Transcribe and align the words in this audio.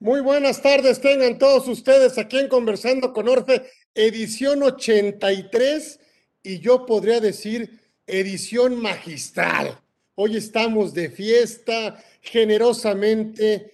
Muy 0.00 0.20
buenas 0.20 0.62
tardes, 0.62 1.00
tengan 1.00 1.38
todos 1.38 1.66
ustedes 1.66 2.18
aquí 2.18 2.38
en 2.38 2.46
Conversando 2.46 3.12
con 3.12 3.28
Orfe, 3.28 3.68
edición 3.92 4.62
83 4.62 5.98
y 6.44 6.60
yo 6.60 6.86
podría 6.86 7.18
decir 7.18 7.80
edición 8.06 8.80
magistral. 8.80 9.76
Hoy 10.14 10.36
estamos 10.36 10.94
de 10.94 11.10
fiesta, 11.10 12.00
generosamente. 12.20 13.72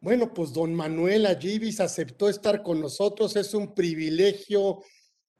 Bueno, 0.00 0.32
pues 0.32 0.54
don 0.54 0.74
Manuel 0.74 1.26
Ayibis 1.26 1.80
aceptó 1.80 2.30
estar 2.30 2.62
con 2.62 2.80
nosotros, 2.80 3.36
es 3.36 3.52
un 3.52 3.74
privilegio. 3.74 4.82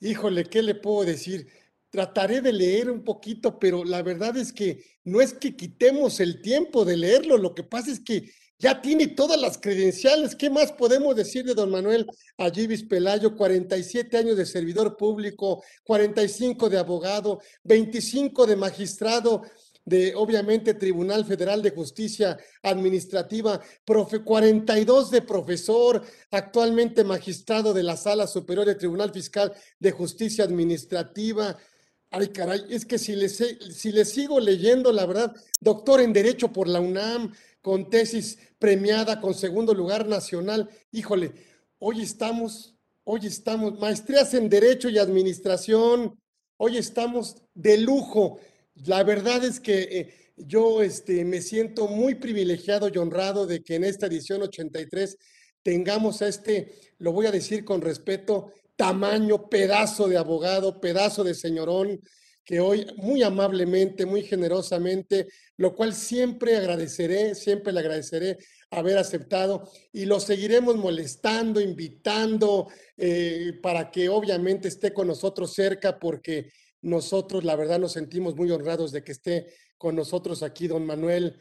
Híjole, 0.01 0.45
¿qué 0.45 0.61
le 0.61 0.75
puedo 0.75 1.07
decir? 1.07 1.49
Trataré 1.89 2.43
de 2.43 2.53
leer 2.53 2.91
un 2.91 3.03
poquito, 3.03 3.59
pero 3.59 3.87
la 3.87 4.03
verdad 4.03 4.37
es 4.37 4.53
que 4.53 4.85
no 5.03 5.23
es 5.23 5.33
que 5.33 5.57
quitemos 5.57 6.21
el 6.21 6.43
tiempo 6.43 6.85
de 6.85 6.99
leerlo, 6.99 7.39
lo 7.39 7.55
que 7.55 7.63
pasa 7.63 7.91
es 7.91 8.01
que 8.01 8.31
ya 8.59 8.81
tiene 8.81 9.09
todas 9.09 9.41
las 9.41 9.59
credenciales. 9.59 10.35
¿Qué 10.35 10.49
más 10.49 10.73
podemos 10.73 11.15
decir 11.15 11.45
de 11.45 11.55
don 11.55 11.71
Manuel 11.71 12.07
Ayibis 12.39 12.83
Pelayo? 12.85 13.37
47 13.37 14.17
años 14.17 14.37
de 14.37 14.47
servidor 14.47 14.97
público, 14.97 15.63
45 15.85 16.71
de 16.71 16.79
abogado, 16.79 17.41
25 17.65 18.47
de 18.47 18.57
magistrado 18.57 19.43
de, 19.85 20.15
obviamente, 20.17 20.75
Tribunal 20.75 21.25
Federal 21.25 21.63
de 21.63 21.71
Justicia 21.71 22.37
Administrativa, 22.63 23.61
profe, 23.85 24.25
42 24.25 25.13
de 25.13 25.23
profesor, 25.23 26.03
actualmente 26.33 27.05
magistrado 27.05 27.73
de 27.73 27.85
la 27.85 27.97
Sala 27.97 28.27
Superior 28.27 28.67
del 28.67 28.79
Tribunal 28.79 29.13
Fiscal 29.13 29.53
de 29.79 29.93
Justicia 29.93 30.43
Administrativa. 30.45 31.57
Ay, 32.19 32.29
caray, 32.29 32.65
es 32.71 32.87
que 32.87 32.97
si 32.97 33.15
le, 33.15 33.29
si 33.29 33.93
le 33.93 34.07
sigo 34.07 34.41
leyendo, 34.41 34.91
la 34.91 35.05
verdad, 35.05 35.37
doctor 35.61 36.01
en 36.01 36.15
Derecho 36.15 36.51
por 36.51 36.67
la 36.67 36.81
UNAM, 36.81 37.35
con 37.61 37.91
tesis 37.91 38.39
premiada 38.59 39.21
con 39.21 39.35
segundo 39.35 39.75
lugar 39.75 40.09
nacional. 40.09 40.71
Híjole, 40.93 41.33
hoy 41.79 42.01
estamos, 42.01 42.75
hoy 43.05 43.27
estamos, 43.27 43.79
maestrías 43.79 44.33
en 44.33 44.49
Derecho 44.49 44.89
y 44.89 44.97
Administración, 44.97 46.19
hoy 46.57 46.79
estamos 46.79 47.37
de 47.53 47.77
lujo. 47.77 48.39
La 48.87 49.05
verdad 49.05 49.45
es 49.45 49.61
que 49.61 49.83
eh, 49.83 50.15
yo 50.39 50.81
este, 50.81 51.23
me 51.27 51.43
siento 51.43 51.87
muy 51.87 52.15
privilegiado 52.15 52.89
y 52.89 52.97
honrado 52.97 53.47
de 53.47 53.63
que 53.63 53.75
en 53.75 53.85
esta 53.85 54.07
edición 54.07 54.41
83 54.41 55.19
tengamos 55.63 56.23
a 56.23 56.29
este, 56.29 56.73
lo 56.97 57.13
voy 57.13 57.27
a 57.27 57.31
decir 57.31 57.63
con 57.67 57.83
respeto, 57.83 58.55
tamaño, 58.77 59.49
pedazo 59.49 60.09
de 60.09 60.19
abogado, 60.19 60.81
pedazo 60.81 61.25
de 61.25 61.35
señorón, 61.35 62.01
que 62.45 62.61
hoy 62.61 62.87
muy 62.97 63.23
amablemente, 63.25 64.07
muy 64.07 64.23
generosamente, 64.23 65.27
lo 65.57 65.75
cual 65.75 65.95
siempre 65.95 66.57
agradeceré, 66.57 67.35
siempre 67.35 67.73
le 67.73 67.81
agradeceré 67.81 68.39
haber 68.71 68.99
aceptado 68.99 69.69
y 69.93 70.05
lo 70.05 70.21
seguiremos 70.21 70.77
molestando, 70.77 71.61
invitando 71.61 72.69
eh, 72.97 73.53
para 73.63 73.91
que 73.91 74.09
obviamente 74.09 74.69
esté 74.69 74.93
con 74.93 75.09
nosotros 75.09 75.55
cerca 75.55 75.99
porque 75.99 76.53
nosotros 76.83 77.45
la 77.45 77.57
verdad 77.57 77.81
nos 77.81 77.93
sentimos 77.93 78.37
muy 78.37 78.51
honrados 78.51 78.93
de 78.93 79.03
que 79.03 79.13
esté 79.13 79.47
con 79.77 79.97
nosotros 79.97 80.43
aquí 80.43 80.69
don 80.69 80.87
Manuel. 80.87 81.41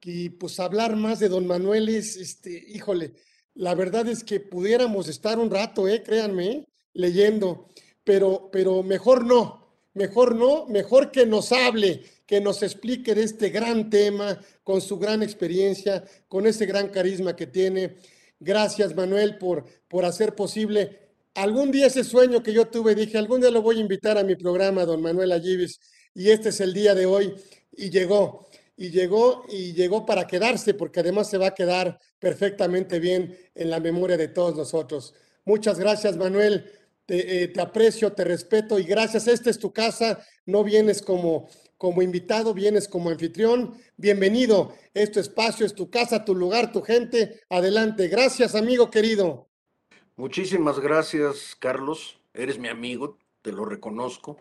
Y 0.00 0.30
pues 0.30 0.58
hablar 0.60 0.96
más 0.96 1.20
de 1.20 1.28
don 1.28 1.46
Manuel 1.46 1.88
es, 1.88 2.16
este, 2.16 2.62
híjole, 2.68 3.14
la 3.54 3.74
verdad 3.74 4.08
es 4.08 4.24
que 4.24 4.40
pudiéramos 4.40 5.08
estar 5.08 5.38
un 5.38 5.50
rato, 5.50 5.88
eh, 5.88 6.02
créanme, 6.02 6.66
leyendo, 6.92 7.68
pero, 8.02 8.48
pero 8.52 8.82
mejor 8.82 9.24
no, 9.24 9.64
mejor 9.94 10.34
no, 10.34 10.66
mejor 10.66 11.10
que 11.10 11.24
nos 11.26 11.52
hable, 11.52 12.02
que 12.26 12.40
nos 12.40 12.62
explique 12.62 13.14
de 13.14 13.22
este 13.22 13.50
gran 13.50 13.90
tema, 13.90 14.40
con 14.62 14.80
su 14.80 14.98
gran 14.98 15.22
experiencia, 15.22 16.04
con 16.28 16.46
ese 16.46 16.66
gran 16.66 16.88
carisma 16.88 17.36
que 17.36 17.46
tiene. 17.46 17.96
Gracias, 18.40 18.94
Manuel, 18.94 19.38
por, 19.38 19.64
por 19.88 20.04
hacer 20.04 20.34
posible. 20.34 21.00
Algún 21.34 21.70
día 21.70 21.86
ese 21.86 22.04
sueño 22.04 22.42
que 22.42 22.52
yo 22.52 22.66
tuve, 22.66 22.94
dije, 22.94 23.18
algún 23.18 23.40
día 23.40 23.50
lo 23.50 23.62
voy 23.62 23.78
a 23.78 23.80
invitar 23.80 24.18
a 24.18 24.24
mi 24.24 24.36
programa, 24.36 24.84
don 24.84 25.02
Manuel 25.02 25.32
Allibis, 25.32 25.80
y 26.14 26.30
este 26.30 26.50
es 26.50 26.60
el 26.60 26.72
día 26.72 26.94
de 26.94 27.06
hoy, 27.06 27.34
y 27.72 27.90
llegó, 27.90 28.46
y 28.76 28.90
llegó, 28.90 29.44
y 29.48 29.72
llegó 29.72 30.04
para 30.04 30.26
quedarse, 30.26 30.74
porque 30.74 31.00
además 31.00 31.30
se 31.30 31.38
va 31.38 31.48
a 31.48 31.54
quedar 31.54 31.98
perfectamente 32.18 32.98
bien 32.98 33.36
en 33.54 33.70
la 33.70 33.80
memoria 33.80 34.16
de 34.16 34.28
todos 34.28 34.56
nosotros. 34.56 35.14
Muchas 35.44 35.78
gracias, 35.78 36.16
Manuel 36.16 36.70
te, 37.06 37.44
eh, 37.44 37.48
te, 37.48 37.60
aprecio, 37.60 38.12
te 38.12 38.24
respeto 38.24 38.78
y 38.78 38.84
gracias. 38.84 39.28
Esta 39.28 39.50
es 39.50 39.58
tu 39.58 39.72
casa, 39.72 40.24
no 40.46 40.64
vienes 40.64 41.02
como, 41.02 41.48
como 41.76 42.02
invitado, 42.02 42.54
vienes 42.54 42.88
como 42.88 43.10
anfitrión. 43.10 43.74
Bienvenido, 43.96 44.74
es 44.94 45.12
tu 45.12 45.20
espacio, 45.20 45.66
es 45.66 45.74
tu 45.74 45.90
casa, 45.90 46.24
tu 46.24 46.34
lugar, 46.34 46.72
tu 46.72 46.82
gente. 46.82 47.42
Adelante. 47.48 48.08
Gracias, 48.08 48.54
amigo 48.54 48.90
querido. 48.90 49.48
Muchísimas 50.16 50.80
gracias, 50.80 51.56
Carlos. 51.58 52.18
Eres 52.32 52.58
mi 52.58 52.68
amigo, 52.68 53.18
te 53.42 53.52
lo 53.52 53.64
reconozco. 53.64 54.38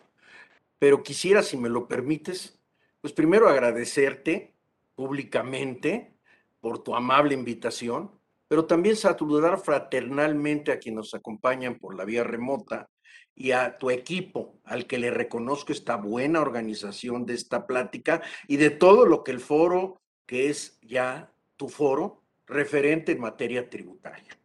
Pero 0.79 1.03
quisiera, 1.03 1.44
si 1.44 1.57
me 1.57 1.69
lo 1.69 1.88
permites, 1.88 2.59
pues 3.03 3.12
primero 3.12 3.50
agradecerte 3.50 4.56
públicamente 4.96 6.16
por 6.62 6.81
tu 6.81 6.96
amable 6.96 7.34
invitación 7.34 8.09
pero 8.53 8.66
también 8.66 8.96
saludar 8.96 9.58
fraternalmente 9.58 10.72
a 10.72 10.78
quienes 10.78 10.97
nos 10.97 11.13
acompañan 11.16 11.80
por 11.80 11.96
la 11.96 12.06
vía 12.06 12.24
remota 12.24 12.88
y 13.34 13.50
a 13.50 13.80
tu 13.80 13.90
equipo, 13.90 14.59
al 14.63 14.86
que 14.86 15.00
le 15.00 15.09
reconozco 15.09 15.72
esta 15.72 15.96
buena 15.96 16.40
organización 16.40 17.25
de 17.25 17.34
esta 17.34 17.66
plática 17.66 18.22
y 18.47 18.58
de 18.58 18.69
todo 18.69 19.08
lo 19.08 19.24
que 19.24 19.31
el 19.31 19.40
foro, 19.40 20.00
que 20.28 20.50
es 20.50 20.78
ya 20.84 21.34
tu 21.58 21.68
foro, 21.68 22.22
referente 22.46 23.13
en 23.13 23.22
materia 23.22 23.68
tributaria. 23.68 24.38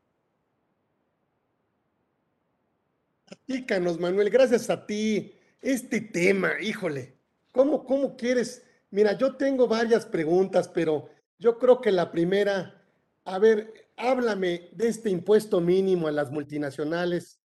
Platícanos, 3.27 4.01
Manuel, 4.01 4.31
gracias 4.31 4.71
a 4.71 4.87
ti. 4.87 5.35
Este 5.61 6.01
tema, 6.01 6.53
híjole, 6.63 7.18
¿cómo, 7.59 7.85
¿cómo 7.85 8.17
quieres? 8.17 8.65
Mira, 8.93 9.19
yo 9.19 9.35
tengo 9.35 9.67
varias 9.67 10.07
preguntas, 10.07 10.69
pero 10.69 11.09
yo 11.41 11.59
creo 11.59 11.81
que 11.81 11.91
la 11.91 12.13
primera, 12.13 12.85
a 13.25 13.41
ver, 13.41 13.91
háblame 13.97 14.71
de 14.75 14.87
este 14.87 15.11
impuesto 15.11 15.61
mínimo 15.61 16.07
a 16.07 16.13
las 16.13 16.31
multinacionales 16.31 17.43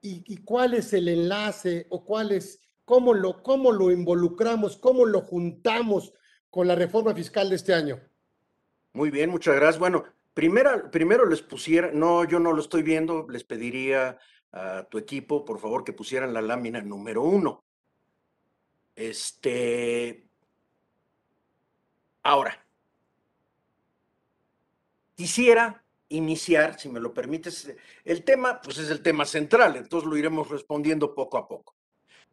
y, 0.00 0.44
cuál 0.44 0.74
es 0.74 0.92
el 0.92 1.08
enlace 1.08 1.88
o 1.90 2.04
cuál 2.04 2.30
es, 2.30 2.60
cómo 2.84 3.12
lo, 3.14 3.42
cómo 3.42 3.72
lo 3.72 3.90
involucramos, 3.90 4.76
cómo 4.76 5.04
lo 5.04 5.22
juntamos 5.22 6.14
con 6.50 6.68
la 6.68 6.76
reforma 6.76 7.12
fiscal 7.12 7.50
de 7.50 7.56
este 7.56 7.74
año. 7.74 8.00
Muy 8.92 9.10
bien, 9.10 9.28
muchas 9.28 9.56
gracias. 9.56 9.80
Bueno, 9.80 10.04
primero, 10.34 10.88
primero 10.92 11.26
les 11.26 11.42
pusiera, 11.42 11.90
no, 11.90 12.22
yo 12.22 12.38
no 12.38 12.52
lo 12.52 12.60
estoy 12.60 12.84
viendo, 12.84 13.26
les 13.28 13.42
pediría 13.42 14.18
a 14.52 14.84
tu 14.88 14.98
equipo, 14.98 15.44
por 15.44 15.58
favor, 15.58 15.82
que 15.82 15.92
pusieran 15.92 16.32
la 16.32 16.42
lámina 16.42 16.80
número 16.80 17.24
uno. 17.24 17.64
Este, 18.98 20.26
ahora, 22.24 22.60
quisiera 25.14 25.84
iniciar, 26.08 26.80
si 26.80 26.88
me 26.88 26.98
lo 26.98 27.14
permites, 27.14 27.72
el 28.04 28.24
tema, 28.24 28.60
pues 28.60 28.78
es 28.78 28.90
el 28.90 29.00
tema 29.00 29.24
central, 29.24 29.76
entonces 29.76 30.10
lo 30.10 30.16
iremos 30.16 30.48
respondiendo 30.48 31.14
poco 31.14 31.38
a 31.38 31.46
poco. 31.46 31.76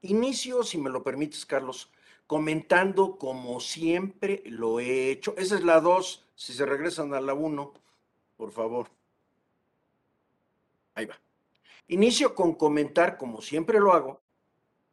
Inicio, 0.02 0.64
si 0.64 0.80
me 0.80 0.90
lo 0.90 1.04
permites, 1.04 1.46
Carlos, 1.46 1.92
comentando 2.26 3.20
como 3.20 3.60
siempre 3.60 4.42
lo 4.46 4.80
he 4.80 5.12
hecho. 5.12 5.36
Esa 5.38 5.54
es 5.54 5.64
la 5.64 5.80
dos, 5.80 6.26
si 6.34 6.52
se 6.52 6.66
regresan 6.66 7.14
a 7.14 7.22
la 7.22 7.36
uno, 7.36 7.74
por 8.38 8.52
favor. 8.52 8.90
Ahí 10.96 11.06
va. 11.06 11.22
Inicio 11.90 12.34
con 12.34 12.56
comentar, 12.56 13.20
como 13.20 13.40
siempre 13.40 13.80
lo 13.80 13.94
hago, 13.94 14.20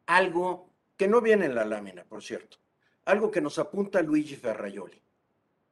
algo 0.05 0.72
no 1.07 1.21
viene 1.21 1.45
en 1.45 1.55
la 1.55 1.65
lámina, 1.65 2.03
por 2.03 2.23
cierto, 2.23 2.57
algo 3.05 3.31
que 3.31 3.41
nos 3.41 3.59
apunta 3.59 4.01
Luigi 4.01 4.35
Ferraioli. 4.35 5.01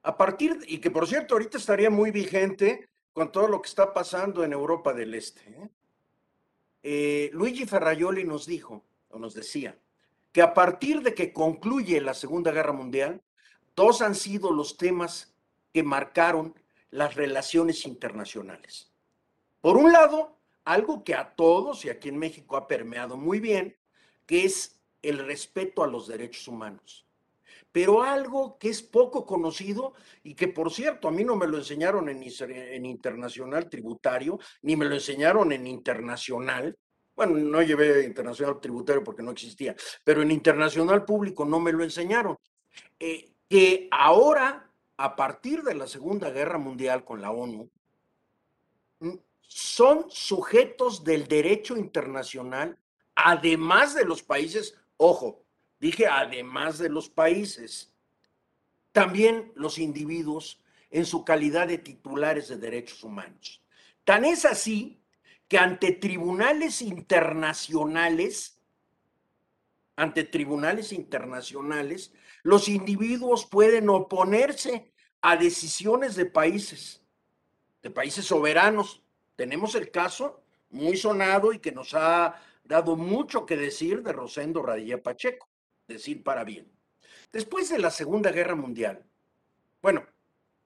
A 0.03 0.17
partir, 0.17 0.59
y 0.67 0.79
que 0.79 0.89
por 0.89 1.07
cierto 1.07 1.35
ahorita 1.35 1.57
estaría 1.57 1.89
muy 1.89 2.11
vigente 2.11 2.89
con 3.13 3.31
todo 3.31 3.47
lo 3.47 3.61
que 3.61 3.69
está 3.69 3.93
pasando 3.93 4.43
en 4.43 4.53
Europa 4.53 4.93
del 4.93 5.13
Este. 5.13 5.41
¿eh? 5.49 5.69
Eh, 6.83 7.29
Luigi 7.33 7.65
Ferraioli 7.65 8.23
nos 8.23 8.45
dijo, 8.45 8.83
o 9.09 9.19
nos 9.19 9.33
decía, 9.33 9.77
que 10.31 10.41
a 10.41 10.53
partir 10.53 11.01
de 11.01 11.13
que 11.13 11.33
concluye 11.33 11.99
la 12.01 12.13
Segunda 12.13 12.51
Guerra 12.51 12.71
Mundial, 12.71 13.21
dos 13.75 14.01
han 14.01 14.15
sido 14.15 14.51
los 14.51 14.77
temas 14.77 15.33
que 15.73 15.83
marcaron 15.83 16.55
las 16.89 17.15
relaciones 17.15 17.85
internacionales. 17.85 18.91
Por 19.61 19.77
un 19.77 19.91
lado, 19.91 20.37
algo 20.65 21.03
que 21.03 21.15
a 21.15 21.35
todos 21.35 21.85
y 21.85 21.89
aquí 21.89 22.09
en 22.09 22.17
México 22.17 22.55
ha 22.57 22.67
permeado 22.67 23.17
muy 23.17 23.39
bien, 23.39 23.77
que 24.25 24.45
es 24.45 24.80
el 25.01 25.19
respeto 25.19 25.83
a 25.83 25.87
los 25.87 26.07
derechos 26.07 26.47
humanos. 26.47 27.05
Pero 27.71 28.03
algo 28.03 28.57
que 28.57 28.69
es 28.69 28.81
poco 28.81 29.25
conocido 29.25 29.93
y 30.23 30.35
que 30.35 30.49
por 30.49 30.71
cierto 30.71 31.07
a 31.07 31.11
mí 31.11 31.23
no 31.23 31.35
me 31.35 31.47
lo 31.47 31.57
enseñaron 31.57 32.09
en, 32.09 32.21
en 32.21 32.85
internacional 32.85 33.69
tributario, 33.69 34.39
ni 34.61 34.75
me 34.75 34.85
lo 34.85 34.95
enseñaron 34.95 35.51
en 35.53 35.67
internacional, 35.67 36.77
bueno, 37.15 37.37
no 37.37 37.61
llevé 37.61 38.03
internacional 38.03 38.59
tributario 38.59 39.03
porque 39.03 39.23
no 39.23 39.31
existía, 39.31 39.75
pero 40.03 40.21
en 40.21 40.31
internacional 40.31 41.05
público 41.05 41.45
no 41.45 41.59
me 41.59 41.71
lo 41.71 41.83
enseñaron, 41.83 42.37
eh, 42.99 43.31
que 43.47 43.87
ahora, 43.91 44.69
a 44.97 45.15
partir 45.15 45.61
de 45.63 45.75
la 45.75 45.87
Segunda 45.87 46.29
Guerra 46.29 46.57
Mundial 46.57 47.03
con 47.03 47.21
la 47.21 47.31
ONU, 47.31 47.69
son 49.41 50.05
sujetos 50.09 51.03
del 51.03 51.27
derecho 51.27 51.75
internacional, 51.75 52.77
además 53.15 53.93
de 53.93 54.05
los 54.05 54.23
países, 54.23 54.77
ojo, 55.03 55.43
dije 55.79 56.05
además 56.05 56.77
de 56.77 56.89
los 56.89 57.09
países, 57.09 57.91
también 58.91 59.51
los 59.55 59.79
individuos 59.79 60.61
en 60.91 61.07
su 61.07 61.25
calidad 61.25 61.67
de 61.67 61.79
titulares 61.79 62.49
de 62.49 62.57
derechos 62.57 63.03
humanos. 63.03 63.63
Tan 64.03 64.25
es 64.25 64.45
así 64.45 65.01
que 65.47 65.57
ante 65.57 65.91
tribunales 65.93 66.83
internacionales, 66.83 68.61
ante 69.95 70.23
tribunales 70.23 70.93
internacionales, 70.93 72.13
los 72.43 72.67
individuos 72.67 73.47
pueden 73.47 73.89
oponerse 73.89 74.93
a 75.21 75.35
decisiones 75.35 76.15
de 76.15 76.27
países, 76.27 77.01
de 77.81 77.89
países 77.89 78.25
soberanos. 78.25 79.01
Tenemos 79.35 79.73
el 79.73 79.89
caso 79.89 80.43
muy 80.69 80.95
sonado 80.95 81.53
y 81.53 81.59
que 81.59 81.71
nos 81.71 81.95
ha 81.95 82.39
dado 82.63 82.95
mucho 82.95 83.45
que 83.45 83.57
decir 83.57 84.03
de 84.03 84.13
Rosendo 84.13 84.61
Radilla 84.61 85.01
Pacheco, 85.01 85.49
decir 85.87 86.23
para 86.23 86.43
bien. 86.43 86.71
Después 87.31 87.69
de 87.69 87.79
la 87.79 87.91
Segunda 87.91 88.31
Guerra 88.31 88.55
Mundial, 88.55 89.05
bueno, 89.81 90.05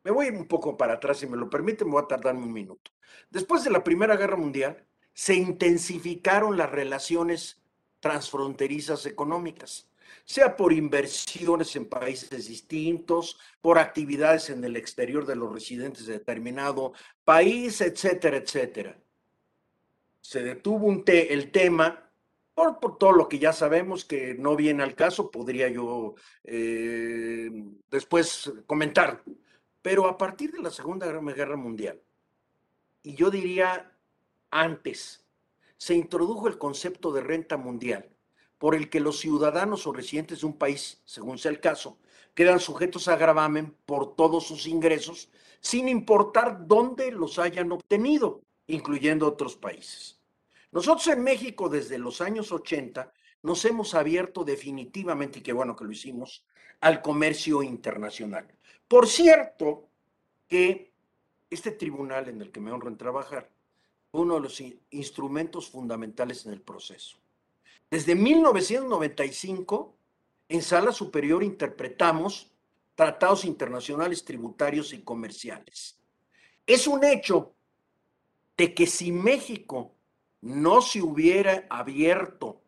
me 0.03 0.11
voy 0.11 0.27
un 0.27 0.47
poco 0.47 0.77
para 0.77 0.93
atrás, 0.93 1.17
si 1.17 1.27
me 1.27 1.37
lo 1.37 1.49
permite, 1.49 1.85
me 1.85 1.91
voy 1.91 2.03
a 2.03 2.07
tardar 2.07 2.35
un 2.35 2.51
minuto. 2.51 2.91
Después 3.29 3.63
de 3.63 3.71
la 3.71 3.83
Primera 3.83 4.15
Guerra 4.15 4.35
Mundial, 4.35 4.85
se 5.13 5.33
intensificaron 5.33 6.57
las 6.57 6.69
relaciones 6.71 7.63
transfronterizas 7.99 9.05
económicas, 9.05 9.89
sea 10.25 10.55
por 10.55 10.73
inversiones 10.73 11.75
en 11.75 11.87
países 11.87 12.47
distintos, 12.47 13.39
por 13.61 13.79
actividades 13.79 14.49
en 14.49 14.63
el 14.63 14.75
exterior 14.75 15.25
de 15.25 15.35
los 15.35 15.51
residentes 15.51 16.05
de 16.05 16.13
determinado 16.13 16.93
país, 17.23 17.81
etcétera, 17.81 18.37
etcétera. 18.37 18.99
Se 20.35 20.43
detuvo 20.43 20.87
un 20.87 21.05
el 21.07 21.49
tema 21.49 22.11
por, 22.53 22.97
todo 22.97 23.13
lo 23.13 23.29
que 23.29 23.39
ya 23.39 23.53
sabemos 23.53 24.03
que 24.03 24.33
no 24.33 24.57
viene 24.57 24.83
al 24.83 24.93
caso, 24.93 25.31
podría 25.31 25.69
yo 25.69 26.15
eh, 26.43 27.49
después 27.89 28.51
comentar 28.67 29.23
pero 29.81 30.07
a 30.07 30.17
partir 30.17 30.51
de 30.51 30.61
la 30.61 30.71
Segunda 30.71 31.05
Guerra 31.07 31.55
Mundial, 31.55 32.01
y 33.01 33.15
yo 33.15 33.31
diría 33.31 33.95
antes, 34.51 35.23
se 35.77 35.95
introdujo 35.95 36.49
el 36.49 36.57
concepto 36.57 37.13
de 37.13 37.21
renta 37.21 37.55
mundial, 37.55 38.09
por 38.57 38.75
el 38.75 38.89
que 38.89 38.99
los 38.99 39.19
ciudadanos 39.19 39.87
o 39.87 39.93
residentes 39.93 40.41
de 40.41 40.47
un 40.47 40.57
país, 40.57 41.01
según 41.05 41.37
sea 41.37 41.51
el 41.51 41.61
caso, 41.61 41.97
quedan 42.33 42.59
sujetos 42.59 43.07
a 43.07 43.15
gravamen 43.15 43.73
por 43.85 44.17
todos 44.17 44.45
sus 44.45 44.67
ingresos, 44.67 45.29
sin 45.61 45.87
importar 45.87 46.67
dónde 46.67 47.09
los 47.13 47.39
hayan 47.39 47.71
obtenido, 47.71 48.41
incluyendo 48.67 49.27
otros 49.27 49.55
países. 49.55 50.14
Nosotros 50.75 51.07
en 51.07 51.23
México, 51.23 51.69
desde 51.69 51.97
los 51.97 52.19
años 52.19 52.51
80, 52.51 53.13
nos 53.43 53.63
hemos 53.63 53.93
abierto 53.93 54.43
definitivamente, 54.43 55.39
y 55.39 55.41
qué 55.41 55.53
bueno 55.53 55.73
que 55.73 55.85
lo 55.85 55.91
hicimos, 55.93 56.45
al 56.81 57.01
comercio 57.01 57.63
internacional. 57.63 58.45
Por 58.85 59.07
cierto, 59.07 59.87
que 60.49 60.91
este 61.49 61.71
tribunal 61.71 62.27
en 62.27 62.41
el 62.41 62.51
que 62.51 62.59
me 62.59 62.73
honro 62.73 62.89
en 62.89 62.97
trabajar 62.97 63.49
fue 64.11 64.19
uno 64.19 64.35
de 64.35 64.41
los 64.41 64.61
instrumentos 64.89 65.69
fundamentales 65.69 66.45
en 66.45 66.51
el 66.51 66.61
proceso. 66.61 67.15
Desde 67.89 68.13
1995, 68.13 69.95
en 70.49 70.61
Sala 70.61 70.91
Superior 70.91 71.41
interpretamos 71.41 72.51
tratados 72.95 73.45
internacionales 73.45 74.25
tributarios 74.25 74.91
y 74.91 75.03
comerciales. 75.03 75.97
Es 76.67 76.85
un 76.85 77.05
hecho 77.05 77.53
de 78.57 78.73
que 78.73 78.87
si 78.87 79.13
México 79.13 79.94
no 80.45 80.79
se 80.79 81.01
hubiera 81.01 81.65
abierto 81.71 82.61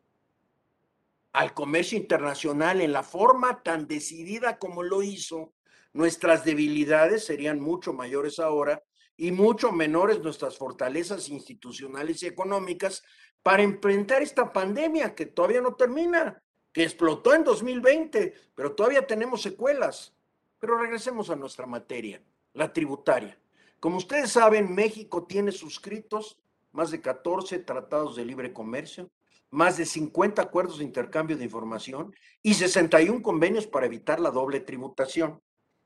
al 1.32 1.54
comercio 1.54 1.96
internacional 1.96 2.82
en 2.82 2.92
la 2.92 3.04
forma 3.04 3.62
tan 3.62 3.88
decidida 3.88 4.58
como 4.58 4.82
lo 4.82 5.04
hizo, 5.04 5.54
nuestras 5.94 6.44
debilidades 6.44 7.24
serían 7.24 7.60
mucho 7.60 7.94
mayores 7.94 8.40
ahora 8.40 8.82
y 9.16 9.32
mucho 9.32 9.72
menores 9.72 10.24
nuestras 10.24 10.58
fortalezas 10.58 11.30
institucionales 11.30 12.24
y 12.24 12.26
económicas 12.26 13.04
para 13.44 13.62
enfrentar 13.62 14.24
esta 14.24 14.52
pandemia 14.52 15.14
que 15.14 15.28
todavía 15.28 15.62
no 15.62 15.76
termina, 15.76 16.42
que 16.74 16.82
explotó 16.82 17.36
en 17.36 17.44
2020, 17.44 18.34
pero 18.56 18.74
todavía 18.74 19.06
tenemos 19.06 19.44
secuelas. 19.44 20.16
Pero 20.58 20.80
regresemos 20.80 21.30
a 21.30 21.36
nuestra 21.36 21.68
materia, 21.68 22.24
la 22.54 22.74
tributaria. 22.74 23.40
Como 23.80 23.98
ustedes 23.98 24.32
saben, 24.32 24.74
México 24.74 25.28
tiene 25.28 25.52
suscritos 25.52 26.40
más 26.78 26.92
de 26.92 27.02
14 27.02 27.58
tratados 27.58 28.16
de 28.16 28.24
libre 28.24 28.54
comercio, 28.54 29.10
más 29.50 29.78
de 29.78 29.86
50 29.86 30.44
acuerdos 30.44 30.78
de 30.78 30.84
intercambio 30.84 31.36
de 31.36 31.44
información 31.44 32.16
y 32.44 32.54
61 32.54 33.24
convenios 33.24 33.66
para 33.66 33.88
evitar 33.88 34.20
la 34.20 34.30
doble 34.30 34.60
tributación. 34.60 35.42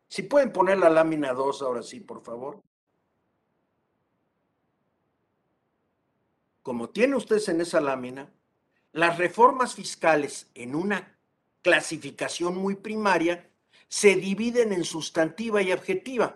Si 0.10 0.24
pueden 0.24 0.52
poner 0.52 0.80
la 0.80 0.90
lámina 0.90 1.32
2 1.32 1.62
ahora 1.62 1.82
sí, 1.82 2.02
por 2.02 2.22
favor. 2.22 2.62
Como 6.62 6.90
tiene 6.90 7.16
ustedes 7.16 7.48
en 7.48 7.62
esa 7.62 7.80
lámina, 7.80 8.30
las 8.92 9.18
reformas 9.18 9.76
fiscales 9.76 10.52
en 10.56 10.76
una 10.76 11.18
clasificación 11.62 12.58
muy 12.58 12.76
primaria 12.76 13.50
se 13.88 14.18
dividen 14.18 14.74
en 14.74 14.84
sustantiva 14.84 15.62
y 15.62 15.72
objetiva. 15.72 16.36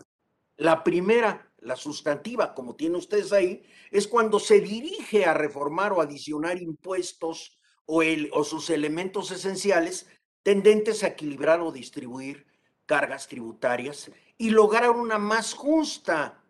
La 0.55 0.81
primera, 0.81 1.51
la 1.65 1.75
sustantiva, 1.75 2.53
como 2.53 2.75
tienen 2.75 2.97
ustedes 2.97 3.33
ahí, 3.33 3.63
es 3.89 4.07
cuando 4.07 4.39
se 4.39 4.59
dirige 4.59 5.25
a 5.25 5.33
reformar 5.33 5.93
o 5.93 6.01
adicionar 6.01 6.61
impuestos 6.61 7.57
o, 7.85 8.03
el, 8.03 8.29
o 8.33 8.43
sus 8.43 8.69
elementos 8.69 9.31
esenciales 9.31 10.07
tendentes 10.43 11.03
a 11.03 11.07
equilibrar 11.07 11.61
o 11.61 11.71
distribuir 11.71 12.45
cargas 12.85 13.27
tributarias 13.27 14.11
y 14.37 14.51
lograr 14.51 14.91
una 14.91 15.17
más 15.17 15.55
justa 15.55 16.43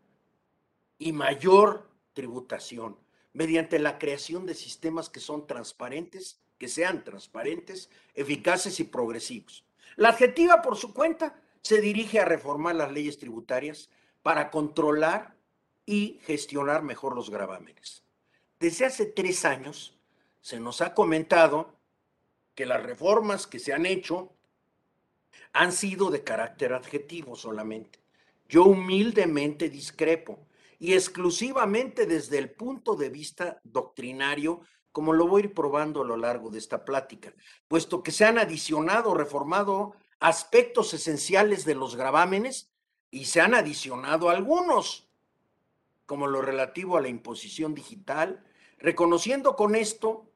y 0.98 1.14
mayor 1.14 1.90
tributación 2.14 2.98
mediante 3.32 3.80
la 3.80 3.98
creación 3.98 4.46
de 4.46 4.54
sistemas 4.54 5.10
que 5.10 5.22
son 5.22 5.48
transparentes, 5.48 6.42
que 6.58 6.68
sean 6.68 7.06
transparentes, 7.06 7.90
eficaces 8.16 8.82
y 8.82 8.84
progresivos. 8.84 9.66
La 9.96 10.10
adjetiva, 10.10 10.62
por 10.62 10.76
su 10.76 10.94
cuenta, 10.94 11.42
se 11.62 11.80
dirige 11.80 12.20
a 12.20 12.26
reformar 12.26 12.76
las 12.76 12.92
leyes 12.92 13.18
tributarias 13.18 13.90
para 14.26 14.50
controlar 14.50 15.38
y 15.86 16.20
gestionar 16.24 16.82
mejor 16.82 17.14
los 17.14 17.30
gravámenes. 17.30 18.04
Desde 18.60 18.86
hace 18.86 19.06
tres 19.06 19.46
años 19.46 20.00
se 20.42 20.60
nos 20.60 20.82
ha 20.82 20.96
comentado 20.96 21.76
que 22.56 22.66
las 22.66 22.82
reformas 22.82 23.46
que 23.46 23.60
se 23.60 23.72
han 23.72 23.86
hecho 23.86 24.34
han 25.54 25.72
sido 25.72 26.10
de 26.10 26.24
carácter 26.24 26.74
adjetivo 26.74 27.36
solamente. 27.36 28.00
Yo 28.50 28.64
humildemente 28.64 29.70
discrepo 29.70 30.48
y 30.80 30.94
exclusivamente 30.94 32.08
desde 32.08 32.40
el 32.40 32.50
punto 32.50 32.96
de 32.96 33.10
vista 33.10 33.62
doctrinario, 33.64 34.62
como 34.92 35.14
lo 35.14 35.28
voy 35.28 35.44
a 35.44 35.46
ir 35.46 35.54
probando 35.54 36.02
a 36.02 36.06
lo 36.06 36.18
largo 36.18 36.50
de 36.50 36.58
esta 36.58 36.84
plática, 36.84 37.32
puesto 37.68 38.02
que 38.02 38.12
se 38.12 38.26
han 38.26 38.40
adicionado, 38.40 39.14
reformado 39.14 39.94
aspectos 40.20 40.96
esenciales 40.96 41.64
de 41.64 41.76
los 41.76 41.96
gravámenes 41.96 42.72
y 43.16 43.24
se 43.24 43.40
han 43.40 43.54
adicionado 43.54 44.30
algunos, 44.30 45.08
como 46.06 46.28
lo 46.28 46.42
relativo 46.42 46.98
a 46.98 47.02
la 47.02 47.08
imposición 47.08 47.74
digital, 47.74 48.44
reconociendo 48.78 49.56
con 49.56 49.74
esto, 49.76 50.30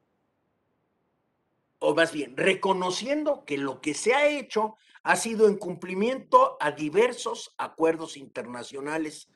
o 1.79 1.93
más 1.93 2.13
bien, 2.13 2.37
reconociendo 2.37 3.43
que 3.43 3.57
lo 3.57 3.81
que 3.81 3.93
se 3.93 4.13
ha 4.13 4.29
hecho 4.29 4.77
ha 5.03 5.17
sido 5.17 5.49
en 5.49 5.57
cumplimiento 5.57 6.55
a 6.61 6.71
diversos 6.71 7.53
acuerdos 7.57 8.15
internacionales, 8.15 9.27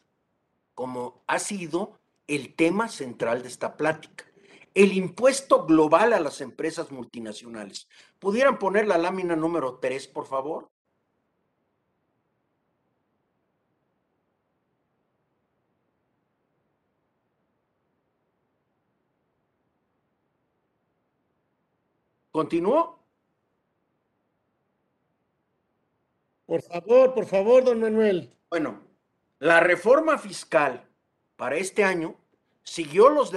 como 0.73 1.21
ha 1.27 1.37
sido 1.37 1.99
el 2.27 2.55
tema 2.55 2.87
central 2.87 3.41
de 3.41 3.49
esta 3.49 3.75
plática. 3.75 4.23
El 4.73 4.93
impuesto 4.93 5.65
global 5.65 6.13
a 6.13 6.21
las 6.21 6.39
empresas 6.39 6.91
multinacionales. 6.91 7.89
¿Pudieran 8.19 8.57
poner 8.57 8.87
la 8.87 8.97
lámina 8.97 9.35
número 9.35 9.79
3, 9.79 10.07
por 10.07 10.27
favor? 10.27 10.72
¿Continuó? 22.33 22.99
Por 26.47 26.63
favor, 26.63 27.13
por 27.13 27.25
favor, 27.27 27.63
don 27.63 27.79
Manuel. 27.79 28.35
Bueno, 28.49 28.81
la 29.37 29.59
reforma 29.59 30.17
fiscal 30.17 30.89
para 31.35 31.57
este 31.57 31.83
año 31.83 32.15
siguió 32.63 33.09
los, 33.09 33.31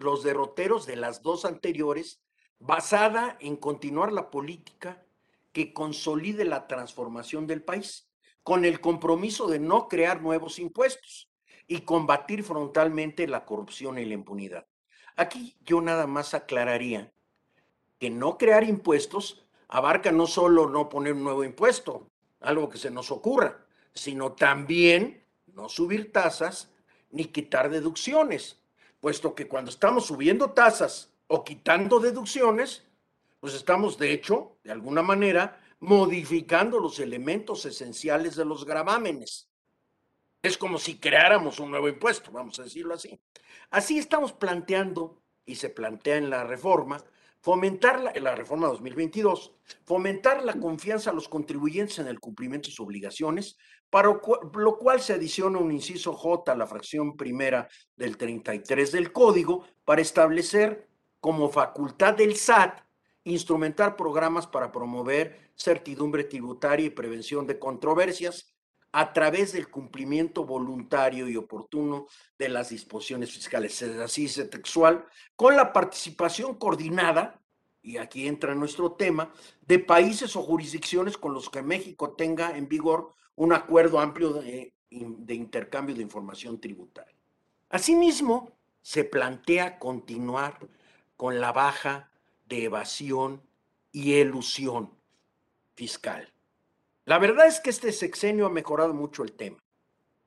los 0.00 0.22
derroteros 0.22 0.84
de 0.84 0.96
las 0.96 1.22
dos 1.22 1.46
anteriores, 1.46 2.20
basada 2.58 3.38
en 3.40 3.56
continuar 3.56 4.12
la 4.12 4.28
política 4.28 5.02
que 5.52 5.72
consolide 5.72 6.44
la 6.44 6.66
transformación 6.66 7.46
del 7.46 7.62
país, 7.62 8.10
con 8.42 8.66
el 8.66 8.82
compromiso 8.82 9.46
de 9.48 9.60
no 9.60 9.88
crear 9.88 10.20
nuevos 10.20 10.58
impuestos 10.58 11.30
y 11.66 11.80
combatir 11.80 12.44
frontalmente 12.44 13.26
la 13.26 13.46
corrupción 13.46 13.98
y 13.98 14.04
la 14.04 14.12
impunidad. 14.12 14.66
Aquí 15.16 15.56
yo 15.62 15.80
nada 15.80 16.06
más 16.06 16.34
aclararía 16.34 17.14
que 18.02 18.10
no 18.10 18.36
crear 18.36 18.64
impuestos 18.64 19.44
abarca 19.68 20.10
no 20.10 20.26
solo 20.26 20.68
no 20.68 20.88
poner 20.88 21.12
un 21.12 21.22
nuevo 21.22 21.44
impuesto, 21.44 22.08
algo 22.40 22.68
que 22.68 22.76
se 22.76 22.90
nos 22.90 23.12
ocurra, 23.12 23.64
sino 23.94 24.32
también 24.32 25.24
no 25.54 25.68
subir 25.68 26.10
tasas 26.10 26.68
ni 27.12 27.26
quitar 27.26 27.70
deducciones, 27.70 28.58
puesto 28.98 29.36
que 29.36 29.46
cuando 29.46 29.70
estamos 29.70 30.06
subiendo 30.06 30.50
tasas 30.50 31.12
o 31.28 31.44
quitando 31.44 32.00
deducciones, 32.00 32.82
pues 33.38 33.54
estamos 33.54 33.98
de 33.98 34.12
hecho, 34.12 34.56
de 34.64 34.72
alguna 34.72 35.02
manera, 35.02 35.60
modificando 35.78 36.80
los 36.80 36.98
elementos 36.98 37.66
esenciales 37.66 38.34
de 38.34 38.44
los 38.44 38.64
gravámenes. 38.64 39.48
Es 40.42 40.58
como 40.58 40.78
si 40.78 40.98
creáramos 40.98 41.60
un 41.60 41.70
nuevo 41.70 41.88
impuesto, 41.88 42.32
vamos 42.32 42.58
a 42.58 42.64
decirlo 42.64 42.94
así. 42.94 43.20
Así 43.70 43.96
estamos 43.98 44.32
planteando, 44.32 45.22
y 45.46 45.54
se 45.54 45.68
plantea 45.68 46.16
en 46.16 46.30
la 46.30 46.42
reforma, 46.42 47.04
fomentar 47.42 48.00
la, 48.00 48.12
la 48.14 48.34
reforma 48.34 48.68
2022, 48.68 49.52
fomentar 49.84 50.44
la 50.44 50.54
confianza 50.54 51.10
a 51.10 51.12
los 51.12 51.28
contribuyentes 51.28 51.98
en 51.98 52.06
el 52.06 52.20
cumplimiento 52.20 52.68
de 52.68 52.70
sus 52.70 52.86
obligaciones, 52.86 53.58
para 53.90 54.08
lo 54.08 54.78
cual 54.78 55.00
se 55.00 55.12
adiciona 55.12 55.58
un 55.58 55.72
inciso 55.72 56.14
J 56.14 56.52
a 56.52 56.56
la 56.56 56.66
fracción 56.66 57.16
primera 57.16 57.68
del 57.96 58.16
33 58.16 58.92
del 58.92 59.12
código 59.12 59.66
para 59.84 60.00
establecer 60.00 60.88
como 61.20 61.50
facultad 61.50 62.14
del 62.14 62.36
SAT 62.36 62.80
instrumentar 63.24 63.96
programas 63.96 64.46
para 64.46 64.72
promover 64.72 65.52
certidumbre 65.54 66.24
tributaria 66.24 66.86
y 66.86 66.90
prevención 66.90 67.46
de 67.46 67.58
controversias 67.58 68.51
a 68.92 69.12
través 69.12 69.52
del 69.52 69.70
cumplimiento 69.70 70.44
voluntario 70.44 71.28
y 71.28 71.36
oportuno 71.36 72.06
de 72.38 72.50
las 72.50 72.68
disposiciones 72.68 73.32
fiscales, 73.32 73.80
es 73.80 73.98
así 73.98 74.28
textual, 74.48 75.06
con 75.34 75.56
la 75.56 75.72
participación 75.72 76.56
coordinada, 76.56 77.40
y 77.80 77.96
aquí 77.96 78.28
entra 78.28 78.54
nuestro 78.54 78.92
tema, 78.92 79.32
de 79.62 79.78
países 79.78 80.36
o 80.36 80.42
jurisdicciones 80.42 81.16
con 81.16 81.32
los 81.32 81.48
que 81.48 81.62
México 81.62 82.12
tenga 82.12 82.56
en 82.56 82.68
vigor 82.68 83.12
un 83.34 83.54
acuerdo 83.54 83.98
amplio 83.98 84.34
de, 84.34 84.74
de 84.90 85.34
intercambio 85.34 85.94
de 85.94 86.02
información 86.02 86.60
tributaria. 86.60 87.16
Asimismo, 87.70 88.52
se 88.82 89.04
plantea 89.04 89.78
continuar 89.78 90.58
con 91.16 91.40
la 91.40 91.52
baja 91.52 92.10
de 92.44 92.64
evasión 92.64 93.42
y 93.90 94.14
elusión 94.14 94.92
fiscal. 95.74 96.32
La 97.04 97.18
verdad 97.18 97.46
es 97.46 97.60
que 97.60 97.70
este 97.70 97.92
sexenio 97.92 98.46
ha 98.46 98.50
mejorado 98.50 98.94
mucho 98.94 99.22
el 99.22 99.32
tema. 99.32 99.58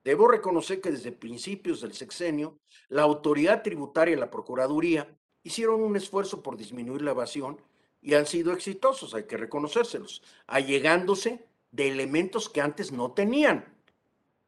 Debo 0.04 0.28
reconocer 0.28 0.82
que 0.82 0.92
desde 0.92 1.12
principios 1.12 1.82
del 1.82 1.94
sexenio, 1.94 2.60
la 2.90 3.04
autoridad 3.04 3.64
tributaria 3.64 4.14
y 4.14 4.20
la 4.20 4.30
Procuraduría 4.30 5.08
hicieron 5.44 5.82
un 5.82 5.96
esfuerzo 5.96 6.44
por 6.44 6.58
disminuir 6.58 7.02
la 7.02 7.12
evasión 7.12 7.60
y 8.02 8.14
han 8.14 8.26
sido 8.26 8.54
exitosos, 8.54 9.16
hay 9.16 9.24
que 9.24 9.38
reconocérselos, 9.38 10.22
allegándose 10.46 11.46
de 11.72 11.88
elementos 11.88 12.50
que 12.50 12.62
antes 12.62 12.92
no 12.92 13.14
tenían, 13.14 13.66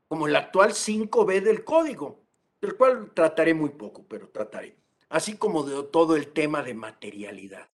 como 0.08 0.28
el 0.28 0.36
actual 0.36 0.72
5B 0.72 1.42
del 1.42 1.64
código, 1.64 2.20
del 2.62 2.76
cual 2.76 3.12
trataré 3.14 3.54
muy 3.54 3.70
poco, 3.70 4.06
pero 4.08 4.30
trataré 4.30 4.78
así 5.10 5.38
como 5.38 5.64
de 5.64 5.84
todo 5.84 6.16
el 6.16 6.28
tema 6.28 6.64
de 6.64 6.74
materialidad. 6.74 7.70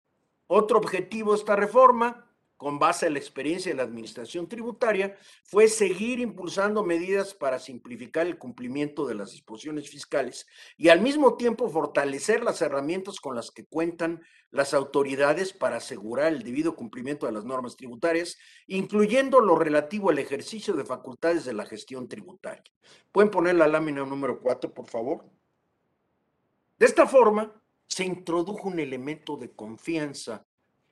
Otro 0.47 0.79
objetivo 0.79 1.33
de 1.33 1.39
esta 1.39 1.55
reforma, 1.55 2.25
con 2.59 2.77
base 2.77 3.07
en 3.07 3.13
la 3.13 3.19
experiencia 3.19 3.71
de 3.71 3.77
la 3.77 3.83
Administración 3.83 4.49
Tributaria, 4.49 5.15
fue 5.45 5.69
seguir 5.69 6.19
impulsando 6.19 6.83
medidas 6.83 7.33
para 7.33 7.57
simplificar 7.57 8.27
el 8.27 8.37
cumplimiento 8.37 9.07
de 9.07 9.15
las 9.15 9.31
disposiciones 9.31 9.89
fiscales 9.89 10.45
y 10.75 10.89
al 10.89 10.99
mismo 10.99 11.37
tiempo 11.37 11.69
fortalecer 11.69 12.43
las 12.43 12.61
herramientas 12.61 13.21
con 13.21 13.33
las 13.33 13.49
que 13.49 13.65
cuentan 13.65 14.21
las 14.51 14.73
autoridades 14.73 15.53
para 15.53 15.77
asegurar 15.77 16.33
el 16.33 16.43
debido 16.43 16.75
cumplimiento 16.75 17.25
de 17.27 17.31
las 17.31 17.45
normas 17.45 17.77
tributarias, 17.77 18.37
incluyendo 18.67 19.39
lo 19.39 19.55
relativo 19.55 20.09
al 20.09 20.19
ejercicio 20.19 20.73
de 20.73 20.83
facultades 20.83 21.45
de 21.45 21.53
la 21.53 21.65
gestión 21.65 22.09
tributaria. 22.09 22.69
¿Pueden 23.13 23.31
poner 23.31 23.55
la 23.55 23.69
lámina 23.69 24.05
número 24.05 24.41
4, 24.41 24.73
por 24.73 24.89
favor? 24.89 25.23
De 26.77 26.85
esta 26.85 27.07
forma, 27.07 27.53
se 27.87 28.03
introdujo 28.03 28.67
un 28.67 28.81
elemento 28.81 29.37
de 29.37 29.49
confianza 29.49 30.45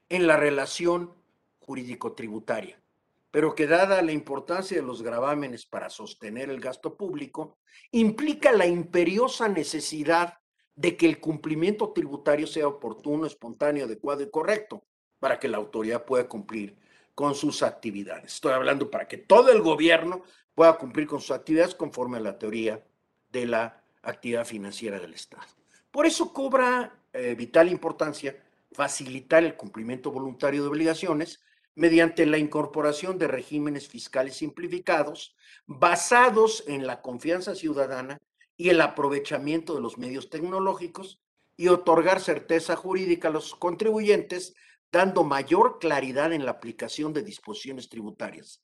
en 0.07 0.27
la 0.27 0.37
relación 0.37 1.26
jurídico-tributaria, 1.67 2.81
pero 3.29 3.53
que 3.53 3.67
dada 3.67 4.01
la 4.01 4.13
importancia 4.13 4.77
de 4.77 4.87
los 4.87 5.03
gravámenes 5.03 5.65
para 5.65 5.89
sostener 5.89 6.49
el 6.49 6.61
gasto 6.61 6.95
público, 6.95 7.57
implica 7.91 8.53
la 8.53 8.65
imperiosa 8.65 9.49
necesidad 9.49 10.35
de 10.75 10.95
que 10.95 11.07
el 11.07 11.19
cumplimiento 11.19 11.91
tributario 11.91 12.47
sea 12.47 12.67
oportuno, 12.67 13.25
espontáneo, 13.25 13.85
adecuado 13.85 14.23
y 14.23 14.31
correcto 14.31 14.85
para 15.19 15.39
que 15.39 15.49
la 15.49 15.57
autoridad 15.57 16.05
pueda 16.05 16.29
cumplir 16.29 16.77
con 17.13 17.35
sus 17.35 17.63
actividades. 17.63 18.35
Estoy 18.35 18.53
hablando 18.53 18.89
para 18.89 19.07
que 19.07 19.17
todo 19.17 19.51
el 19.51 19.61
gobierno 19.61 20.23
pueda 20.55 20.77
cumplir 20.77 21.07
con 21.07 21.19
sus 21.19 21.31
actividades 21.31 21.75
conforme 21.75 22.17
a 22.17 22.21
la 22.21 22.37
teoría 22.37 22.81
de 23.29 23.45
la 23.45 23.83
actividad 24.03 24.45
financiera 24.45 24.99
del 24.99 25.13
Estado. 25.13 25.47
Por 25.91 26.05
eso 26.05 26.31
cobra 26.31 27.01
eh, 27.11 27.35
vital 27.35 27.69
importancia 27.69 28.41
facilitar 28.71 29.43
el 29.43 29.55
cumplimiento 29.57 30.11
voluntario 30.11 30.61
de 30.61 30.69
obligaciones 30.69 31.41
mediante 31.77 32.25
la 32.25 32.39
incorporación 32.39 33.19
de 33.19 33.27
regímenes 33.27 33.87
fiscales 33.87 34.37
simplificados 34.37 35.35
basados 35.67 36.63
en 36.65 36.87
la 36.87 37.03
confianza 37.03 37.53
ciudadana 37.53 38.19
y 38.55 38.69
el 38.69 38.81
aprovechamiento 38.81 39.75
de 39.75 39.81
los 39.81 39.99
medios 39.99 40.31
tecnológicos 40.31 41.21
y 41.55 41.67
otorgar 41.67 42.19
certeza 42.19 42.75
jurídica 42.75 43.27
a 43.27 43.31
los 43.31 43.53
contribuyentes, 43.53 44.55
dando 44.91 45.23
mayor 45.23 45.77
claridad 45.77 46.33
en 46.33 46.45
la 46.45 46.51
aplicación 46.51 47.13
de 47.13 47.21
disposiciones 47.21 47.89
tributarias. 47.89 48.63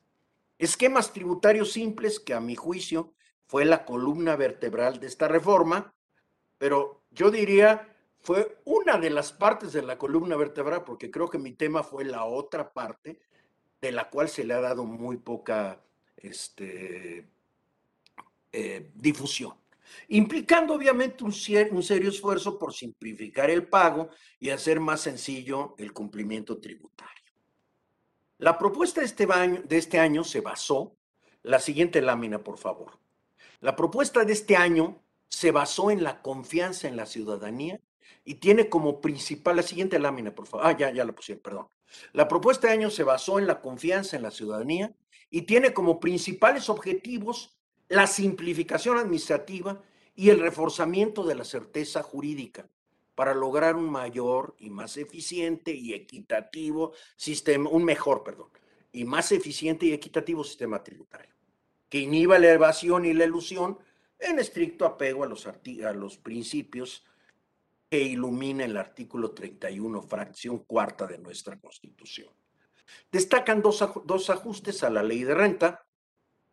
Esquemas 0.57 1.13
tributarios 1.13 1.71
simples 1.71 2.19
que 2.19 2.33
a 2.33 2.39
mi 2.39 2.55
juicio 2.55 3.13
fue 3.45 3.63
la 3.63 3.85
columna 3.85 4.35
vertebral 4.35 4.99
de 4.99 5.05
esta 5.05 5.27
reforma, 5.27 5.93
pero 6.57 7.03
yo 7.11 7.29
diría, 7.29 7.92
fue 8.23 8.61
una 8.63 8.97
de 8.97 9.09
las 9.09 9.33
partes 9.33 9.73
de 9.73 9.81
la 9.81 9.97
columna 9.97 10.37
vertebral, 10.37 10.85
porque 10.85 11.11
creo 11.11 11.29
que 11.29 11.37
mi 11.37 11.51
tema 11.51 11.83
fue 11.83 12.05
la 12.05 12.23
otra 12.23 12.71
parte, 12.71 13.19
de 13.81 13.91
la 13.91 14.09
cual 14.09 14.29
se 14.29 14.45
le 14.45 14.53
ha 14.53 14.61
dado 14.61 14.85
muy 14.85 15.17
poca 15.17 15.83
este, 16.15 17.27
eh, 18.53 18.91
difusión, 18.95 19.53
implicando 20.07 20.73
obviamente 20.73 21.25
un, 21.25 21.33
serio 21.33 22.09
esfuerzo 22.09 22.57
por 22.57 22.73
simplificar 22.73 23.49
el 23.49 23.67
pago 23.67 24.07
y 24.39 24.51
hacer 24.51 24.79
más 24.79 25.01
sencillo 25.01 25.75
el 25.77 25.91
cumplimiento 25.91 26.61
tributario. 26.61 27.11
La 28.37 28.57
propuesta 28.57 29.01
este, 29.01 29.27
de 29.27 29.77
este 29.77 29.99
año 29.99 30.23
se 30.23 30.39
basó, 30.39 30.95
la 31.41 31.59
siguiente 31.59 32.01
lámina, 32.01 32.41
por 32.41 32.57
favor. 32.57 32.99
La 33.59 33.75
propuesta 33.75 34.23
de 34.23 34.31
este 34.31 34.55
año 34.55 35.03
se 35.27 35.51
basó 35.51 35.91
en 35.91 36.03
la 36.03 36.21
confianza 36.21 36.87
en 36.87 36.95
la 36.95 37.05
ciudadanía 37.05 37.81
y 38.25 38.35
tiene 38.35 38.69
como 38.69 39.01
principal, 39.01 39.57
la 39.57 39.63
siguiente 39.63 39.99
lámina, 39.99 40.33
por 40.33 40.47
favor. 40.47 40.65
Ah, 40.65 40.77
ya, 40.77 40.91
ya 40.91 41.05
la 41.05 41.13
pusieron, 41.13 41.41
perdón. 41.41 41.67
La 42.13 42.27
propuesta 42.27 42.67
de 42.67 42.73
año 42.73 42.89
se 42.89 43.03
basó 43.03 43.39
en 43.39 43.47
la 43.47 43.61
confianza 43.61 44.15
en 44.15 44.23
la 44.23 44.31
ciudadanía 44.31 44.95
y 45.29 45.43
tiene 45.43 45.73
como 45.73 45.99
principales 45.99 46.69
objetivos 46.69 47.57
la 47.89 48.07
simplificación 48.07 48.97
administrativa 48.97 49.81
y 50.15 50.29
el 50.29 50.39
reforzamiento 50.39 51.23
de 51.23 51.35
la 51.35 51.43
certeza 51.43 52.01
jurídica 52.01 52.67
para 53.15 53.33
lograr 53.33 53.75
un 53.75 53.89
mayor 53.89 54.55
y 54.59 54.69
más 54.69 54.97
eficiente 54.97 55.71
y 55.71 55.93
equitativo 55.93 56.93
sistema, 57.15 57.69
un 57.69 57.83
mejor, 57.83 58.23
perdón, 58.23 58.49
y 58.91 59.05
más 59.05 59.31
eficiente 59.31 59.85
y 59.85 59.93
equitativo 59.93 60.43
sistema 60.43 60.83
tributario, 60.83 61.33
que 61.89 61.99
inhiba 61.99 62.39
la 62.39 62.51
evasión 62.51 63.05
y 63.05 63.13
la 63.13 63.25
ilusión 63.25 63.77
en 64.19 64.39
estricto 64.39 64.85
apego 64.85 65.23
a 65.23 65.27
los, 65.27 65.45
a 65.45 65.93
los 65.93 66.17
principios 66.17 67.03
que 67.93 68.01
ilumina 68.01 68.65
el 68.65 68.75
artículo 68.75 69.33
31, 69.33 70.01
fracción 70.01 70.57
cuarta 70.65 71.05
de 71.05 71.19
nuestra 71.19 71.59
Constitución. 71.59 72.33
Destacan 73.11 73.61
dos, 73.61 73.87
dos 74.05 74.31
ajustes 74.31 74.81
a 74.81 74.89
la 74.89 75.03
ley 75.03 75.23
de 75.23 75.35
renta. 75.35 75.85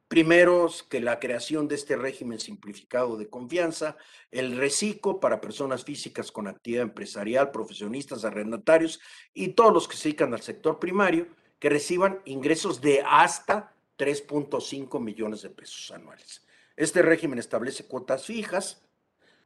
Primero, 0.06 0.68
que 0.90 1.00
la 1.00 1.18
creación 1.18 1.66
de 1.66 1.76
este 1.76 1.96
régimen 1.96 2.40
simplificado 2.40 3.16
de 3.16 3.30
confianza, 3.30 3.96
el 4.30 4.58
reciclo 4.58 5.18
para 5.18 5.40
personas 5.40 5.82
físicas 5.82 6.30
con 6.30 6.46
actividad 6.46 6.82
empresarial, 6.82 7.50
profesionistas, 7.52 8.26
arrendatarios 8.26 9.00
y 9.32 9.54
todos 9.54 9.72
los 9.72 9.88
que 9.88 9.96
se 9.96 10.10
dedican 10.10 10.34
al 10.34 10.42
sector 10.42 10.78
primario, 10.78 11.26
que 11.58 11.70
reciban 11.70 12.20
ingresos 12.26 12.82
de 12.82 13.02
hasta 13.08 13.74
3.5 13.96 15.00
millones 15.00 15.40
de 15.40 15.48
pesos 15.48 15.90
anuales. 15.90 16.46
Este 16.76 17.00
régimen 17.00 17.38
establece 17.38 17.86
cuotas 17.86 18.26
fijas, 18.26 18.86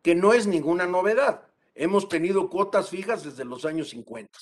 que 0.02 0.16
no 0.16 0.34
es 0.34 0.48
ninguna 0.48 0.88
novedad. 0.88 1.53
Hemos 1.74 2.08
tenido 2.08 2.48
cuotas 2.48 2.90
fijas 2.90 3.24
desde 3.24 3.44
los 3.44 3.64
años 3.64 3.90
50. 3.90 4.38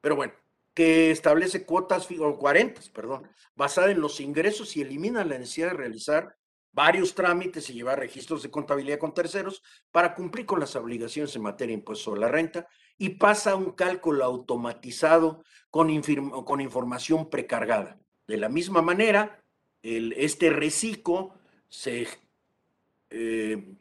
Pero 0.00 0.16
bueno, 0.16 0.34
que 0.74 1.10
establece 1.10 1.64
cuotas 1.64 2.06
fijas, 2.06 2.26
o 2.26 2.38
40, 2.38 2.80
perdón, 2.92 3.28
basada 3.54 3.90
en 3.90 4.00
los 4.00 4.20
ingresos 4.20 4.76
y 4.76 4.82
elimina 4.82 5.24
la 5.24 5.38
necesidad 5.38 5.68
de 5.68 5.76
realizar 5.76 6.36
varios 6.72 7.14
trámites 7.14 7.68
y 7.68 7.74
llevar 7.74 7.98
registros 7.98 8.42
de 8.42 8.50
contabilidad 8.50 8.98
con 8.98 9.12
terceros 9.12 9.62
para 9.90 10.14
cumplir 10.14 10.46
con 10.46 10.58
las 10.58 10.74
obligaciones 10.74 11.36
en 11.36 11.42
materia 11.42 11.74
de 11.74 11.80
impuesto 11.80 12.04
sobre 12.04 12.22
la 12.22 12.28
renta 12.28 12.66
y 12.96 13.10
pasa 13.10 13.54
un 13.54 13.72
cálculo 13.72 14.24
automatizado 14.24 15.44
con, 15.70 15.88
con 16.44 16.60
información 16.60 17.28
precargada. 17.28 17.98
De 18.26 18.38
la 18.38 18.48
misma 18.48 18.80
manera, 18.80 19.42
el, 19.82 20.12
este 20.14 20.48
reciclo 20.50 21.34
se 21.68 22.06
eh, 23.10 23.74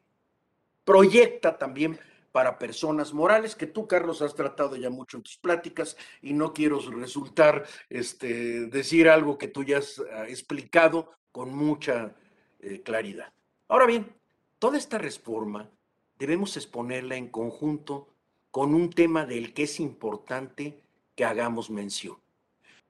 proyecta 0.84 1.58
también 1.58 2.00
para 2.32 2.58
personas 2.58 3.14
morales, 3.14 3.56
que 3.56 3.68
tú, 3.68 3.88
Carlos, 3.88 4.22
has 4.22 4.36
tratado 4.36 4.76
ya 4.76 4.90
mucho 4.90 5.18
en 5.18 5.24
tus 5.24 5.38
pláticas 5.38 5.98
y 6.22 6.34
no 6.34 6.54
quiero 6.54 6.80
resultar 6.92 7.66
este, 7.90 8.68
decir 8.68 9.10
algo 9.10 9.38
que 9.38 9.48
tú 9.48 9.64
ya 9.64 9.80
has 9.80 10.00
ah, 10.14 10.28
explicado 10.28 11.12
con 11.32 11.54
mucha 11.54 12.16
eh, 12.60 12.82
claridad. 12.84 13.34
Ahora 13.68 13.86
bien, 13.86 14.16
toda 14.60 14.78
esta 14.78 14.98
reforma 14.98 15.70
debemos 16.18 16.56
exponerla 16.58 17.16
en 17.16 17.30
conjunto 17.30 18.08
con 18.52 18.74
un 18.74 18.90
tema 18.90 19.26
del 19.26 19.54
que 19.54 19.64
es 19.64 19.80
importante 19.80 20.84
que 21.16 21.26
hagamos 21.26 21.70
mención, 21.70 22.18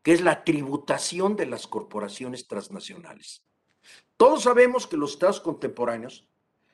que 0.04 0.14
es 0.14 0.22
la 0.22 0.44
tributación 0.44 1.36
de 1.36 1.46
las 1.46 1.68
corporaciones 1.68 2.48
transnacionales. 2.48 3.44
Todos 4.18 4.44
sabemos 4.44 4.86
que 4.88 4.98
los 4.98 5.14
estados 5.14 5.40
contemporáneos 5.40 6.28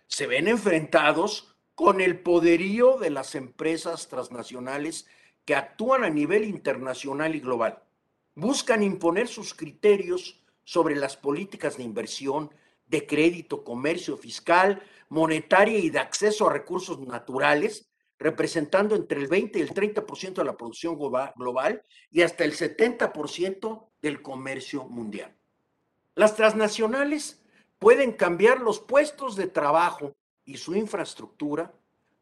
se 0.07 0.27
ven 0.27 0.47
enfrentados 0.47 1.56
con 1.77 2.01
el 2.01 2.19
poderío 2.19 2.97
de 2.97 3.11
las 3.11 3.35
empresas 3.35 4.07
transnacionales 4.07 5.05
que 5.45 5.53
actúan 5.53 6.03
a 6.03 6.09
nivel 6.09 6.43
internacional 6.43 7.35
y 7.35 7.39
global. 7.39 7.83
Buscan 8.33 8.81
imponer 8.81 9.27
sus 9.27 9.53
criterios 9.53 10.43
sobre 10.63 10.95
las 10.95 11.17
políticas 11.17 11.77
de 11.77 11.83
inversión, 11.83 12.51
de 12.87 13.05
crédito, 13.05 13.63
comercio, 13.63 14.17
fiscal, 14.17 14.81
monetaria 15.09 15.77
y 15.77 15.91
de 15.91 15.99
acceso 15.99 16.49
a 16.49 16.53
recursos 16.53 16.99
naturales, 16.99 17.87
representando 18.17 18.95
entre 18.95 19.21
el 19.21 19.27
20 19.27 19.59
y 19.59 19.61
el 19.61 19.69
30% 19.69 20.33
de 20.33 20.45
la 20.45 20.57
producción 20.57 20.97
global 20.97 21.83
y 22.09 22.23
hasta 22.23 22.43
el 22.43 22.53
70% 22.53 23.87
del 24.01 24.23
comercio 24.23 24.85
mundial. 24.85 25.37
Las 26.15 26.35
transnacionales 26.35 27.39
pueden 27.77 28.13
cambiar 28.13 28.61
los 28.61 28.79
puestos 28.79 29.35
de 29.35 29.45
trabajo 29.45 30.16
y 30.47 30.57
su 30.57 30.73
infraestructura 30.73 31.71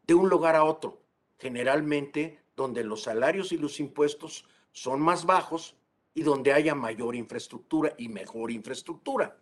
de 0.06 0.14
un 0.14 0.28
lugar 0.28 0.56
a 0.56 0.64
otro, 0.64 1.00
generalmente 1.38 2.42
donde 2.54 2.84
los 2.84 3.04
salarios 3.04 3.52
y 3.52 3.56
los 3.56 3.80
impuestos 3.80 4.44
son 4.72 5.00
más 5.00 5.24
bajos 5.24 5.76
y 6.12 6.22
donde 6.22 6.52
haya 6.52 6.74
mayor 6.74 7.14
infraestructura 7.14 7.94
y 7.96 8.08
mejor 8.08 8.50
infraestructura. 8.50 9.38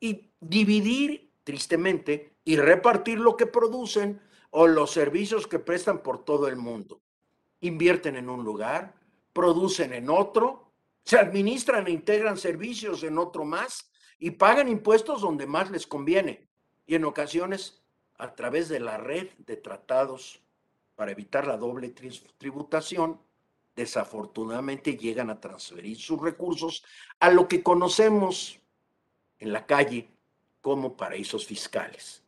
Y 0.00 0.30
dividir, 0.40 1.30
tristemente, 1.42 2.36
y 2.44 2.56
repartir 2.56 3.18
lo 3.18 3.36
que 3.36 3.46
producen 3.46 4.20
o 4.50 4.68
los 4.68 4.92
servicios 4.92 5.46
que 5.46 5.58
prestan 5.58 6.02
por 6.02 6.24
todo 6.24 6.46
el 6.46 6.56
mundo. 6.56 7.00
Invierten 7.60 8.16
en 8.16 8.30
un 8.30 8.44
lugar, 8.44 8.94
producen 9.32 9.92
en 9.92 10.10
otro, 10.10 10.70
se 11.02 11.18
administran 11.18 11.88
e 11.88 11.90
integran 11.90 12.36
servicios 12.36 13.02
en 13.02 13.18
otro 13.18 13.44
más 13.44 13.90
y 14.18 14.30
pagan 14.30 14.68
impuestos 14.68 15.22
donde 15.22 15.46
más 15.46 15.70
les 15.70 15.86
conviene. 15.86 16.48
Y 16.86 16.94
en 16.94 17.04
ocasiones 17.04 17.77
a 18.18 18.34
través 18.34 18.68
de 18.68 18.80
la 18.80 18.98
red 18.98 19.28
de 19.38 19.56
tratados 19.56 20.42
para 20.96 21.12
evitar 21.12 21.46
la 21.46 21.56
doble 21.56 21.94
tributación, 22.36 23.20
desafortunadamente 23.76 24.96
llegan 24.96 25.30
a 25.30 25.40
transferir 25.40 25.96
sus 25.96 26.20
recursos 26.20 26.84
a 27.20 27.30
lo 27.30 27.46
que 27.46 27.62
conocemos 27.62 28.58
en 29.38 29.52
la 29.52 29.66
calle 29.66 30.08
como 30.60 30.96
paraísos 30.96 31.46
fiscales, 31.46 32.24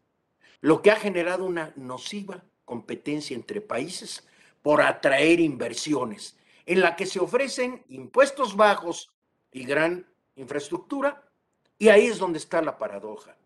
lo 0.61 0.81
que 0.81 0.93
ha 0.93 0.97
generado 0.97 1.45
una 1.45 1.73
nociva 1.75 2.45
competencia 2.65 3.35
entre 3.35 3.61
países 3.61 4.25
por 4.63 4.81
atraer 4.81 5.41
inversiones, 5.41 6.37
en 6.67 6.81
la 6.81 6.95
que 6.95 7.07
se 7.07 7.19
ofrecen 7.19 7.85
impuestos 7.89 8.55
bajos 8.55 9.11
y 9.51 9.65
gran 9.65 10.07
infraestructura, 10.37 11.29
y 11.77 11.89
ahí 11.89 12.07
es 12.07 12.19
donde 12.19 12.39
está 12.39 12.63
la 12.63 12.79
paradoja 12.79 13.37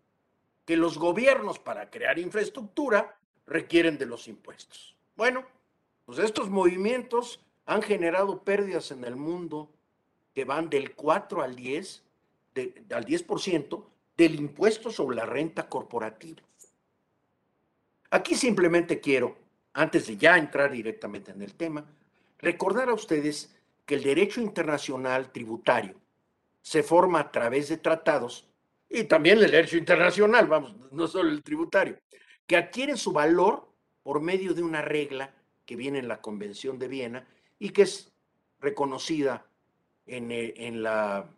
que 0.64 0.76
los 0.76 0.98
gobiernos 0.98 1.58
para 1.58 1.90
crear 1.90 2.18
infraestructura 2.18 3.16
requieren 3.46 3.98
de 3.98 4.06
los 4.06 4.28
impuestos. 4.28 4.96
Bueno, 5.16 5.44
pues 6.06 6.18
estos 6.18 6.50
movimientos 6.50 7.40
han 7.66 7.82
generado 7.82 8.42
pérdidas 8.42 8.90
en 8.90 9.04
el 9.04 9.16
mundo 9.16 9.70
que 10.34 10.44
van 10.44 10.68
del 10.68 10.94
4 10.94 11.42
al 11.42 11.54
10, 11.54 12.02
al 12.90 13.04
10% 13.04 13.84
del 14.16 14.34
impuesto 14.36 14.90
sobre 14.90 15.16
la 15.16 15.26
renta 15.26 15.68
corporativa. 15.68 16.42
Aquí 18.10 18.34
simplemente 18.34 19.00
quiero, 19.00 19.36
antes 19.72 20.06
de 20.06 20.16
ya 20.16 20.38
entrar 20.38 20.70
directamente 20.70 21.32
en 21.32 21.42
el 21.42 21.54
tema, 21.54 21.84
recordar 22.38 22.88
a 22.88 22.94
ustedes 22.94 23.54
que 23.86 23.96
el 23.96 24.02
derecho 24.02 24.40
internacional 24.40 25.32
tributario 25.32 25.96
se 26.62 26.82
forma 26.82 27.20
a 27.20 27.30
través 27.30 27.68
de 27.68 27.76
tratados 27.76 28.48
y 28.88 29.04
también 29.04 29.38
el 29.38 29.50
derecho 29.50 29.76
internacional, 29.76 30.46
vamos, 30.46 30.76
no 30.92 31.06
solo 31.06 31.30
el 31.30 31.42
tributario, 31.42 31.98
que 32.46 32.56
adquiere 32.56 32.96
su 32.96 33.12
valor 33.12 33.72
por 34.02 34.20
medio 34.20 34.54
de 34.54 34.62
una 34.62 34.82
regla 34.82 35.34
que 35.64 35.76
viene 35.76 35.98
en 35.98 36.08
la 36.08 36.20
Convención 36.20 36.78
de 36.78 36.88
Viena 36.88 37.26
y 37.58 37.70
que 37.70 37.82
es 37.82 38.12
reconocida 38.60 39.46
en, 40.06 40.30
en, 40.30 40.82
la, 40.82 41.30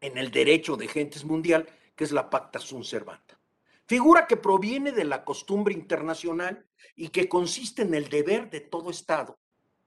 en 0.00 0.18
el 0.18 0.30
derecho 0.30 0.76
de 0.76 0.88
gentes 0.88 1.24
mundial, 1.24 1.66
que 1.96 2.04
es 2.04 2.12
la 2.12 2.28
Pacta 2.28 2.58
Sunt 2.58 2.84
Servanda. 2.84 3.38
Figura 3.86 4.26
que 4.26 4.36
proviene 4.36 4.92
de 4.92 5.04
la 5.04 5.24
costumbre 5.24 5.74
internacional 5.74 6.64
y 6.94 7.08
que 7.08 7.28
consiste 7.28 7.82
en 7.82 7.94
el 7.94 8.08
deber 8.08 8.48
de 8.50 8.60
todo 8.60 8.90
Estado 8.90 9.38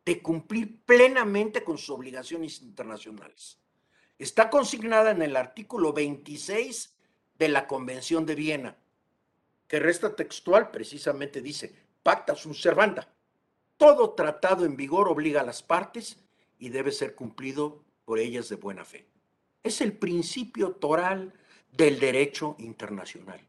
de 0.03 0.21
cumplir 0.21 0.83
plenamente 0.83 1.63
con 1.63 1.77
sus 1.77 1.91
obligaciones 1.91 2.61
internacionales 2.61 3.62
está 4.19 4.49
consignada 4.49 5.11
en 5.11 5.21
el 5.21 5.35
artículo 5.35 5.93
26 5.93 6.95
de 7.37 7.47
la 7.49 7.67
Convención 7.67 8.25
de 8.25 8.35
Viena, 8.35 8.77
que 9.67 9.79
resta 9.79 10.15
textual 10.15 10.71
precisamente 10.71 11.41
dice, 11.41 11.73
pacta 12.03 12.35
sunt 12.35 12.55
servanda. 12.55 13.07
Todo 13.77 14.11
tratado 14.11 14.65
en 14.65 14.75
vigor 14.75 15.09
obliga 15.09 15.41
a 15.41 15.45
las 15.45 15.63
partes 15.63 16.17
y 16.59 16.69
debe 16.69 16.91
ser 16.91 17.15
cumplido 17.15 17.83
por 18.05 18.19
ellas 18.19 18.49
de 18.49 18.55
buena 18.55 18.85
fe. 18.85 19.07
Es 19.63 19.81
el 19.81 19.93
principio 19.93 20.73
toral 20.73 21.33
del 21.71 21.99
derecho 21.99 22.55
internacional. 22.59 23.41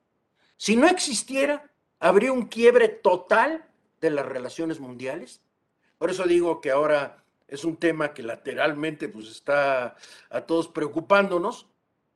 Si 0.56 0.76
no 0.76 0.86
existiera, 0.88 1.70
habría 1.98 2.32
un 2.32 2.46
quiebre 2.46 2.88
total 2.88 3.68
de 4.00 4.10
las 4.10 4.24
relaciones 4.24 4.80
mundiales. 4.80 5.42
Por 5.98 6.10
eso 6.10 6.24
digo 6.24 6.60
que 6.60 6.70
ahora 6.70 7.23
es 7.54 7.64
un 7.64 7.76
tema 7.76 8.12
que 8.12 8.22
lateralmente 8.22 9.08
pues 9.08 9.28
está 9.28 9.96
a 10.30 10.40
todos 10.42 10.68
preocupándonos, 10.68 11.68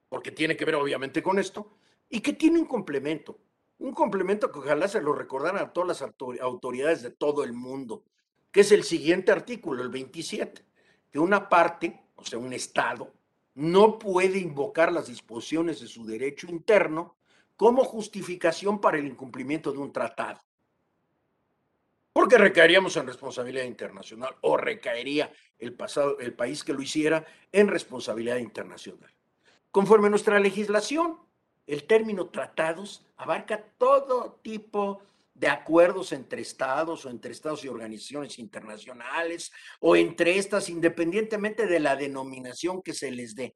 porque 0.09 0.31
tiene 0.31 0.57
que 0.57 0.64
ver 0.64 0.74
obviamente 0.74 1.22
con 1.22 1.38
esto, 1.38 1.70
y 2.09 2.20
que 2.20 2.33
tiene 2.33 2.59
un 2.59 2.66
complemento, 2.66 3.38
un 3.79 3.92
complemento 3.92 4.51
que 4.51 4.59
ojalá 4.59 4.88
se 4.88 5.01
lo 5.01 5.12
recordaran 5.12 5.62
a 5.62 5.72
todas 5.72 6.01
las 6.01 6.12
autoridades 6.40 7.03
de 7.03 7.11
todo 7.11 7.44
el 7.44 7.53
mundo, 7.53 8.05
que 8.51 8.61
es 8.61 8.72
el 8.72 8.85
siguiente 8.85 9.33
artículo, 9.33 9.83
el 9.83 9.90
27, 9.90 10.64
que 11.11 11.18
una 11.18 11.48
parte, 11.48 12.01
o 12.16 12.24
sea, 12.24 12.38
un 12.38 12.53
Estado, 12.53 13.12
no 13.55 13.98
puede 13.98 14.38
invocar 14.38 14.92
las 14.92 15.09
disposiciones 15.09 15.81
de 15.81 15.88
su 15.88 16.07
derecho 16.07 16.46
interno 16.48 17.16
como 17.57 17.85
justificación 17.85 18.81
para 18.81 18.98
el 18.98 19.07
incumplimiento 19.07 19.72
de 19.72 19.79
un 19.79 19.92
tratado 19.92 20.40
porque 22.19 22.37
recaeríamos 22.37 22.97
en 22.97 23.07
responsabilidad 23.07 23.63
internacional 23.63 24.35
o 24.41 24.57
recaería 24.57 25.33
el, 25.57 25.75
pasado, 25.75 26.19
el 26.19 26.35
país 26.35 26.65
que 26.65 26.73
lo 26.73 26.83
hiciera 26.83 27.25
en 27.53 27.69
responsabilidad 27.69 28.39
internacional. 28.39 29.09
Conforme 29.71 30.11
nuestra 30.11 30.41
legislación, 30.41 31.21
el 31.69 31.85
término 31.85 32.29
tratados 32.29 33.07
abarca 33.19 33.63
todo 33.79 34.41
tipo 34.43 35.01
de 35.33 35.47
acuerdos 35.47 36.11
entre 36.11 36.43
estados 36.43 37.07
o 37.07 37.11
entre 37.11 37.31
estados 37.31 37.65
y 37.65 37.69
organizaciones 37.69 38.41
internacionales 38.41 39.53
o 39.79 39.95
entre 39.95 40.39
estas 40.39 40.71
independientemente 40.71 41.69
de 41.69 41.79
la 41.79 41.95
denominación 41.95 42.83
que 42.83 42.95
se 42.95 43.13
les 43.13 43.37
dé. 43.37 43.55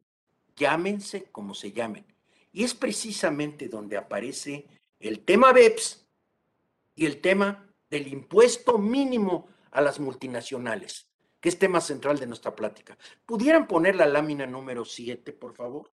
Llámense 0.54 1.24
como 1.32 1.52
se 1.56 1.72
llamen. 1.72 2.06
Y 2.52 2.62
es 2.62 2.74
precisamente 2.74 3.66
donde 3.66 3.96
aparece 3.96 4.68
el 5.00 5.24
tema 5.24 5.52
BEPS 5.52 6.06
y 6.94 7.06
el 7.06 7.20
tema 7.20 7.68
del 7.92 8.08
impuesto 8.08 8.78
mínimo 8.78 9.48
a 9.70 9.82
las 9.82 10.00
multinacionales, 10.00 11.10
que 11.40 11.50
es 11.50 11.58
tema 11.58 11.78
central 11.78 12.18
de 12.18 12.26
nuestra 12.26 12.56
plática. 12.56 12.96
¿Pudieran 13.26 13.68
poner 13.68 13.96
la 13.96 14.06
lámina 14.06 14.46
número 14.46 14.86
7, 14.86 15.30
por 15.34 15.54
favor? 15.54 15.92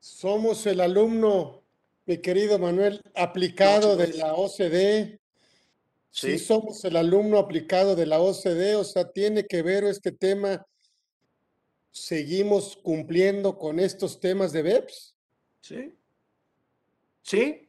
Somos 0.00 0.66
el 0.66 0.80
alumno, 0.80 1.62
mi 2.06 2.16
querido 2.16 2.58
Manuel, 2.58 3.02
aplicado 3.14 3.96
de 3.96 4.14
la 4.14 4.32
OCDE. 4.32 5.20
Sí. 6.10 6.38
sí, 6.38 6.38
somos 6.38 6.82
el 6.86 6.96
alumno 6.96 7.36
aplicado 7.36 7.94
de 7.94 8.06
la 8.06 8.18
OCDE, 8.18 8.76
o 8.76 8.84
sea, 8.84 9.12
tiene 9.12 9.46
que 9.46 9.60
ver 9.60 9.84
este 9.84 10.10
tema 10.10 10.66
seguimos 11.90 12.78
cumpliendo 12.82 13.58
con 13.58 13.78
estos 13.78 14.20
temas 14.20 14.52
de 14.52 14.62
BEPS? 14.62 15.14
Sí. 15.60 15.97
Sí. 17.22 17.68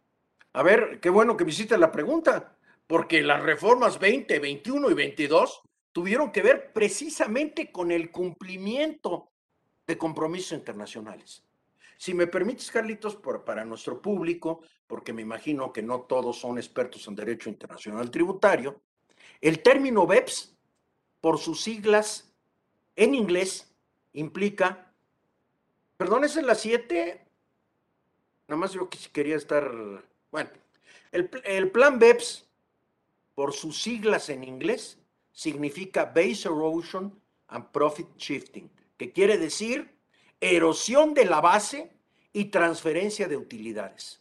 A 0.53 0.63
ver, 0.63 0.99
qué 0.99 1.09
bueno 1.09 1.37
que 1.37 1.45
me 1.45 1.51
hiciste 1.51 1.77
la 1.77 1.91
pregunta, 1.91 2.57
porque 2.87 3.21
las 3.21 3.43
reformas 3.43 3.99
20, 3.99 4.39
21 4.39 4.89
y 4.89 4.93
22 4.93 5.61
tuvieron 5.91 6.31
que 6.31 6.41
ver 6.41 6.73
precisamente 6.73 7.71
con 7.71 7.91
el 7.91 8.11
cumplimiento 8.11 9.31
de 9.85 9.97
compromisos 9.97 10.53
internacionales. 10.53 11.43
Si 11.97 12.13
me 12.13 12.27
permites, 12.27 12.71
Carlitos, 12.71 13.17
para 13.45 13.65
nuestro 13.65 14.01
público, 14.01 14.61
porque 14.87 15.13
me 15.13 15.21
imagino 15.21 15.73
que 15.73 15.81
no 15.81 16.01
todos 16.01 16.39
son 16.39 16.57
expertos 16.57 17.07
en 17.07 17.15
derecho 17.15 17.49
internacional 17.49 18.09
tributario, 18.09 18.81
el 19.41 19.61
término 19.61 20.07
BEPS, 20.07 20.57
por 21.21 21.37
sus 21.37 21.61
siglas 21.61 22.33
en 22.95 23.13
inglés, 23.13 23.75
implica, 24.13 24.93
perdón, 25.97 26.23
¿es 26.23 26.37
en 26.37 26.47
la 26.47 26.55
7? 26.55 27.28
Nada 28.49 28.61
más 28.61 28.73
yo 28.73 28.89
quería 29.13 29.35
estar, 29.35 29.71
bueno, 30.31 30.49
el, 31.11 31.29
el 31.43 31.69
plan 31.69 31.99
BEPS, 31.99 32.47
por 33.35 33.53
sus 33.53 33.79
siglas 33.79 34.27
en 34.29 34.43
inglés, 34.43 34.97
significa 35.31 36.05
Base 36.05 36.47
Erosion 36.47 37.21
and 37.49 37.67
Profit 37.67 38.07
Shifting, 38.17 38.67
que 38.97 39.13
quiere 39.13 39.37
decir 39.37 39.95
erosión 40.41 41.13
de 41.13 41.25
la 41.25 41.41
base 41.41 41.91
y 42.33 42.45
transferencia 42.45 43.27
de 43.27 43.37
utilidades. 43.37 44.19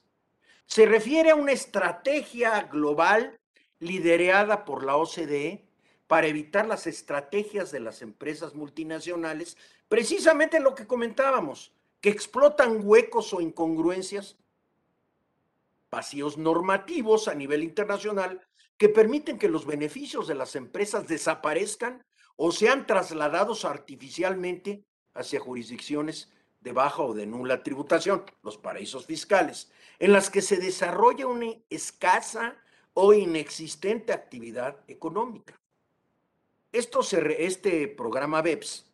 Se 0.66 0.84
refiere 0.84 1.30
a 1.30 1.34
una 1.34 1.52
estrategia 1.52 2.60
global 2.64 3.40
liderada 3.80 4.66
por 4.66 4.84
la 4.84 4.96
OCDE 4.96 5.64
para 6.06 6.26
evitar 6.26 6.66
las 6.66 6.86
estrategias 6.86 7.70
de 7.70 7.80
las 7.80 8.02
empresas 8.02 8.54
multinacionales, 8.54 9.56
precisamente 9.88 10.60
lo 10.60 10.74
que 10.74 10.86
comentábamos, 10.86 11.72
que 12.00 12.10
explotan 12.10 12.80
huecos 12.84 13.32
o 13.32 13.40
incongruencias, 13.40 14.36
vacíos 15.90 16.38
normativos 16.38 17.28
a 17.28 17.34
nivel 17.34 17.62
internacional 17.62 18.46
que 18.76 18.88
permiten 18.88 19.38
que 19.38 19.48
los 19.48 19.66
beneficios 19.66 20.28
de 20.28 20.36
las 20.36 20.54
empresas 20.54 21.08
desaparezcan 21.08 22.04
o 22.36 22.52
sean 22.52 22.86
trasladados 22.86 23.64
artificialmente 23.64 24.84
hacia 25.14 25.40
jurisdicciones 25.40 26.30
de 26.60 26.72
baja 26.72 27.02
o 27.02 27.14
de 27.14 27.26
nula 27.26 27.62
tributación, 27.62 28.24
los 28.42 28.58
paraísos 28.58 29.06
fiscales, 29.06 29.72
en 29.98 30.12
las 30.12 30.30
que 30.30 30.42
se 30.42 30.58
desarrolla 30.58 31.26
una 31.26 31.52
escasa 31.70 32.56
o 32.94 33.12
inexistente 33.12 34.12
actividad 34.12 34.78
económica. 34.86 35.60
Esto 36.70 37.00
este 37.00 37.88
programa 37.88 38.42
BEPS 38.42 38.86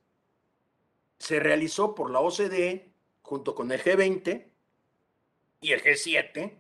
se 1.19 1.41
realizó 1.41 1.95
por 1.95 2.11
la 2.11 2.21
OCDE 2.21 2.94
junto 3.25 3.55
con 3.55 3.73
el 3.73 3.83
G20 3.83 4.47
y 5.61 5.73
el 5.73 5.83
G7, 5.83 6.53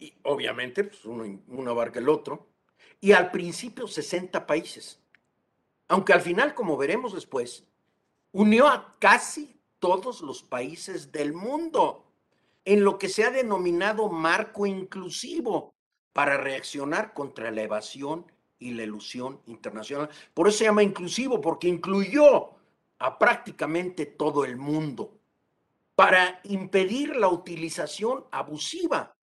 y 0.00 0.12
obviamente 0.24 0.84
pues 0.84 1.04
uno, 1.04 1.40
uno 1.46 1.70
abarca 1.70 2.00
el 2.00 2.08
otro, 2.08 2.48
y 3.00 3.12
al 3.12 3.30
principio 3.30 3.86
60 3.86 4.46
países. 4.46 5.00
Aunque 5.86 6.12
al 6.12 6.20
final, 6.20 6.54
como 6.54 6.76
veremos 6.76 7.14
después, 7.14 7.64
unió 8.32 8.66
a 8.66 8.96
casi 8.98 9.60
todos 9.78 10.20
los 10.20 10.42
países 10.42 11.12
del 11.12 11.32
mundo 11.32 12.04
en 12.64 12.82
lo 12.82 12.98
que 12.98 13.08
se 13.08 13.24
ha 13.24 13.30
denominado 13.30 14.08
marco 14.08 14.66
inclusivo 14.66 15.72
para 16.12 16.36
reaccionar 16.36 17.14
contra 17.14 17.52
la 17.52 17.62
evasión 17.62 18.30
y 18.58 18.72
la 18.72 18.82
ilusión 18.82 19.40
internacional. 19.46 20.10
Por 20.34 20.48
eso 20.48 20.58
se 20.58 20.64
llama 20.64 20.82
inclusivo, 20.82 21.40
porque 21.40 21.68
incluyó 21.68 22.50
a 22.98 23.18
prácticamente 23.20 24.04
todo 24.04 24.44
el 24.44 24.56
mundo 24.56 25.17
para 25.98 26.38
impedir 26.44 27.16
la 27.16 27.26
utilización 27.26 28.24
abusiva 28.30 29.16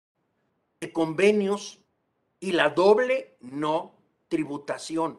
de 0.82 0.92
convenios 0.92 1.80
y 2.42 2.52
la 2.52 2.72
doble 2.72 3.38
no 3.40 3.96
tributación, 4.28 5.18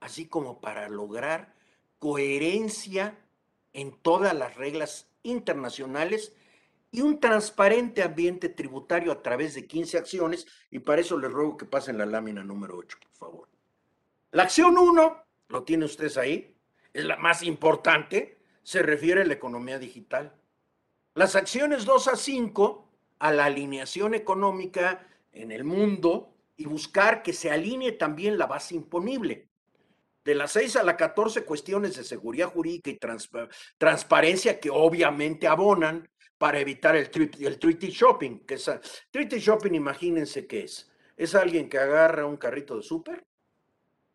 así 0.00 0.26
como 0.26 0.60
para 0.60 0.86
lograr 0.90 1.54
coherencia 1.98 3.18
en 3.72 3.92
todas 4.02 4.34
las 4.34 4.56
reglas 4.56 5.08
internacionales 5.22 6.34
y 6.90 7.00
un 7.00 7.18
transparente 7.20 8.02
ambiente 8.02 8.50
tributario 8.50 9.10
a 9.10 9.22
través 9.22 9.54
de 9.54 9.66
15 9.66 9.96
acciones, 9.96 10.46
y 10.70 10.80
para 10.80 11.00
eso 11.00 11.18
les 11.18 11.32
ruego 11.32 11.56
que 11.56 11.64
pasen 11.64 11.96
la 11.96 12.04
lámina 12.04 12.44
número 12.44 12.76
8, 12.76 12.98
por 13.00 13.12
favor. 13.14 13.48
La 14.32 14.42
acción 14.42 14.76
1, 14.76 15.24
lo 15.48 15.62
tiene 15.64 15.86
ustedes 15.86 16.18
ahí, 16.18 16.54
es 16.92 17.06
la 17.06 17.16
más 17.16 17.42
importante, 17.42 18.36
se 18.62 18.82
refiere 18.82 19.22
a 19.22 19.24
la 19.24 19.32
economía 19.32 19.78
digital. 19.78 20.34
Las 21.18 21.34
acciones 21.34 21.84
2 21.84 22.06
a 22.06 22.14
5, 22.14 22.88
a 23.18 23.32
la 23.32 23.46
alineación 23.46 24.14
económica 24.14 25.04
en 25.32 25.50
el 25.50 25.64
mundo 25.64 26.32
y 26.56 26.64
buscar 26.66 27.24
que 27.24 27.32
se 27.32 27.50
alinee 27.50 27.90
también 27.90 28.38
la 28.38 28.46
base 28.46 28.76
imponible 28.76 29.48
de 30.24 30.36
las 30.36 30.52
6 30.52 30.76
a 30.76 30.84
la 30.84 30.96
14 30.96 31.44
cuestiones 31.44 31.96
de 31.96 32.04
seguridad 32.04 32.52
jurídica 32.52 32.90
y 32.90 33.00
transparencia 33.78 34.60
que 34.60 34.70
obviamente 34.70 35.48
abonan 35.48 36.08
para 36.38 36.60
evitar 36.60 36.94
el, 36.94 37.10
el 37.40 37.58
treaty 37.58 37.88
shopping. 37.88 38.46
Que 38.46 38.54
es, 38.54 38.70
treaty 39.10 39.40
shopping, 39.40 39.72
imagínense 39.72 40.46
qué 40.46 40.60
es. 40.60 40.88
Es 41.16 41.34
alguien 41.34 41.68
que 41.68 41.78
agarra 41.78 42.26
un 42.26 42.36
carrito 42.36 42.76
de 42.76 42.84
súper 42.84 43.26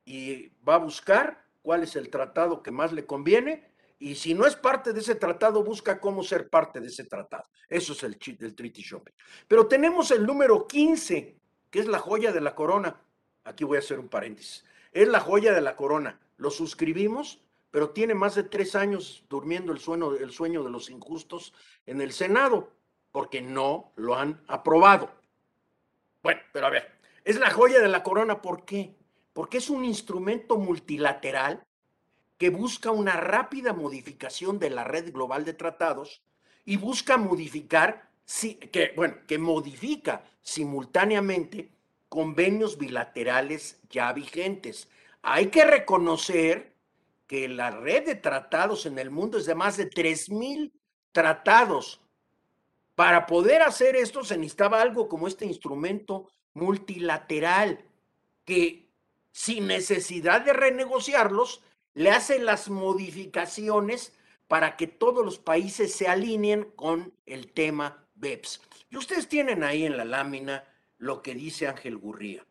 y 0.05 0.53
va 0.65 0.75
a 0.75 0.79
buscar 0.79 1.47
cuál 1.61 1.83
es 1.83 1.97
el 1.97 2.09
tratado 2.09 2.63
que 2.63 2.71
más 2.71 2.93
le 2.93 3.05
conviene 3.05 3.72
y 3.99 4.15
si 4.15 4.33
no 4.33 4.45
es 4.45 4.55
parte 4.55 4.91
de 4.91 4.99
ese 4.99 5.15
tratado, 5.15 5.63
busca 5.63 5.99
cómo 5.99 6.23
ser 6.23 6.49
parte 6.49 6.81
de 6.81 6.87
ese 6.87 7.05
tratado. 7.05 7.45
Eso 7.69 7.93
es 7.93 8.03
el, 8.03 8.17
treaty 8.17 8.81
shopping. 8.81 9.13
Pero 9.47 9.67
tenemos 9.67 10.11
el 10.11 10.25
número 10.25 10.67
15, 10.67 11.37
que 11.69 11.79
es 11.79 11.87
la 11.87 11.99
joya 11.99 12.31
de 12.31 12.41
la 12.41 12.53
corona. 12.53 12.99
Aquí 13.45 13.63
voy 13.63 13.77
a 13.77 13.79
hacer 13.79 13.99
un 13.99 14.09
paréntesis. 14.09 14.65
Es 14.91 15.07
la 15.07 15.19
joya 15.19 15.53
de 15.53 15.61
la 15.61 15.75
corona. 15.75 16.19
Lo 16.37 16.51
suscribimos, 16.51 17.41
pero 17.71 17.91
tiene 17.91 18.13
más 18.13 18.35
de 18.35 18.43
tres 18.43 18.75
años 18.75 19.25
durmiendo 19.29 19.71
el 19.71 19.79
sueño, 19.79 20.15
el 20.15 20.31
sueño 20.31 20.63
de 20.63 20.69
los 20.69 20.89
injustos 20.89 21.53
en 21.85 22.01
el 22.01 22.11
Senado, 22.11 22.71
porque 23.11 23.41
no 23.41 23.93
lo 23.95 24.15
han 24.15 24.43
aprobado. 24.47 25.11
Bueno, 26.21 26.41
pero 26.51 26.67
a 26.67 26.69
ver, 26.69 26.91
es 27.23 27.39
la 27.39 27.51
joya 27.51 27.79
de 27.79 27.87
la 27.87 28.03
corona, 28.03 28.41
¿por 28.41 28.65
qué? 28.65 28.95
Porque 29.33 29.57
es 29.57 29.69
un 29.69 29.85
instrumento 29.85 30.57
multilateral 30.57 31.63
que 32.43 32.49
busca 32.49 32.91
una 32.91 33.13
rápida 33.13 33.71
modificación 33.71 34.59
de 34.59 34.69
la 34.69 34.83
red 34.83 35.13
global 35.13 35.45
de 35.45 35.53
tratados 35.53 36.21
y 36.65 36.75
busca 36.75 37.15
modificar, 37.15 38.09
que, 38.69 38.91
bueno, 38.97 39.15
que 39.25 39.37
modifica 39.37 40.25
simultáneamente 40.41 41.71
convenios 42.09 42.77
bilaterales 42.77 43.79
ya 43.89 44.11
vigentes. 44.11 44.89
Hay 45.21 45.47
que 45.47 45.63
reconocer 45.63 46.75
que 47.27 47.47
la 47.47 47.71
red 47.71 48.07
de 48.07 48.15
tratados 48.15 48.85
en 48.87 48.99
el 48.99 49.09
mundo 49.09 49.37
es 49.37 49.45
de 49.45 49.55
más 49.55 49.77
de 49.77 49.89
3.000 49.89 50.73
tratados. 51.13 52.01
Para 52.93 53.25
poder 53.25 53.61
hacer 53.61 53.95
esto 53.95 54.25
se 54.25 54.35
necesitaba 54.35 54.81
algo 54.81 55.07
como 55.07 55.29
este 55.29 55.45
instrumento 55.45 56.27
multilateral 56.53 57.85
que 58.43 58.89
sin 59.31 59.65
necesidad 59.67 60.41
de 60.41 60.51
renegociarlos 60.51 61.63
le 61.93 62.09
hace 62.09 62.39
las 62.39 62.69
modificaciones 62.69 64.13
para 64.47 64.77
que 64.77 64.87
todos 64.87 65.23
los 65.23 65.39
países 65.39 65.93
se 65.93 66.07
alineen 66.07 66.65
con 66.75 67.13
el 67.25 67.51
tema 67.51 68.05
BEPS. 68.15 68.61
Y 68.89 68.97
ustedes 68.97 69.27
tienen 69.27 69.63
ahí 69.63 69.85
en 69.85 69.97
la 69.97 70.05
lámina 70.05 70.63
lo 70.97 71.21
que 71.21 71.33
dice 71.33 71.67
Ángel 71.67 71.97
Gurría. 71.97 72.45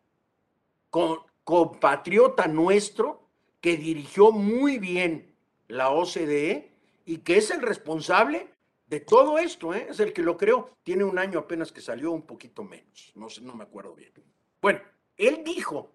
compatriota 0.89 2.47
nuestro 2.47 3.27
que 3.59 3.77
dirigió 3.77 4.31
muy 4.31 4.77
bien 4.77 5.33
la 5.67 5.89
OCDE 5.89 6.71
y 7.05 7.17
que 7.19 7.37
es 7.37 7.51
el 7.51 7.61
responsable 7.61 8.47
de 8.87 8.99
todo 8.99 9.37
esto, 9.37 9.73
¿eh? 9.73 9.87
es 9.89 9.99
el 9.99 10.13
que 10.13 10.21
lo 10.21 10.37
creó. 10.37 10.69
Tiene 10.83 11.03
un 11.03 11.17
año 11.17 11.39
apenas 11.39 11.71
que 11.71 11.81
salió, 11.81 12.11
un 12.11 12.23
poquito 12.23 12.63
menos, 12.63 13.11
no 13.15 13.29
sé, 13.29 13.41
no 13.41 13.55
me 13.55 13.63
acuerdo 13.63 13.95
bien. 13.95 14.11
Bueno, 14.61 14.81
él 15.17 15.43
dijo 15.43 15.91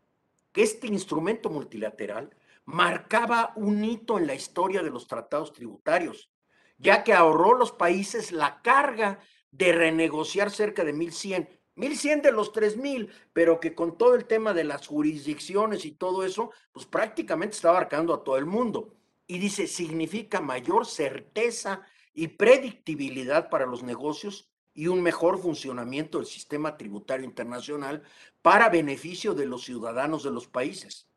que 0.53 0.63
este 0.63 0.87
instrumento 0.87 1.51
multilateral 1.51 2.31
marcaba 2.69 3.55
un 3.57 3.83
hito 3.83 4.19
en 4.19 4.27
la 4.27 4.35
historia 4.35 4.83
de 4.83 4.91
los 4.91 5.07
tratados 5.07 5.55
tributarios, 5.55 6.31
ya 6.77 7.03
que 7.03 7.15
ahorró 7.15 7.55
a 7.55 7.59
los 7.59 7.73
países 7.73 8.31
la 8.31 8.61
carga 8.61 9.21
de 9.51 9.73
renegociar 9.73 10.51
cerca 10.51 10.85
de 10.85 10.95
1.100 10.95 11.49
1100 11.77 12.21
de 12.23 12.33
los 12.33 12.53
3000, 12.53 13.09
pero 13.33 13.59
que 13.59 13.75
con 13.75 13.97
todo 13.97 14.17
el 14.17 14.27
tema 14.27 14.53
de 14.53 14.65
las 14.65 14.87
jurisdicciones 14.87 15.87
y 15.87 15.93
todo 15.93 16.27
eso, 16.27 16.51
pues 16.73 16.85
prácticamente 16.85 17.55
está 17.55 17.71
abarcando 17.71 18.13
a 18.13 18.23
todo 18.23 18.37
el 18.37 18.47
mundo. 18.47 18.95
Y 19.27 19.39
dice, 19.39 19.67
significa 19.67 20.41
mayor 20.41 20.87
certeza 20.87 21.81
y 22.13 22.27
predictibilidad 22.29 23.49
para 23.49 23.65
los 23.65 23.83
negocios 23.83 24.51
y 24.75 24.89
un 24.89 25.03
mejor 25.03 25.39
funcionamiento 25.39 26.19
del 26.19 26.27
sistema 26.27 26.77
tributario 26.77 27.25
internacional 27.25 28.03
para 28.43 28.69
beneficio 28.69 29.33
de 29.33 29.47
los 29.47 29.65
ciudadanos 29.65 30.23
de 30.25 30.33
los 30.33 30.49
países. 30.49 31.09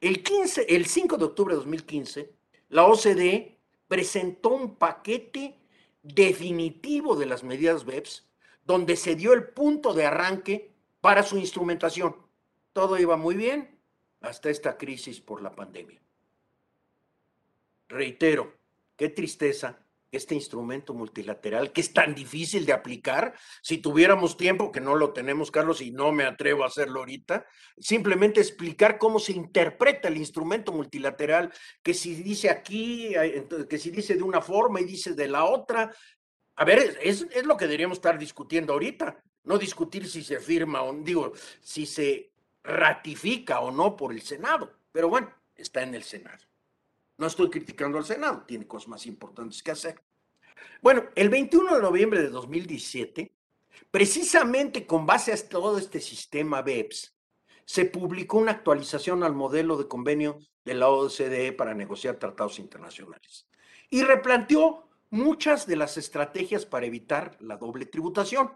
El, 0.00 0.22
15, 0.22 0.66
el 0.68 0.86
5 0.86 1.16
de 1.16 1.24
octubre 1.24 1.54
de 1.54 1.58
2015, 1.58 2.32
la 2.68 2.86
OCDE 2.86 3.58
presentó 3.88 4.50
un 4.50 4.76
paquete 4.76 5.58
definitivo 6.02 7.16
de 7.16 7.26
las 7.26 7.42
medidas 7.42 7.84
BEPS, 7.84 8.26
donde 8.64 8.96
se 8.96 9.14
dio 9.14 9.32
el 9.32 9.48
punto 9.48 9.94
de 9.94 10.06
arranque 10.06 10.72
para 11.00 11.22
su 11.22 11.38
instrumentación. 11.38 12.16
Todo 12.72 12.98
iba 12.98 13.16
muy 13.16 13.34
bien 13.36 13.78
hasta 14.20 14.50
esta 14.50 14.76
crisis 14.76 15.20
por 15.20 15.40
la 15.40 15.54
pandemia. 15.54 16.00
Reitero, 17.88 18.52
qué 18.96 19.08
tristeza 19.08 19.85
este 20.12 20.34
instrumento 20.34 20.94
multilateral 20.94 21.72
que 21.72 21.80
es 21.80 21.92
tan 21.92 22.14
difícil 22.14 22.64
de 22.66 22.72
aplicar. 22.72 23.34
Si 23.62 23.78
tuviéramos 23.78 24.36
tiempo, 24.36 24.72
que 24.72 24.80
no 24.80 24.94
lo 24.94 25.12
tenemos, 25.12 25.50
Carlos, 25.50 25.80
y 25.80 25.90
no 25.90 26.12
me 26.12 26.24
atrevo 26.24 26.64
a 26.64 26.68
hacerlo 26.68 27.00
ahorita, 27.00 27.46
simplemente 27.78 28.40
explicar 28.40 28.98
cómo 28.98 29.18
se 29.18 29.32
interpreta 29.32 30.08
el 30.08 30.16
instrumento 30.16 30.72
multilateral, 30.72 31.52
que 31.82 31.94
si 31.94 32.14
dice 32.14 32.50
aquí, 32.50 33.14
que 33.68 33.78
si 33.78 33.90
dice 33.90 34.14
de 34.14 34.22
una 34.22 34.40
forma 34.40 34.80
y 34.80 34.84
dice 34.84 35.14
de 35.14 35.28
la 35.28 35.44
otra. 35.44 35.94
A 36.56 36.64
ver, 36.64 36.98
es, 37.02 37.26
es 37.30 37.44
lo 37.44 37.56
que 37.56 37.66
deberíamos 37.66 37.98
estar 37.98 38.18
discutiendo 38.18 38.72
ahorita, 38.72 39.22
no 39.44 39.58
discutir 39.58 40.08
si 40.08 40.22
se 40.22 40.40
firma 40.40 40.82
o, 40.82 40.94
digo, 40.94 41.32
si 41.60 41.84
se 41.86 42.32
ratifica 42.62 43.60
o 43.60 43.70
no 43.70 43.96
por 43.96 44.12
el 44.12 44.22
Senado. 44.22 44.72
Pero 44.90 45.08
bueno, 45.08 45.32
está 45.54 45.82
en 45.82 45.94
el 45.94 46.02
Senado. 46.02 46.44
No 47.18 47.26
estoy 47.26 47.48
criticando 47.48 47.96
al 47.98 48.04
Senado, 48.04 48.44
tiene 48.46 48.66
cosas 48.66 48.88
más 48.88 49.06
importantes 49.06 49.62
que 49.62 49.70
hacer. 49.70 50.02
Bueno, 50.82 51.04
el 51.14 51.30
21 51.30 51.76
de 51.76 51.82
noviembre 51.82 52.20
de 52.20 52.28
2017, 52.28 53.32
precisamente 53.90 54.86
con 54.86 55.06
base 55.06 55.32
a 55.32 55.48
todo 55.48 55.78
este 55.78 56.00
sistema 56.00 56.60
BEPS, 56.62 57.14
se 57.64 57.86
publicó 57.86 58.38
una 58.38 58.52
actualización 58.52 59.22
al 59.24 59.34
modelo 59.34 59.76
de 59.76 59.88
convenio 59.88 60.38
de 60.64 60.74
la 60.74 60.88
OCDE 60.88 61.52
para 61.52 61.74
negociar 61.74 62.16
tratados 62.16 62.58
internacionales 62.58 63.48
y 63.88 64.02
replanteó 64.02 64.88
muchas 65.10 65.66
de 65.66 65.76
las 65.76 65.96
estrategias 65.96 66.66
para 66.66 66.86
evitar 66.86 67.36
la 67.40 67.56
doble 67.56 67.86
tributación, 67.86 68.52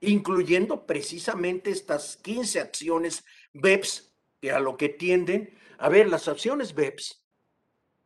incluyendo 0.00 0.84
precisamente 0.84 1.70
estas 1.70 2.16
15 2.18 2.60
acciones 2.60 3.24
BEPS, 3.52 4.12
que 4.40 4.52
a 4.52 4.60
lo 4.60 4.76
que 4.76 4.88
tienden, 4.88 5.56
a 5.78 5.88
ver, 5.88 6.08
las 6.08 6.28
acciones 6.28 6.74
BEPS 6.74 7.21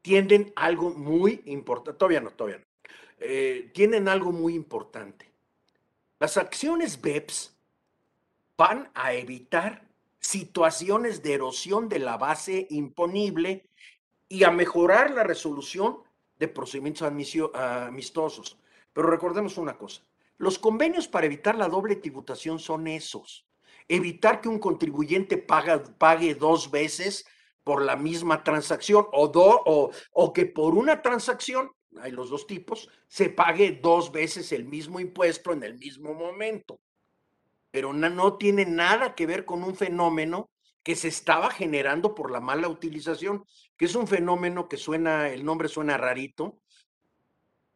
tienden 0.07 0.53
algo 0.55 0.91
muy 0.91 1.43
importante, 1.47 1.99
todavía 1.99 2.21
no, 2.21 2.31
todavía 2.31 2.59
no, 2.59 2.65
eh, 3.19 3.73
tienen 3.75 4.07
algo 4.07 4.31
muy 4.31 4.55
importante. 4.55 5.29
Las 6.21 6.37
acciones 6.37 7.01
BEPS 7.01 7.57
van 8.57 8.89
a 8.95 9.15
evitar 9.15 9.85
situaciones 10.21 11.25
de 11.25 11.35
erosión 11.35 11.89
de 11.89 11.99
la 11.99 12.19
base 12.19 12.69
imponible 12.71 13.69
y 14.29 14.45
a 14.45 14.53
mejorar 14.53 15.11
la 15.11 15.25
resolución 15.25 15.99
de 16.39 16.47
procedimientos 16.47 17.03
amistosos. 17.03 18.61
Pero 18.93 19.11
recordemos 19.11 19.59
una 19.59 19.77
cosa, 19.77 20.03
los 20.39 20.57
convenios 20.61 21.09
para 21.09 21.27
evitar 21.27 21.57
la 21.57 21.67
doble 21.67 21.97
tributación 21.97 22.61
son 22.61 22.87
esos. 22.87 23.45
Evitar 23.89 24.41
que 24.41 24.49
un 24.49 24.61
contribuyente 24.61 25.37
pague 25.37 26.37
dos 26.37 26.71
veces 26.71 27.27
por 27.67 27.83
la 27.83 27.97
misma 27.97 28.45
transacción 28.45 29.07
o, 29.11 29.25
o, 29.35 29.91
o 30.13 30.33
que 30.33 30.47
por 30.47 30.77
una 30.77 31.03
transacción, 31.03 31.73
hay 32.01 32.13
los 32.13 32.31
dos 32.31 32.47
tipos, 32.47 32.89
se 33.09 33.29
pague 33.29 33.81
dos 33.83 34.13
veces 34.13 34.53
el 34.53 34.67
mismo 34.67 35.01
impuesto 35.01 35.53
en 35.53 35.65
el 35.65 35.77
mismo 35.77 36.15
momento. 36.15 36.79
Pero 37.73 37.93
no, 37.93 38.09
no 38.09 38.37
tiene 38.37 38.67
nada 38.67 39.17
que 39.17 39.27
ver 39.27 39.45
con 39.45 39.65
un 39.65 39.75
fenómeno 39.75 40.49
que 40.85 40.95
se 40.95 41.09
estaba 41.09 41.51
generando 41.51 42.15
por 42.15 42.31
la 42.31 42.39
mala 42.39 42.69
utilización, 42.69 43.45
que 43.77 43.87
es 43.87 43.97
un 43.97 44.07
fenómeno 44.07 44.69
que 44.69 44.77
suena, 44.77 45.29
el 45.31 45.45
nombre 45.45 45.67
suena 45.67 45.97
rarito, 45.97 46.61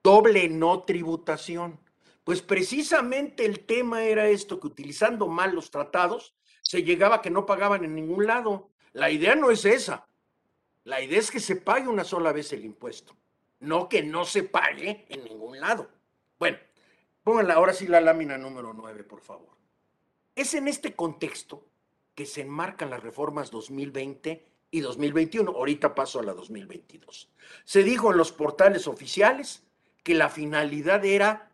doble 0.04 0.48
no 0.48 0.84
tributación. 0.84 1.80
Pues 2.22 2.42
precisamente 2.42 3.44
el 3.44 3.66
tema 3.66 4.04
era 4.04 4.28
esto, 4.28 4.60
que 4.60 4.68
utilizando 4.68 5.26
mal 5.26 5.52
los 5.52 5.72
tratados, 5.72 6.36
se 6.62 6.84
llegaba 6.84 7.16
a 7.16 7.22
que 7.22 7.30
no 7.30 7.44
pagaban 7.44 7.84
en 7.84 7.96
ningún 7.96 8.28
lado. 8.28 8.70
La 8.92 9.10
idea 9.10 9.34
no 9.34 9.50
es 9.50 9.64
esa. 9.64 10.06
La 10.84 11.00
idea 11.00 11.18
es 11.18 11.30
que 11.30 11.40
se 11.40 11.56
pague 11.56 11.88
una 11.88 12.04
sola 12.04 12.32
vez 12.32 12.52
el 12.52 12.64
impuesto, 12.64 13.14
no 13.60 13.88
que 13.88 14.02
no 14.02 14.24
se 14.24 14.42
pague 14.42 15.06
en 15.08 15.24
ningún 15.24 15.60
lado. 15.60 15.88
Bueno, 16.38 16.58
pónganla 17.22 17.54
ahora 17.54 17.74
sí 17.74 17.86
la 17.86 18.00
lámina 18.00 18.38
número 18.38 18.72
9, 18.72 19.04
por 19.04 19.20
favor. 19.20 19.56
Es 20.34 20.54
en 20.54 20.68
este 20.68 20.94
contexto 20.94 21.66
que 22.14 22.24
se 22.24 22.40
enmarcan 22.40 22.90
las 22.90 23.02
reformas 23.02 23.50
2020 23.50 24.46
y 24.70 24.80
2021. 24.80 25.50
Ahorita 25.50 25.94
paso 25.94 26.18
a 26.18 26.22
la 26.22 26.32
2022. 26.32 27.30
Se 27.64 27.82
dijo 27.82 28.10
en 28.10 28.16
los 28.16 28.32
portales 28.32 28.86
oficiales 28.86 29.62
que 30.02 30.14
la 30.14 30.30
finalidad 30.30 31.04
era, 31.04 31.52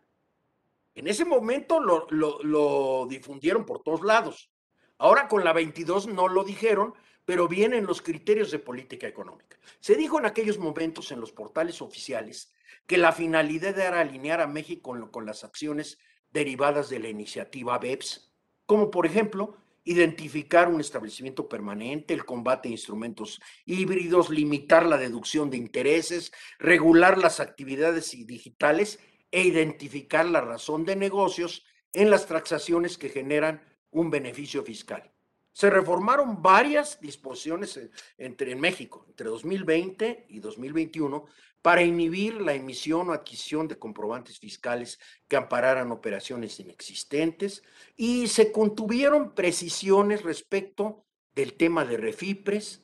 en 0.95 1.07
ese 1.07 1.25
momento 1.25 1.81
lo, 1.81 2.07
lo 2.09 3.05
difundieron 3.07 3.65
por 3.65 3.83
todos 3.83 4.01
lados. 4.03 4.49
Ahora 4.97 5.27
con 5.27 5.43
la 5.43 5.53
22 5.53 6.07
no 6.07 6.27
lo 6.27 6.43
dijeron, 6.43 6.95
pero 7.27 7.49
vienen 7.49 7.85
los 7.85 8.01
criterios 8.01 8.51
de 8.51 8.59
política 8.59 9.05
económica. 9.05 9.59
Se 9.81 9.95
dijo 9.95 10.17
en 10.17 10.25
aquellos 10.25 10.57
momentos 10.57 11.11
en 11.11 11.19
los 11.19 11.33
portales 11.33 11.81
oficiales 11.81 12.53
que 12.85 12.97
la 12.97 13.11
finalidad 13.11 13.77
era 13.77 13.99
alinear 13.99 14.39
a 14.39 14.47
México 14.47 14.97
con, 15.11 15.25
las 15.25 15.43
acciones 15.43 15.99
derivadas 16.31 16.89
de 16.89 16.99
la 16.99 17.09
iniciativa 17.09 17.77
BEPS, 17.79 18.33
como 18.65 18.89
por 18.89 19.05
ejemplo 19.05 19.57
identificar 19.83 20.69
un 20.69 20.79
establecimiento 20.79 21.49
permanente, 21.49 22.13
el 22.13 22.23
combate 22.23 22.69
a 22.69 22.71
instrumentos 22.71 23.41
híbridos, 23.65 24.29
limitar 24.29 24.85
la 24.85 24.97
deducción 24.97 25.49
de 25.49 25.57
intereses, 25.57 26.31
regular 26.59 27.17
las 27.17 27.41
actividades 27.41 28.09
digitales 28.25 29.01
e 29.31 29.43
identificar 29.43 30.25
la 30.25 30.39
razón 30.39 30.85
de 30.85 30.95
negocios 30.95 31.65
en 31.91 32.09
las 32.09 32.25
transacciones 32.25 32.97
que 32.97 33.09
generan 33.09 33.61
un 33.91 34.09
beneficio 34.11 34.63
fiscal 34.63 35.11
se 35.57 35.71
reformaron 35.71 36.43
varias 36.43 37.01
disposiciones 37.01 37.79
entre 38.19 38.51
en 38.51 38.59
México 38.59 39.03
entre 39.09 39.27
2020 39.27 40.27
y 40.29 40.39
2021 40.39 41.25
para 41.63 41.81
inhibir 41.81 42.39
la 42.41 42.53
emisión 42.53 43.09
o 43.09 43.13
adquisición 43.13 43.67
de 43.67 43.79
comprobantes 43.79 44.37
fiscales 44.37 44.99
que 45.27 45.35
ampararan 45.35 45.91
operaciones 45.91 46.59
inexistentes 46.59 47.63
y 47.95 48.27
se 48.27 48.51
contuvieron 48.51 49.33
precisiones 49.33 50.21
respecto 50.21 51.03
del 51.33 51.55
tema 51.55 51.85
de 51.85 51.97
refipres, 51.97 52.83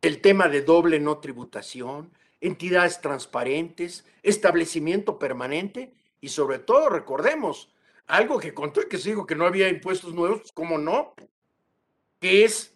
el 0.00 0.22
tema 0.22 0.48
de 0.48 0.62
doble 0.62 1.00
no 1.00 1.18
tributación, 1.18 2.12
entidades 2.40 3.02
transparentes, 3.02 4.06
establecimiento 4.22 5.18
permanente 5.18 5.92
y 6.22 6.30
sobre 6.30 6.60
todo 6.60 6.88
recordemos 6.88 7.68
algo 8.06 8.38
que 8.38 8.54
contó 8.54 8.80
y 8.80 8.88
que 8.88 8.96
sigo 8.96 9.26
que 9.26 9.36
no 9.36 9.44
había 9.44 9.68
impuestos 9.68 10.14
nuevos, 10.14 10.40
pues 10.40 10.52
cómo 10.52 10.78
no, 10.78 11.14
que 12.24 12.42
es 12.42 12.74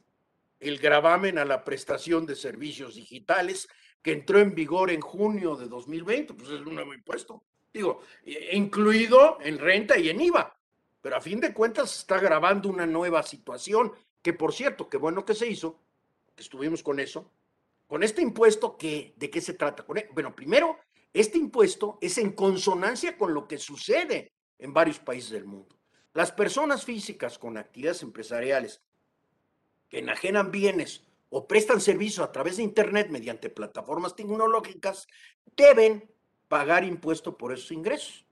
el 0.61 0.77
gravamen 0.77 1.39
a 1.39 1.45
la 1.47 1.65
prestación 1.65 2.27
de 2.27 2.37
servicios 2.37 2.97
digitales 2.97 3.67
que 4.03 4.13
entró 4.13 4.41
en 4.41 4.55
vigor 4.55 4.91
en 4.91 5.01
junio 5.01 5.57
de 5.57 5.69
2020, 5.69 6.35
pues 6.35 6.51
es 6.51 6.61
un 6.61 6.75
nuevo 6.75 6.93
impuesto, 6.93 7.43
digo, 7.73 8.03
incluido 8.53 9.39
en 9.41 9.57
renta 9.57 9.97
y 9.99 10.11
en 10.11 10.21
IVA, 10.21 10.55
pero 11.01 11.17
a 11.17 11.23
fin 11.23 11.41
de 11.41 11.55
cuentas 11.55 11.97
está 11.97 12.21
grabando 12.21 12.69
una 12.69 12.85
nueva 12.85 13.23
situación, 13.23 13.91
que 14.21 14.35
por 14.35 14.53
cierto, 14.53 14.87
qué 14.91 14.99
bueno 14.99 15.25
que 15.25 15.35
se 15.35 15.49
hizo, 15.49 15.81
que 16.37 16.43
estuvimos 16.43 16.83
con 16.83 17.01
eso, 17.01 17.33
con 17.87 18.03
este 18.03 18.21
impuesto, 18.21 18.77
que, 18.77 19.15
¿de 19.17 19.31
qué 19.31 19.41
se 19.41 19.55
trata? 19.55 19.83
E, 19.97 20.11
bueno, 20.13 20.37
primero, 20.37 20.77
este 21.11 21.39
impuesto 21.39 21.97
es 22.03 22.19
en 22.19 22.33
consonancia 22.33 23.17
con 23.17 23.33
lo 23.33 23.49
que 23.49 23.57
sucede 23.57 24.31
en 24.59 24.75
varios 24.75 24.99
países 24.99 25.31
del 25.31 25.47
mundo. 25.47 25.75
Las 26.13 26.33
personas 26.33 26.85
físicas 26.85 27.39
con 27.39 27.57
actividades 27.57 28.03
empresariales 28.03 28.83
que 29.89 29.99
enajenan 29.99 30.51
bienes 30.51 31.05
o 31.31 31.47
prestan 31.47 31.81
servicio 31.81 32.25
a 32.25 32.33
través 32.33 32.57
de 32.57 32.63
Internet 32.63 33.09
mediante 33.11 33.51
plataformas 33.51 34.17
tecnológicas, 34.17 35.07
deben 35.57 36.11
pagar 36.49 36.85
impuesto 36.85 37.37
por 37.37 37.53
esos 37.53 37.73
ingresos, 37.73 38.27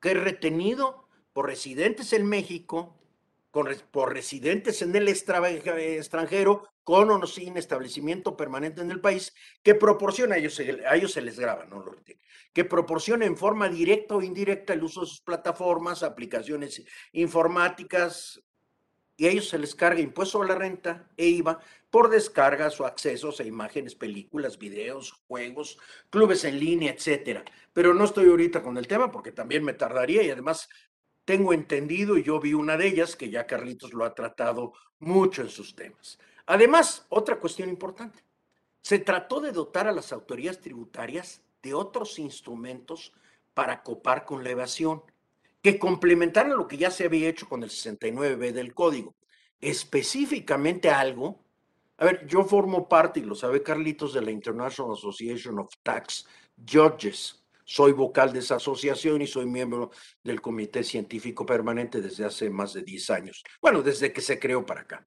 que 0.00 0.12
es 0.12 0.20
retenido 0.20 1.08
por 1.32 1.46
residentes 1.46 2.12
en 2.12 2.26
México, 2.26 2.98
por 3.50 4.12
residentes 4.12 4.82
en 4.82 4.94
el 4.96 5.08
extranjero, 5.08 6.68
con 6.84 7.10
o 7.10 7.26
sin 7.26 7.56
establecimiento 7.56 8.36
permanente 8.36 8.80
en 8.80 8.90
el 8.90 9.00
país, 9.00 9.32
que 9.62 9.74
proporciona, 9.74 10.34
a 10.34 10.38
ellos, 10.38 10.58
a 10.58 10.96
ellos 10.96 11.12
se 11.12 11.22
les 11.22 11.38
graba, 11.38 11.64
no 11.66 11.78
lo 11.78 11.92
retiene, 11.92 12.20
que 12.52 12.64
proporciona 12.64 13.24
en 13.24 13.36
forma 13.36 13.68
directa 13.68 14.16
o 14.16 14.22
indirecta 14.22 14.72
el 14.72 14.82
uso 14.82 15.02
de 15.02 15.06
sus 15.06 15.20
plataformas, 15.20 16.02
aplicaciones 16.02 16.82
informáticas, 17.12 18.42
y 19.16 19.26
a 19.26 19.30
ellos 19.30 19.48
se 19.48 19.58
les 19.58 19.74
carga 19.74 20.00
impuesto 20.00 20.42
a 20.42 20.46
la 20.46 20.54
renta 20.54 21.08
e 21.16 21.26
IVA 21.26 21.60
por 21.90 22.08
descargas 22.08 22.80
o 22.80 22.86
accesos 22.86 23.40
a 23.40 23.44
imágenes, 23.44 23.94
películas, 23.94 24.58
videos, 24.58 25.12
juegos, 25.28 25.78
clubes 26.10 26.44
en 26.44 26.58
línea, 26.58 26.92
etcétera. 26.92 27.44
Pero 27.72 27.92
no 27.94 28.04
estoy 28.04 28.28
ahorita 28.28 28.62
con 28.62 28.78
el 28.78 28.86
tema 28.86 29.10
porque 29.10 29.32
también 29.32 29.62
me 29.62 29.74
tardaría 29.74 30.22
y 30.22 30.30
además 30.30 30.68
tengo 31.24 31.52
entendido 31.52 32.16
y 32.16 32.22
yo 32.22 32.40
vi 32.40 32.54
una 32.54 32.76
de 32.76 32.88
ellas 32.88 33.14
que 33.14 33.30
ya 33.30 33.46
Carlitos 33.46 33.92
lo 33.92 34.04
ha 34.04 34.14
tratado 34.14 34.72
mucho 34.98 35.42
en 35.42 35.50
sus 35.50 35.74
temas. 35.74 36.18
Además, 36.46 37.06
otra 37.08 37.38
cuestión 37.38 37.68
importante. 37.68 38.24
Se 38.80 38.98
trató 38.98 39.40
de 39.40 39.52
dotar 39.52 39.86
a 39.86 39.92
las 39.92 40.12
autoridades 40.12 40.60
tributarias 40.60 41.42
de 41.62 41.74
otros 41.74 42.18
instrumentos 42.18 43.12
para 43.54 43.82
copar 43.82 44.24
con 44.24 44.42
la 44.42 44.50
evasión, 44.50 45.02
que 45.62 45.78
complementaran 45.78 46.56
lo 46.56 46.66
que 46.66 46.76
ya 46.76 46.90
se 46.90 47.04
había 47.04 47.28
hecho 47.28 47.48
con 47.48 47.62
el 47.62 47.70
69B 47.70 48.52
del 48.52 48.74
código. 48.74 49.14
Específicamente 49.60 50.90
algo, 50.90 51.44
a 51.98 52.04
ver, 52.04 52.26
yo 52.26 52.44
formo 52.44 52.88
parte, 52.88 53.20
y 53.20 53.22
lo 53.22 53.36
sabe 53.36 53.62
Carlitos, 53.62 54.12
de 54.12 54.22
la 54.22 54.32
International 54.32 54.92
Association 54.94 55.60
of 55.60 55.72
Tax 55.82 56.26
Judges. 56.68 57.44
Soy 57.64 57.92
vocal 57.92 58.32
de 58.32 58.40
esa 58.40 58.56
asociación 58.56 59.22
y 59.22 59.26
soy 59.28 59.46
miembro 59.46 59.92
del 60.24 60.40
Comité 60.40 60.82
Científico 60.82 61.46
Permanente 61.46 62.00
desde 62.00 62.24
hace 62.24 62.50
más 62.50 62.72
de 62.72 62.82
10 62.82 63.10
años. 63.10 63.44
Bueno, 63.60 63.82
desde 63.82 64.12
que 64.12 64.20
se 64.20 64.40
creó 64.40 64.66
para 64.66 64.80
acá. 64.80 65.06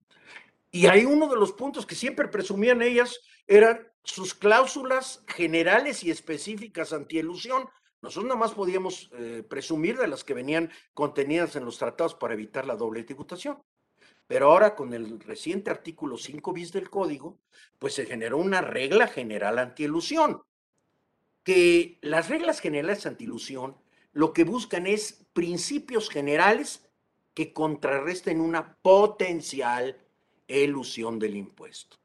Y 0.72 0.88
hay 0.88 1.04
uno 1.04 1.28
de 1.28 1.36
los 1.36 1.52
puntos 1.52 1.86
que 1.86 1.96
siempre 1.96 2.30
presumían 2.30 2.82
ellas, 2.82 3.20
eran 3.46 3.88
sus 4.04 4.34
cláusulas 4.34 5.24
generales 5.28 6.04
y 6.04 6.12
específicas 6.12 6.94
antielusión. 6.94 7.68
Nosotros 8.06 8.26
nada 8.26 8.40
más 8.40 8.52
podíamos 8.52 9.10
eh, 9.14 9.42
presumir 9.50 9.98
de 9.98 10.08
las 10.08 10.24
que 10.24 10.36
venían 10.36 10.70
contenidas 10.94 11.56
en 11.56 11.66
los 11.66 11.80
tratados 11.80 12.14
para 12.14 12.36
evitar 12.36 12.68
la 12.68 12.76
doble 12.76 13.04
tributación. 13.04 13.58
Pero 14.28 14.52
ahora 14.52 14.76
con 14.76 14.94
el 14.94 15.20
reciente 15.20 15.72
artículo 15.72 16.16
5 16.16 16.54
bis 16.54 16.72
del 16.72 16.92
código, 16.92 17.40
pues 17.80 17.96
se 17.96 18.06
generó 18.06 18.38
una 18.38 18.62
regla 18.62 19.08
general 19.08 19.58
antielusión, 19.58 20.44
que 21.44 21.98
las 22.02 22.30
reglas 22.30 22.60
generales 22.60 23.08
antielusión 23.08 23.76
lo 24.14 24.34
que 24.34 24.44
buscan 24.44 24.86
es 24.86 25.26
principios 25.34 26.12
generales 26.12 26.88
que 27.34 27.54
contrarresten 27.54 28.40
una 28.40 28.78
potencial 28.84 30.00
elusión 30.48 31.18
del 31.18 31.38
impuesto. 31.38 31.98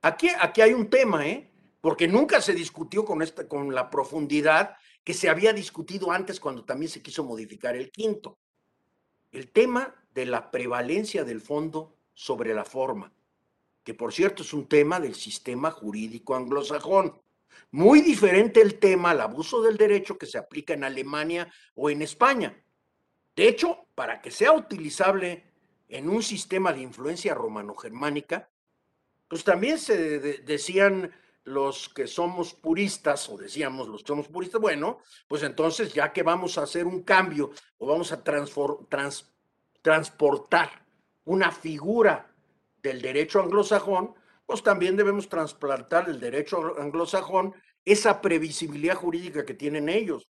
Aquí, 0.00 0.30
aquí 0.40 0.62
hay 0.62 0.72
un 0.72 0.88
tema, 0.88 1.26
¿eh? 1.26 1.50
porque 1.82 2.08
nunca 2.08 2.40
se 2.40 2.54
discutió 2.54 3.04
con, 3.04 3.20
esta, 3.20 3.46
con 3.46 3.74
la 3.74 3.90
profundidad 3.90 4.78
que 5.04 5.14
se 5.14 5.28
había 5.28 5.52
discutido 5.52 6.12
antes 6.12 6.38
cuando 6.38 6.64
también 6.64 6.90
se 6.90 7.02
quiso 7.02 7.24
modificar 7.24 7.76
el 7.76 7.90
quinto. 7.90 8.38
El 9.30 9.50
tema 9.50 9.94
de 10.14 10.26
la 10.26 10.50
prevalencia 10.50 11.24
del 11.24 11.40
fondo 11.40 11.96
sobre 12.14 12.54
la 12.54 12.64
forma, 12.64 13.12
que 13.82 13.94
por 13.94 14.12
cierto 14.12 14.42
es 14.42 14.52
un 14.52 14.68
tema 14.68 15.00
del 15.00 15.14
sistema 15.14 15.70
jurídico 15.70 16.36
anglosajón. 16.36 17.20
Muy 17.70 18.00
diferente 18.00 18.60
el 18.60 18.78
tema 18.78 19.10
al 19.10 19.20
abuso 19.20 19.62
del 19.62 19.76
derecho 19.76 20.18
que 20.18 20.26
se 20.26 20.38
aplica 20.38 20.74
en 20.74 20.84
Alemania 20.84 21.52
o 21.74 21.90
en 21.90 22.02
España. 22.02 22.62
De 23.34 23.48
hecho, 23.48 23.86
para 23.94 24.20
que 24.20 24.30
sea 24.30 24.52
utilizable 24.52 25.44
en 25.88 26.08
un 26.08 26.22
sistema 26.22 26.72
de 26.72 26.82
influencia 26.82 27.34
romano-germánica, 27.34 28.50
pues 29.28 29.44
también 29.44 29.78
se 29.78 30.18
decían 30.42 31.10
los 31.44 31.88
que 31.88 32.06
somos 32.06 32.54
puristas, 32.54 33.28
o 33.28 33.36
decíamos 33.36 33.88
los 33.88 34.02
que 34.02 34.08
somos 34.08 34.28
puristas, 34.28 34.60
bueno, 34.60 34.98
pues 35.26 35.42
entonces 35.42 35.92
ya 35.92 36.12
que 36.12 36.22
vamos 36.22 36.58
a 36.58 36.62
hacer 36.62 36.86
un 36.86 37.02
cambio 37.02 37.50
o 37.78 37.86
vamos 37.86 38.12
a 38.12 38.22
transportar 38.22 40.70
una 41.24 41.50
figura 41.50 42.32
del 42.82 43.02
derecho 43.02 43.40
anglosajón, 43.40 44.14
pues 44.46 44.62
también 44.62 44.96
debemos 44.96 45.28
trasplantar 45.28 46.08
el 46.08 46.20
derecho 46.20 46.76
anglosajón 46.78 47.54
esa 47.84 48.20
previsibilidad 48.20 48.94
jurídica 48.94 49.44
que 49.44 49.54
tienen 49.54 49.88
ellos. 49.88 50.28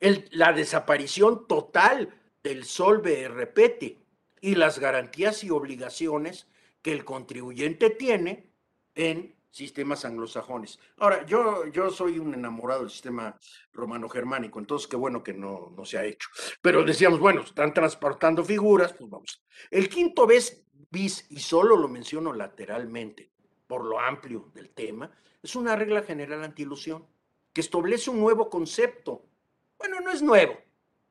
la 0.00 0.52
desaparición 0.52 1.46
total 1.46 2.14
del 2.42 2.64
solve 2.64 3.28
repete 3.28 3.98
y 4.40 4.54
las 4.54 4.78
garantías 4.78 5.44
y 5.44 5.50
obligaciones 5.50 6.46
que 6.82 6.92
el 6.92 7.04
contribuyente 7.04 7.90
tiene 7.90 8.50
en 8.94 9.33
sistemas 9.54 10.04
anglosajones. 10.04 10.80
Ahora, 10.96 11.24
yo, 11.26 11.66
yo 11.68 11.88
soy 11.88 12.18
un 12.18 12.34
enamorado 12.34 12.80
del 12.80 12.90
sistema 12.90 13.38
romano-germánico, 13.72 14.58
entonces 14.58 14.88
qué 14.88 14.96
bueno 14.96 15.22
que 15.22 15.32
no, 15.32 15.72
no 15.76 15.84
se 15.84 15.96
ha 15.96 16.04
hecho. 16.04 16.28
Pero 16.60 16.82
decíamos, 16.82 17.20
bueno, 17.20 17.42
están 17.42 17.72
transportando 17.72 18.44
figuras, 18.44 18.92
pues 18.94 19.08
vamos. 19.08 19.44
El 19.70 19.88
quinto 19.88 20.26
bis, 20.26 20.60
bis, 20.90 21.26
y 21.30 21.38
solo 21.38 21.76
lo 21.76 21.86
menciono 21.86 22.32
lateralmente, 22.32 23.30
por 23.68 23.84
lo 23.84 24.00
amplio 24.00 24.50
del 24.54 24.70
tema, 24.70 25.08
es 25.40 25.54
una 25.54 25.76
regla 25.76 26.02
general 26.02 26.42
anti-ilusión 26.42 27.06
que 27.52 27.60
establece 27.60 28.10
un 28.10 28.18
nuevo 28.18 28.50
concepto. 28.50 29.24
Bueno, 29.78 30.00
no 30.00 30.10
es 30.10 30.20
nuevo, 30.20 30.58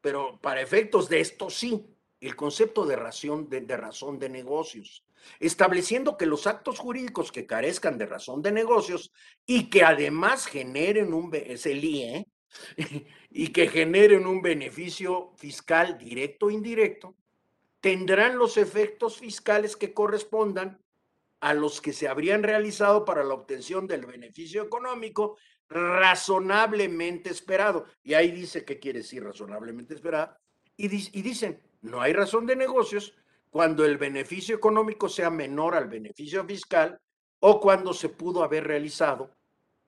pero 0.02 0.38
para 0.42 0.60
efectos 0.60 1.08
de 1.08 1.22
esto 1.22 1.50
sí, 1.50 1.93
el 2.28 2.36
concepto 2.36 2.86
de 2.86 2.96
razón 2.96 3.50
de, 3.50 3.78
razón 3.78 4.18
de 4.20 4.30
negocios 4.30 5.06
estableciendo 5.40 6.18
que 6.18 6.26
los 6.26 6.48
actos 6.48 6.80
jurídicos 6.80 7.32
que 7.32 7.46
carezcan 7.46 7.98
de 7.98 8.06
razón 8.06 8.42
de 8.42 8.52
negocios 8.52 9.12
y 9.46 9.70
que 9.70 9.84
además 9.84 10.46
generen 10.46 11.14
un, 11.14 11.34
es 11.34 11.66
IE, 11.66 12.28
y 13.30 13.48
que 13.50 13.68
generen 13.68 14.28
un 14.28 14.42
beneficio 14.42 15.34
fiscal 15.38 15.98
directo 15.98 16.48
o 16.48 16.52
indirecto, 16.52 17.16
tendrán 17.80 18.38
los 18.38 18.58
efectos 18.58 19.18
fiscales 19.18 19.76
que 19.76 19.94
correspondan 19.94 20.80
a 21.42 21.54
los 21.54 21.82
que 21.82 21.92
se 21.92 22.08
habrían 22.08 22.44
realizado 22.44 23.04
para 23.04 23.24
la 23.24 23.34
obtención 23.34 23.88
del 23.88 24.06
beneficio 24.06 24.64
económico 24.64 25.38
razonablemente 25.68 27.30
esperado. 27.30 27.86
Y 28.02 28.14
ahí 28.14 28.32
dice 28.32 28.64
qué 28.64 28.80
quiere 28.80 29.00
decir 29.00 29.24
razonablemente 29.24 29.94
esperado. 29.94 30.38
Y, 30.78 30.86
y 30.86 31.22
dicen, 31.22 31.62
no 31.84 32.02
hay 32.02 32.14
razón 32.14 32.46
de 32.46 32.56
negocios 32.56 33.14
cuando 33.50 33.86
el 33.86 33.98
beneficio 33.98 34.56
económico 34.56 35.10
sea 35.10 35.30
menor 35.30 35.76
al 35.76 35.88
beneficio 35.88 36.44
fiscal 36.46 37.00
o 37.40 37.60
cuando 37.60 37.94
se 37.94 38.10
pudo 38.10 38.42
haber 38.44 38.64
realizado 38.66 39.30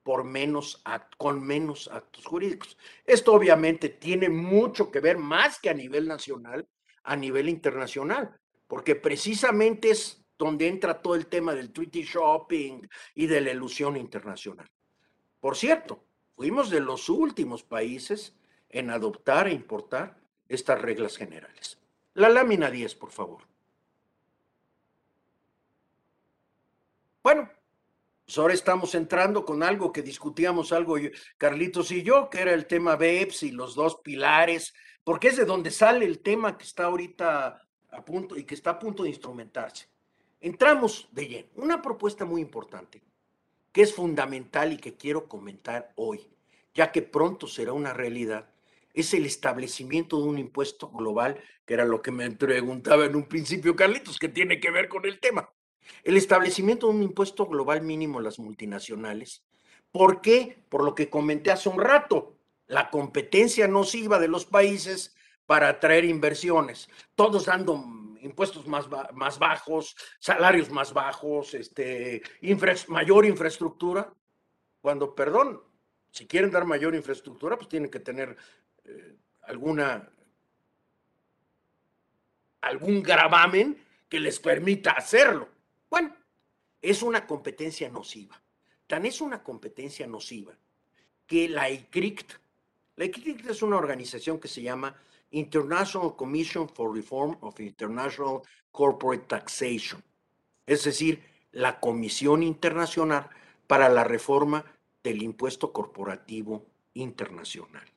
por 0.02 0.22
menos 0.22 0.82
con 1.16 1.42
menos 1.42 1.88
actos 1.92 2.24
jurídicos. 2.26 2.76
Esto 3.04 3.32
obviamente 3.32 3.88
tiene 3.88 4.28
mucho 4.28 4.90
que 4.90 5.00
ver 5.00 5.16
más 5.18 5.58
que 5.58 5.70
a 5.70 5.74
nivel 5.74 6.06
nacional, 6.06 6.68
a 7.02 7.16
nivel 7.16 7.48
internacional, 7.48 8.38
porque 8.68 8.94
precisamente 8.94 9.90
es 9.90 10.22
donde 10.38 10.68
entra 10.68 11.00
todo 11.00 11.14
el 11.14 11.26
tema 11.26 11.54
del 11.54 11.72
treaty 11.72 12.02
shopping 12.02 12.82
y 13.14 13.26
de 13.26 13.40
la 13.40 13.52
ilusión 13.52 13.96
internacional. 13.96 14.70
Por 15.40 15.56
cierto, 15.56 16.04
fuimos 16.36 16.68
de 16.68 16.80
los 16.80 17.08
últimos 17.08 17.64
países 17.64 18.36
en 18.68 18.90
adoptar 18.90 19.48
e 19.48 19.52
importar 19.52 20.20
estas 20.46 20.80
reglas 20.80 21.16
generales. 21.16 21.80
La 22.16 22.30
lámina 22.30 22.70
10, 22.70 22.94
por 22.94 23.10
favor. 23.10 23.42
Bueno, 27.22 27.50
pues 28.24 28.38
ahora 28.38 28.54
estamos 28.54 28.94
entrando 28.94 29.44
con 29.44 29.62
algo 29.62 29.92
que 29.92 30.00
discutíamos 30.00 30.72
algo 30.72 30.96
Carlitos 31.36 31.90
y 31.90 32.02
yo, 32.02 32.30
que 32.30 32.40
era 32.40 32.54
el 32.54 32.66
tema 32.66 32.96
BEPS 32.96 33.42
y 33.42 33.50
los 33.50 33.74
dos 33.74 33.96
pilares, 33.96 34.72
porque 35.04 35.28
es 35.28 35.36
de 35.36 35.44
donde 35.44 35.70
sale 35.70 36.06
el 36.06 36.20
tema 36.20 36.56
que 36.56 36.64
está 36.64 36.84
ahorita 36.84 37.68
a 37.90 38.04
punto 38.04 38.34
y 38.34 38.44
que 38.44 38.54
está 38.54 38.70
a 38.70 38.78
punto 38.78 39.02
de 39.02 39.10
instrumentarse. 39.10 39.86
Entramos 40.40 41.10
de 41.12 41.28
lleno. 41.28 41.48
Una 41.56 41.82
propuesta 41.82 42.24
muy 42.24 42.40
importante, 42.40 43.02
que 43.72 43.82
es 43.82 43.94
fundamental 43.94 44.72
y 44.72 44.78
que 44.78 44.96
quiero 44.96 45.28
comentar 45.28 45.92
hoy, 45.96 46.26
ya 46.72 46.90
que 46.90 47.02
pronto 47.02 47.46
será 47.46 47.74
una 47.74 47.92
realidad, 47.92 48.48
es 48.96 49.12
el 49.12 49.26
establecimiento 49.26 50.16
de 50.16 50.24
un 50.24 50.38
impuesto 50.38 50.88
global, 50.88 51.38
que 51.66 51.74
era 51.74 51.84
lo 51.84 52.00
que 52.00 52.10
me 52.10 52.30
preguntaba 52.30 53.04
en 53.04 53.14
un 53.14 53.28
principio 53.28 53.76
Carlitos, 53.76 54.18
que 54.18 54.30
tiene 54.30 54.58
que 54.58 54.70
ver 54.70 54.88
con 54.88 55.04
el 55.04 55.20
tema. 55.20 55.50
El 56.02 56.16
establecimiento 56.16 56.88
de 56.88 56.94
un 56.94 57.02
impuesto 57.02 57.46
global 57.46 57.82
mínimo 57.82 58.18
a 58.18 58.22
las 58.22 58.38
multinacionales. 58.38 59.44
¿Por 59.92 60.22
qué? 60.22 60.64
Por 60.70 60.82
lo 60.82 60.94
que 60.94 61.10
comenté 61.10 61.50
hace 61.50 61.68
un 61.68 61.78
rato, 61.78 62.38
la 62.66 62.90
competencia 62.90 63.68
nociva 63.68 64.18
de 64.18 64.28
los 64.28 64.46
países 64.46 65.14
para 65.44 65.68
atraer 65.68 66.06
inversiones, 66.06 66.88
todos 67.14 67.44
dando 67.44 67.84
impuestos 68.22 68.66
más, 68.66 68.88
más 69.12 69.38
bajos, 69.38 69.94
salarios 70.18 70.70
más 70.70 70.94
bajos, 70.94 71.52
este, 71.52 72.22
mayor 72.88 73.26
infraestructura, 73.26 74.12
cuando, 74.80 75.14
perdón, 75.14 75.60
si 76.10 76.26
quieren 76.26 76.50
dar 76.50 76.64
mayor 76.64 76.94
infraestructura, 76.94 77.56
pues 77.56 77.68
tienen 77.68 77.90
que 77.90 78.00
tener 78.00 78.36
eh, 78.86 79.16
alguna, 79.42 80.08
algún 82.60 83.02
gravamen 83.02 83.76
que 84.08 84.20
les 84.20 84.38
permita 84.38 84.92
hacerlo. 84.92 85.48
Bueno, 85.90 86.14
es 86.80 87.02
una 87.02 87.26
competencia 87.26 87.88
nociva. 87.88 88.40
Tan 88.86 89.04
es 89.04 89.20
una 89.20 89.42
competencia 89.42 90.06
nociva 90.06 90.56
que 91.26 91.48
la 91.48 91.68
ICRICT, 91.68 92.32
la 92.96 93.04
ICRICT 93.06 93.50
es 93.50 93.62
una 93.62 93.76
organización 93.76 94.38
que 94.38 94.48
se 94.48 94.62
llama 94.62 94.94
International 95.30 96.14
Commission 96.14 96.68
for 96.68 96.94
Reform 96.94 97.36
of 97.40 97.58
International 97.60 98.42
Corporate 98.70 99.24
Taxation, 99.26 100.02
es 100.66 100.84
decir, 100.84 101.22
la 101.52 101.80
Comisión 101.80 102.42
Internacional 102.42 103.28
para 103.66 103.88
la 103.88 104.04
Reforma 104.04 104.64
del 105.02 105.22
Impuesto 105.22 105.72
Corporativo 105.72 106.66
Internacional. 106.94 107.95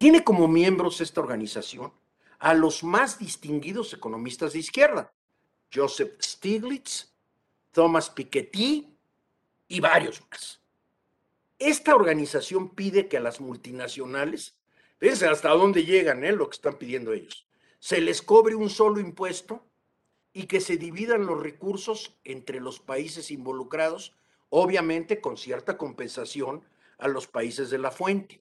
Tiene 0.00 0.24
como 0.24 0.48
miembros 0.48 1.02
esta 1.02 1.20
organización 1.20 1.92
a 2.38 2.54
los 2.54 2.82
más 2.82 3.18
distinguidos 3.18 3.92
economistas 3.92 4.54
de 4.54 4.60
izquierda, 4.60 5.12
Joseph 5.70 6.12
Stiglitz, 6.22 7.12
Thomas 7.70 8.08
Piketty 8.08 8.96
y 9.68 9.80
varios 9.80 10.22
más. 10.22 10.62
esta 11.58 11.94
organización 11.94 12.70
pide 12.70 13.08
que 13.08 13.18
a 13.18 13.20
las 13.20 13.42
multinacionales, 13.42 14.56
fíjense 14.96 15.26
hasta 15.26 15.50
dónde 15.50 15.84
llegan, 15.84 16.24
¿eh? 16.24 16.32
lo 16.32 16.48
que 16.48 16.54
están 16.54 16.78
pidiendo 16.78 17.12
ellos, 17.12 17.46
se 17.78 18.00
les 18.00 18.22
cobre 18.22 18.54
un 18.54 18.70
solo 18.70 19.00
impuesto 19.00 19.66
y 20.32 20.44
que 20.44 20.62
se 20.62 20.78
dividan 20.78 21.26
los 21.26 21.42
recursos 21.42 22.16
entre 22.24 22.58
los 22.60 22.80
países 22.80 23.30
involucrados, 23.30 24.16
obviamente 24.48 25.20
con 25.20 25.36
cierta 25.36 25.76
compensación 25.76 26.64
a 26.96 27.06
los 27.06 27.26
países 27.26 27.68
de 27.68 27.76
la 27.76 27.90
fuente, 27.90 28.40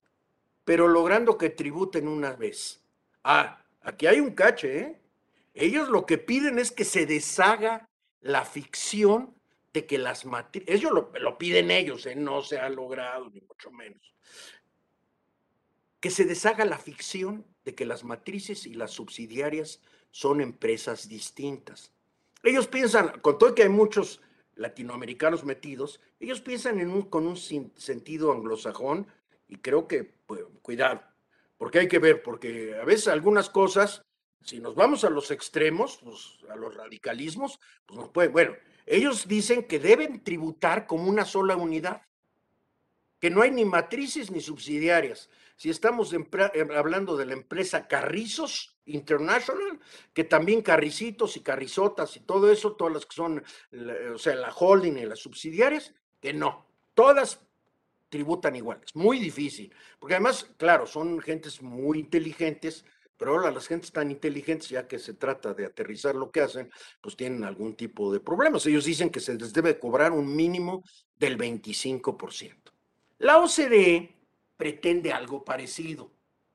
pero 0.70 0.88
logrando 0.88 1.36
que 1.36 1.50
tributen 1.50 2.08
una 2.08 2.34
vez. 2.34 2.80
Ah, 3.24 3.66
aquí 3.82 4.06
hay 4.06 4.20
un 4.20 4.36
cache, 4.36 4.80
¿eh? 4.80 5.02
Ellos 5.56 5.90
lo 5.90 6.06
que 6.06 6.20
piden 6.20 6.60
es 6.60 6.72
que 6.72 6.86
se 6.86 7.08
deshaga 7.08 7.90
la 8.22 8.46
ficción 8.46 9.34
de 9.74 9.88
que 9.88 9.98
las 9.98 10.28
matrices, 10.28 10.70
ellos 10.76 10.92
lo, 10.92 11.38
piden 11.40 11.72
ellos, 11.72 12.06
¿eh? 12.06 12.14
no 12.16 12.44
se 12.44 12.60
ha 12.60 12.70
logrado, 12.70 13.32
ni 13.32 13.42
mucho 13.42 13.72
menos, 13.72 14.14
que 16.00 16.12
se 16.12 16.26
deshaga 16.26 16.66
la 16.66 16.78
ficción 16.78 17.48
de 17.66 17.74
que 17.74 17.88
las 17.88 18.04
matrices 18.04 18.68
y 18.68 18.76
las 18.76 18.92
subsidiarias 18.92 19.82
son 20.12 20.40
empresas 20.40 21.10
distintas. 21.10 21.92
Ellos 22.44 22.68
piensan, 22.68 23.22
con 23.22 23.40
todo 23.40 23.56
que 23.56 23.64
hay 23.64 23.70
muchos 23.70 24.22
latinoamericanos 24.54 25.44
metidos, 25.44 26.00
ellos 26.20 26.42
piensan 26.42 26.80
en 26.80 26.92
un, 26.92 27.02
con 27.10 27.26
un 27.26 27.38
sentido 27.38 28.32
anglosajón 28.32 29.08
y 29.50 29.58
creo 29.58 29.88
que, 29.88 30.04
pues, 30.04 30.42
cuidado, 30.62 31.04
porque 31.58 31.80
hay 31.80 31.88
que 31.88 32.00
ver, 32.00 32.24
porque 32.24 32.78
a 32.80 32.86
veces 32.86 33.10
algunas 33.10 33.50
cosas, 33.50 34.06
si 34.42 34.60
nos 34.60 34.76
vamos 34.76 35.04
a 35.04 35.10
los 35.10 35.32
extremos, 35.32 36.00
pues, 36.02 36.38
a 36.50 36.56
los 36.56 36.76
radicalismos, 36.76 37.60
pues 37.86 38.00
nos 38.00 38.10
puede, 38.10 38.30
bueno, 38.30 38.56
ellos 38.86 39.28
dicen 39.28 39.68
que 39.68 39.80
deben 39.80 40.24
tributar 40.24 40.88
como 40.88 41.10
una 41.10 41.26
sola 41.26 41.58
unidad, 41.58 42.04
que 43.20 43.30
no 43.30 43.42
hay 43.42 43.52
ni 43.52 43.66
matrices 43.66 44.32
ni 44.32 44.40
subsidiarias. 44.40 45.30
Si 45.58 45.70
estamos 45.70 46.16
hablando 46.74 47.18
de 47.18 47.26
la 47.26 47.34
empresa 47.34 47.88
Carrizos 47.88 48.78
International, 48.86 49.80
que 50.14 50.24
también 50.24 50.62
Carricitos 50.62 51.36
y 51.36 51.42
Carrizotas 51.42 52.16
y 52.16 52.22
todo 52.22 52.50
eso, 52.50 52.78
todas 52.78 52.94
las 52.94 53.06
que 53.06 53.16
son, 53.16 53.44
o 54.14 54.18
sea, 54.18 54.36
la 54.36 54.54
holding 54.54 54.98
y 54.98 55.06
las 55.06 55.20
subsidiarias, 55.20 55.94
que 56.22 56.32
no, 56.32 56.66
todas 56.94 57.42
tributan 58.10 58.56
iguales. 58.56 58.96
Muy 58.96 59.20
difícil, 59.20 59.74
porque 60.00 60.16
además, 60.16 60.48
claro, 60.58 60.86
son 60.86 61.20
gentes 61.20 61.62
muy 61.62 62.00
inteligentes, 62.00 62.84
pero 63.18 63.32
ahora 63.32 63.52
las 63.52 63.68
gentes 63.68 63.92
tan 63.92 64.12
inteligentes, 64.12 64.70
ya 64.70 64.88
que 64.88 64.98
se 65.00 65.14
trata 65.14 65.54
de 65.54 65.66
aterrizar 65.66 66.16
lo 66.16 66.32
que 66.32 66.42
hacen, 66.42 66.72
pues 67.02 67.16
tienen 67.16 67.44
algún 67.44 67.76
tipo 67.76 68.12
de 68.12 68.20
problemas. 68.20 68.66
Ellos 68.66 68.86
dicen 68.86 69.10
que 69.10 69.20
se 69.20 69.36
les 69.36 69.54
debe 69.54 69.78
cobrar 69.78 70.12
un 70.12 70.36
mínimo 70.36 70.84
del 71.18 71.38
25%. 71.38 72.72
La 73.20 73.38
OCDE 73.40 74.16
pretende 74.56 75.12
algo 75.12 75.44
parecido, 75.44 76.12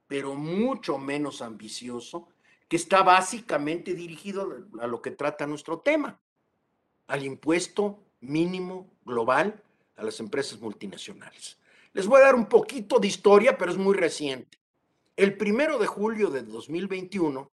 pero 0.07 0.35
mucho 0.35 0.99
menos 0.99 1.43
ambicioso, 1.43 2.29
que 2.69 2.77
está 2.77 3.03
básicamente 3.03 3.95
dirigido 3.95 4.67
a 4.81 4.87
lo 4.87 5.03
que 5.03 5.11
trata 5.11 5.47
nuestro 5.47 5.81
tema, 5.81 6.21
al 7.07 7.25
impuesto 7.25 8.03
mínimo 8.21 8.91
global 9.05 9.63
a 9.97 10.03
las 10.03 10.21
empresas 10.21 10.61
multinacionales. 10.61 11.59
Les 11.93 12.07
voy 12.07 12.21
a 12.21 12.25
dar 12.25 12.35
un 12.35 12.47
poquito 12.47 12.99
de 12.99 13.09
historia, 13.09 13.57
pero 13.57 13.71
es 13.71 13.79
muy 13.79 13.95
reciente. 13.95 14.59
El 15.17 15.37
primero 15.37 15.79
de 15.79 15.87
julio 15.87 16.31
de 16.31 16.43
2021, 16.43 17.51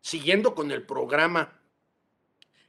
siguiendo 0.00 0.54
con 0.54 0.70
el 0.70 0.86
programa 0.86 1.60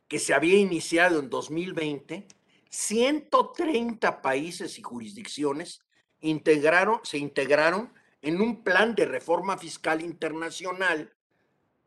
que 0.08 0.20
se 0.20 0.34
había 0.34 0.58
iniciado 0.58 1.20
en 1.20 1.30
2020, 1.30 2.28
130 2.70 4.22
países 4.22 4.80
y 4.80 4.82
jurisdicciones 4.82 5.84
integraron, 6.22 7.00
se 7.04 7.20
integraron 7.20 7.94
en 8.24 8.42
un 8.42 8.64
plan 8.64 8.96
de 8.96 9.06
reforma 9.06 9.58
fiscal 9.58 10.02
internacional 10.02 11.14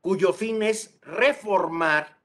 cuyo 0.00 0.32
fin 0.32 0.62
es 0.62 0.98
reformar 1.02 2.20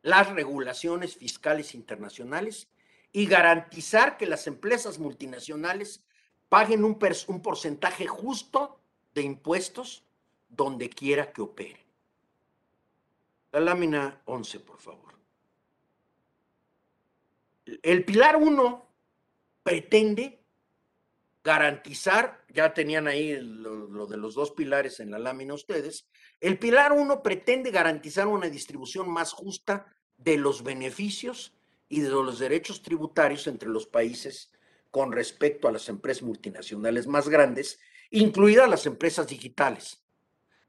las 0.00 0.30
regulaciones 0.30 1.16
fiscales 1.16 1.74
internacionales 1.74 2.68
y 3.16 3.26
garantizar 3.26 4.16
que 4.16 4.26
las 4.26 4.48
empresas 4.48 4.98
multinacionales 4.98 6.02
paguen 6.48 6.84
un, 6.84 6.98
porcentaje 6.98 8.08
justo 8.08 8.80
de 9.14 9.22
impuestos 9.22 10.04
donde 10.48 10.90
quiera 10.90 11.32
que 11.32 11.40
operen. 11.40 11.86
La 13.52 13.60
lámina 13.60 14.20
11, 14.24 14.60
por 14.60 14.80
favor. 14.80 15.14
El 17.64 18.04
pilar 18.04 18.34
1 18.34 18.84
pretende 19.62 20.40
garantizar, 21.44 22.44
ya 22.48 22.74
tenían 22.74 23.06
ahí 23.06 23.38
lo, 23.40 23.86
lo, 23.86 24.06
de 24.08 24.16
los 24.16 24.34
dos 24.34 24.50
pilares 24.50 24.98
en 24.98 25.12
la 25.12 25.20
lámina 25.20 25.54
ustedes, 25.54 26.08
el 26.40 26.58
pilar 26.58 26.92
1 26.92 27.22
pretende 27.22 27.70
garantizar 27.70 28.26
una 28.26 28.48
distribución 28.48 29.08
más 29.08 29.32
justa 29.32 29.86
de 30.16 30.36
los 30.36 30.64
beneficios 30.64 31.52
y 31.94 32.00
de 32.00 32.10
los 32.10 32.40
derechos 32.40 32.82
tributarios 32.82 33.46
entre 33.46 33.68
los 33.68 33.86
países 33.86 34.50
con 34.90 35.12
respecto 35.12 35.68
a 35.68 35.72
las 35.72 35.88
empresas 35.88 36.24
multinacionales 36.24 37.06
más 37.06 37.28
grandes, 37.28 37.78
incluidas 38.10 38.68
las 38.68 38.86
empresas 38.86 39.28
digitales, 39.28 40.02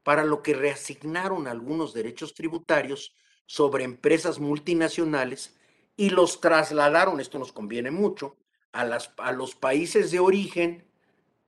para 0.04 0.24
lo 0.24 0.40
que 0.40 0.54
reasignaron 0.54 1.48
algunos 1.48 1.92
derechos 1.92 2.32
tributarios 2.32 3.16
sobre 3.44 3.82
empresas 3.82 4.38
multinacionales 4.38 5.56
y 5.96 6.10
los 6.10 6.40
trasladaron, 6.40 7.18
esto 7.18 7.40
nos 7.40 7.52
conviene 7.52 7.90
mucho, 7.90 8.36
a, 8.70 8.84
las, 8.84 9.10
a 9.16 9.32
los 9.32 9.56
países 9.56 10.12
de 10.12 10.20
origen 10.20 10.84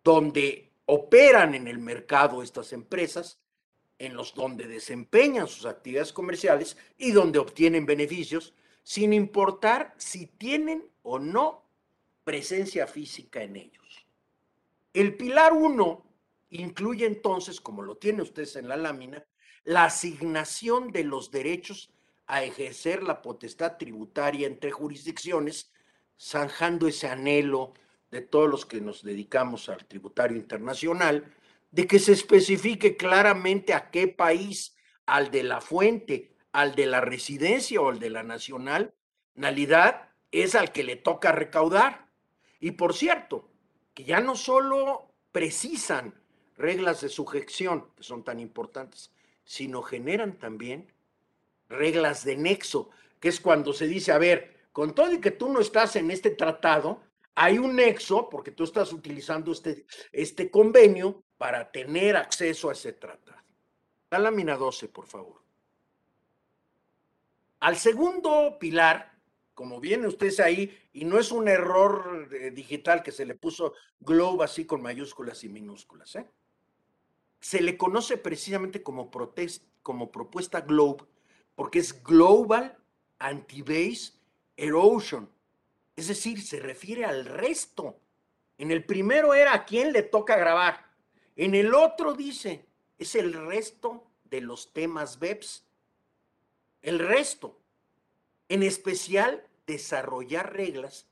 donde 0.02 0.72
operan 0.86 1.54
en 1.54 1.68
el 1.68 1.78
mercado 1.78 2.42
estas 2.42 2.72
empresas, 2.72 3.38
en 4.00 4.14
los 4.14 4.34
donde 4.34 4.66
desempeñan 4.66 5.46
sus 5.46 5.66
actividades 5.66 6.12
comerciales 6.12 6.76
y 6.96 7.12
donde 7.12 7.38
obtienen 7.38 7.86
beneficios, 7.86 8.54
sin 8.88 9.12
importar 9.12 9.94
si 9.98 10.28
tienen 10.28 10.82
o 11.02 11.18
no 11.18 11.62
presencia 12.24 12.86
física 12.86 13.42
en 13.42 13.56
ellos. 13.56 14.06
El 14.94 15.14
pilar 15.14 15.52
1 15.52 16.06
incluye 16.48 17.04
entonces, 17.04 17.60
como 17.60 17.82
lo 17.82 17.98
tiene 17.98 18.22
ustedes 18.22 18.56
en 18.56 18.66
la 18.66 18.78
lámina, 18.78 19.22
la 19.64 19.84
asignación 19.84 20.90
de 20.90 21.04
los 21.04 21.30
derechos 21.30 21.92
a 22.26 22.42
ejercer 22.42 23.02
la 23.02 23.20
potestad 23.20 23.76
tributaria 23.76 24.46
entre 24.46 24.70
jurisdicciones, 24.70 25.70
zanjando 26.18 26.88
ese 26.88 27.08
anhelo 27.08 27.74
de 28.10 28.22
todos 28.22 28.48
los 28.48 28.64
que 28.64 28.80
nos 28.80 29.02
dedicamos 29.02 29.68
al 29.68 29.84
tributario 29.84 30.38
internacional, 30.38 31.30
de 31.70 31.86
que 31.86 31.98
se 31.98 32.12
especifique 32.12 32.96
claramente 32.96 33.74
a 33.74 33.90
qué 33.90 34.08
país, 34.08 34.74
al 35.04 35.30
de 35.30 35.42
la 35.42 35.60
fuente, 35.60 36.37
al 36.58 36.74
de 36.74 36.86
la 36.86 37.00
residencia 37.00 37.80
o 37.80 37.88
al 37.88 38.00
de 38.00 38.10
la 38.10 38.24
nacionalidad, 38.24 40.08
es 40.32 40.56
al 40.56 40.72
que 40.72 40.82
le 40.82 40.96
toca 40.96 41.30
recaudar. 41.30 42.08
Y 42.58 42.72
por 42.72 42.94
cierto, 42.94 43.48
que 43.94 44.02
ya 44.02 44.20
no 44.20 44.34
solo 44.34 45.06
precisan 45.30 46.20
reglas 46.56 47.00
de 47.00 47.10
sujeción, 47.10 47.86
que 47.96 48.02
son 48.02 48.24
tan 48.24 48.40
importantes, 48.40 49.12
sino 49.44 49.82
generan 49.82 50.36
también 50.36 50.92
reglas 51.68 52.24
de 52.24 52.36
nexo, 52.36 52.90
que 53.20 53.28
es 53.28 53.40
cuando 53.40 53.72
se 53.72 53.86
dice, 53.86 54.10
a 54.10 54.18
ver, 54.18 54.56
con 54.72 54.96
todo 54.96 55.12
y 55.12 55.20
que 55.20 55.30
tú 55.30 55.52
no 55.52 55.60
estás 55.60 55.94
en 55.94 56.10
este 56.10 56.30
tratado, 56.30 57.00
hay 57.36 57.58
un 57.58 57.76
nexo, 57.76 58.28
porque 58.28 58.50
tú 58.50 58.64
estás 58.64 58.92
utilizando 58.92 59.52
este, 59.52 59.86
este 60.10 60.50
convenio 60.50 61.22
para 61.36 61.70
tener 61.70 62.16
acceso 62.16 62.68
a 62.68 62.72
ese 62.72 62.94
tratado. 62.94 63.44
La 64.10 64.18
lámina 64.18 64.56
12, 64.56 64.88
por 64.88 65.06
favor. 65.06 65.47
Al 67.60 67.76
segundo 67.76 68.58
pilar 68.58 69.18
como 69.58 69.80
viene 69.80 70.06
ustedes 70.06 70.38
ahí, 70.38 70.78
y 70.92 71.04
no 71.04 71.18
es 71.18 71.32
un 71.32 71.48
error 71.48 72.28
eh, 72.30 72.52
digital 72.52 73.02
que 73.02 73.10
se 73.10 73.26
le 73.26 73.34
puso 73.34 73.74
Globe 73.98 74.44
así 74.44 74.64
con 74.64 74.80
mayúsculas 74.80 75.42
y 75.42 75.48
minúsculas, 75.48 76.14
¿eh? 76.14 76.30
se 77.40 77.60
le 77.60 77.76
conoce 77.76 78.18
precisamente 78.18 78.84
como, 78.84 79.10
como 79.82 80.12
propuesta 80.12 80.60
Globe, 80.60 81.06
porque 81.56 81.80
es 81.80 82.04
Global 82.04 82.78
Anti-Base 83.18 84.12
Erosion, 84.56 85.28
es 85.96 86.06
decir, 86.06 86.40
se 86.40 86.60
refiere 86.60 87.04
al 87.04 87.24
resto. 87.24 87.98
En 88.58 88.70
el 88.70 88.84
primero 88.84 89.34
era 89.34 89.54
a 89.54 89.64
quién 89.64 89.92
le 89.92 90.04
toca 90.04 90.36
grabar, 90.36 90.86
en 91.34 91.56
el 91.56 91.74
otro 91.74 92.14
dice, 92.14 92.64
es 92.96 93.16
el 93.16 93.32
resto 93.32 94.08
de 94.22 94.40
los 94.40 94.72
temas 94.72 95.18
BEPS, 95.18 95.67
el 96.82 96.98
resto. 96.98 97.58
En 98.48 98.62
especial 98.62 99.44
desarrollar 99.66 100.52
reglas 100.54 101.06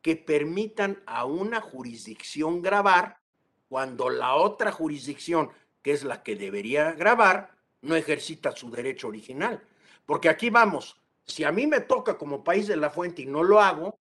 que 0.00 0.16
permitan 0.16 1.02
a 1.06 1.24
una 1.24 1.60
jurisdicción 1.60 2.62
grabar 2.62 3.20
cuando 3.68 4.08
la 4.08 4.34
otra 4.34 4.72
jurisdicción, 4.72 5.50
que 5.82 5.92
es 5.92 6.04
la 6.04 6.22
que 6.22 6.36
debería 6.36 6.92
grabar, 6.92 7.50
no 7.82 7.94
ejercita 7.94 8.52
su 8.56 8.70
derecho 8.70 9.08
original. 9.08 9.62
Porque 10.06 10.28
aquí 10.28 10.48
vamos, 10.48 10.98
si 11.26 11.44
a 11.44 11.52
mí 11.52 11.66
me 11.66 11.80
toca 11.80 12.16
como 12.16 12.42
país 12.42 12.66
de 12.66 12.76
la 12.76 12.90
fuente 12.90 13.22
y 13.22 13.26
no 13.26 13.42
lo 13.42 13.60
hago, 13.60 13.98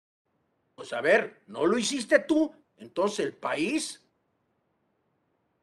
Pues 0.75 0.93
a 0.93 1.01
ver, 1.01 1.41
no 1.47 1.67
lo 1.67 1.79
hiciste 1.79 2.19
tú, 2.19 2.53
entonces 2.79 3.25
el 3.25 3.33
país 3.33 4.03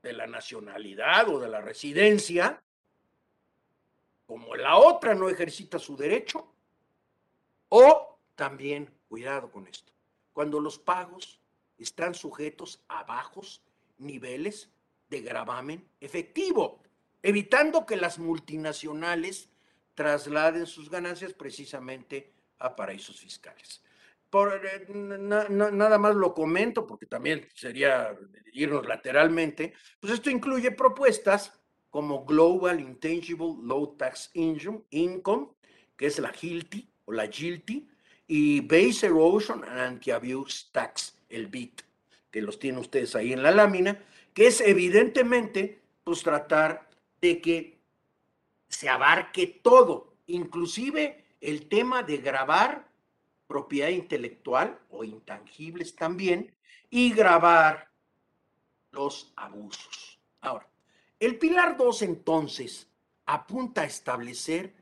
de 0.02 0.14
la 0.14 0.26
nacionalidad 0.26 1.28
o 1.28 1.38
de 1.40 1.50
la 1.50 1.60
residencia, 1.60 2.64
como 4.32 4.56
la 4.56 4.78
otra 4.78 5.14
no 5.14 5.28
ejercita 5.28 5.78
su 5.78 5.98
derecho, 5.98 6.48
o 7.68 8.18
también, 8.34 8.90
cuidado 9.10 9.52
con 9.52 9.68
esto, 9.68 9.92
cuando 10.32 10.62
los 10.62 10.80
pagos 10.80 11.42
están 11.78 12.16
sujetos 12.16 12.82
a 12.88 13.04
bajos 13.04 13.62
niveles 13.98 14.70
de 15.10 15.20
gravamen 15.20 15.86
efectivo, 16.00 16.82
evitando 17.22 17.86
que 17.86 17.98
las 17.98 18.20
multinacionales 18.20 19.50
trasladen 19.96 20.66
sus 20.66 20.90
ganancias 20.90 21.34
precisamente 21.34 22.32
a 22.60 22.74
paraísos 22.74 23.20
fiscales. 23.20 23.84
Por, 24.30 24.66
eh, 24.66 24.88
nada 24.88 25.98
más 25.98 26.16
lo 26.16 26.34
comento 26.34 26.88
porque 26.88 27.06
también 27.06 27.50
sería 27.54 28.18
irnos 28.54 28.88
lateralmente, 28.88 29.74
pues 30.00 30.14
esto 30.14 30.30
incluye 30.30 30.72
propuestas 30.72 31.61
como 31.92 32.26
Global 32.26 32.80
Intangible 32.80 33.54
Low 33.62 33.96
Tax 33.98 34.32
Income, 34.34 35.50
que 35.96 36.08
es 36.08 36.18
la 36.18 36.30
GILTI 36.30 36.90
o 37.06 37.12
la 37.12 37.28
GILTI, 37.28 37.88
y 38.28 38.62
Base 38.62 39.08
Erosion 39.08 39.64
and 39.66 39.78
Anti-Abuse 39.78 40.68
Tax, 40.72 41.18
el 41.30 41.48
BIT, 41.48 41.82
que 42.32 42.42
los 42.42 42.58
tienen 42.58 42.80
ustedes 42.80 43.14
ahí 43.16 43.34
en 43.34 43.44
la 43.44 43.52
lámina, 43.52 44.02
que 44.34 44.48
es 44.48 44.62
evidentemente 44.62 45.82
pues 46.06 46.24
tratar 46.24 46.90
de 47.20 47.42
que 47.42 47.78
se 48.70 48.88
abarque 48.88 49.60
todo, 49.62 50.14
inclusive 50.28 51.26
el 51.42 51.68
tema 51.68 52.04
de 52.04 52.18
grabar 52.18 52.88
propiedad 53.48 53.90
intelectual 53.90 54.80
o 54.90 55.04
intangibles 55.04 55.94
también 55.94 56.56
y 56.90 57.12
grabar 57.12 57.90
los 58.92 59.34
abusos. 59.36 60.20
Ahora, 60.40 60.71
el 61.22 61.38
pilar 61.38 61.78
2 61.78 62.02
entonces 62.02 62.88
apunta 63.28 63.82
a 63.82 63.86
establecer 63.86 64.74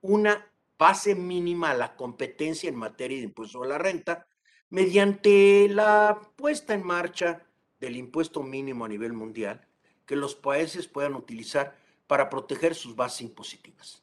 una 0.00 0.50
base 0.76 1.14
mínima 1.14 1.70
a 1.70 1.74
la 1.74 1.94
competencia 1.94 2.68
en 2.68 2.74
materia 2.74 3.18
de 3.18 3.24
impuesto 3.24 3.62
a 3.62 3.66
la 3.66 3.78
renta 3.78 4.26
mediante 4.70 5.68
la 5.70 6.20
puesta 6.34 6.74
en 6.74 6.84
marcha 6.84 7.46
del 7.78 7.96
impuesto 7.96 8.42
mínimo 8.42 8.84
a 8.84 8.88
nivel 8.88 9.12
mundial 9.12 9.66
que 10.04 10.16
los 10.16 10.34
países 10.34 10.88
puedan 10.88 11.14
utilizar 11.14 11.76
para 12.08 12.28
proteger 12.28 12.74
sus 12.74 12.96
bases 12.96 13.22
impositivas. 13.22 14.02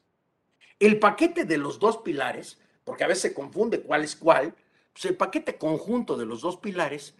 El 0.78 0.98
paquete 0.98 1.44
de 1.44 1.58
los 1.58 1.78
dos 1.78 1.98
pilares, 1.98 2.58
porque 2.84 3.04
a 3.04 3.08
veces 3.08 3.22
se 3.22 3.34
confunde 3.34 3.82
cuál 3.82 4.02
es 4.02 4.16
cuál, 4.16 4.54
pues 4.94 5.04
el 5.04 5.16
paquete 5.16 5.58
conjunto 5.58 6.16
de 6.16 6.24
los 6.24 6.40
dos 6.40 6.56
pilares, 6.56 7.14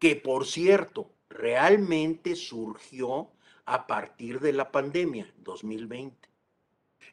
que 0.00 0.16
por 0.16 0.44
cierto, 0.44 1.12
realmente 1.28 2.34
surgió 2.34 3.30
a 3.64 3.86
partir 3.86 4.40
de 4.40 4.52
la 4.52 4.70
pandemia 4.70 5.32
2020. 5.38 6.28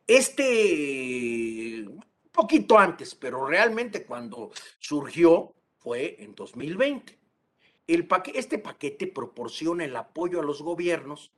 Este, 0.08 1.84
un 1.88 2.04
poquito 2.32 2.78
antes, 2.78 3.16
pero 3.16 3.46
realmente 3.46 4.06
cuando 4.06 4.52
surgió 4.80 5.54
fue 5.78 6.16
en 6.20 6.36
2020. 6.36 7.18
El 7.88 8.08
este 8.34 8.60
paquete 8.60 9.08
proporciona 9.08 9.86
el 9.86 9.96
apoyo 9.96 10.40
a 10.40 10.44
los 10.44 10.62
gobiernos 10.62 11.32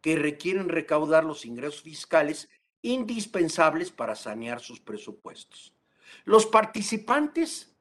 que 0.00 0.16
requieren 0.16 0.68
recaudar 0.68 1.24
los 1.24 1.44
ingresos 1.44 1.82
fiscales 1.82 2.48
indispensables 2.82 3.90
para 3.90 4.14
sanear 4.14 4.60
sus 4.60 4.80
presupuestos. 4.80 5.74
Los 6.24 6.46
participantes 6.46 7.74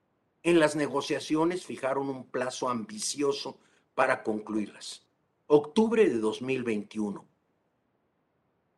en 0.44 0.60
las 0.60 0.76
negociaciones 0.76 1.66
fijaron 1.66 2.10
un 2.10 2.30
plazo 2.30 2.70
ambicioso 2.70 3.60
para 3.96 4.24
concluirlas, 4.24 5.07
octubre 5.48 6.08
de 6.08 6.20
2021. 6.20 7.26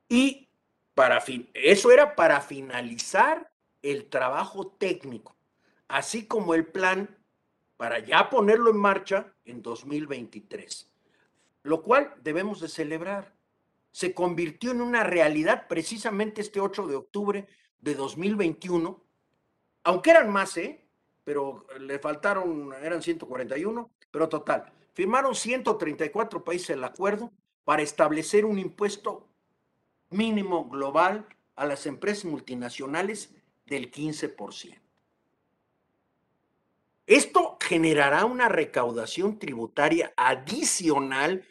Y 0.08 0.48
para 0.96 1.22
fin, 1.22 1.50
eso 1.54 1.92
era 1.92 2.16
para 2.16 2.42
finalizar 2.42 3.52
el 3.82 4.10
trabajo 4.10 4.68
técnico, 4.68 5.36
así 5.88 6.26
como 6.26 6.54
el 6.54 6.66
plan 6.66 7.16
para 7.78 8.00
ya 8.00 8.30
ponerlo 8.30 8.72
en 8.72 8.78
marcha 8.78 9.34
en 9.46 9.62
2023, 9.62 10.92
lo 11.64 11.82
cual 11.82 12.14
debemos 12.22 12.60
de 12.60 12.68
celebrar 12.68 13.34
se 13.92 14.14
convirtió 14.14 14.72
en 14.72 14.82
una 14.82 15.04
realidad 15.04 15.68
precisamente 15.68 16.42
este 16.42 16.60
8 16.60 16.88
de 16.88 16.96
octubre 16.96 17.48
de 17.80 17.96
2021, 17.96 19.02
aunque 19.84 20.12
eran 20.12 20.32
más, 20.32 20.58
¿eh? 20.58 20.86
pero 21.24 21.66
le 21.80 22.00
faltaron, 22.00 22.74
eran 22.82 23.02
141, 23.02 23.90
pero 24.12 24.30
total, 24.30 24.72
firmaron 24.94 25.36
134 25.36 26.44
países 26.44 26.72
el 26.72 26.84
acuerdo 26.84 27.32
para 27.64 27.82
establecer 27.82 28.46
un 28.46 28.60
impuesto 28.60 29.28
mínimo 30.10 30.68
global 30.70 31.28
a 31.56 31.66
las 31.66 31.86
empresas 31.86 32.26
multinacionales 32.26 33.34
del 33.66 33.92
15%. 33.92 34.80
Esto 37.06 37.58
generará 37.60 38.26
una 38.26 38.50
recaudación 38.50 39.40
tributaria 39.40 40.14
adicional, 40.16 41.44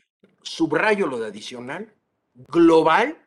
subrayo 0.42 1.08
lo 1.08 1.18
de 1.18 1.26
adicional, 1.26 1.92
global 2.34 3.18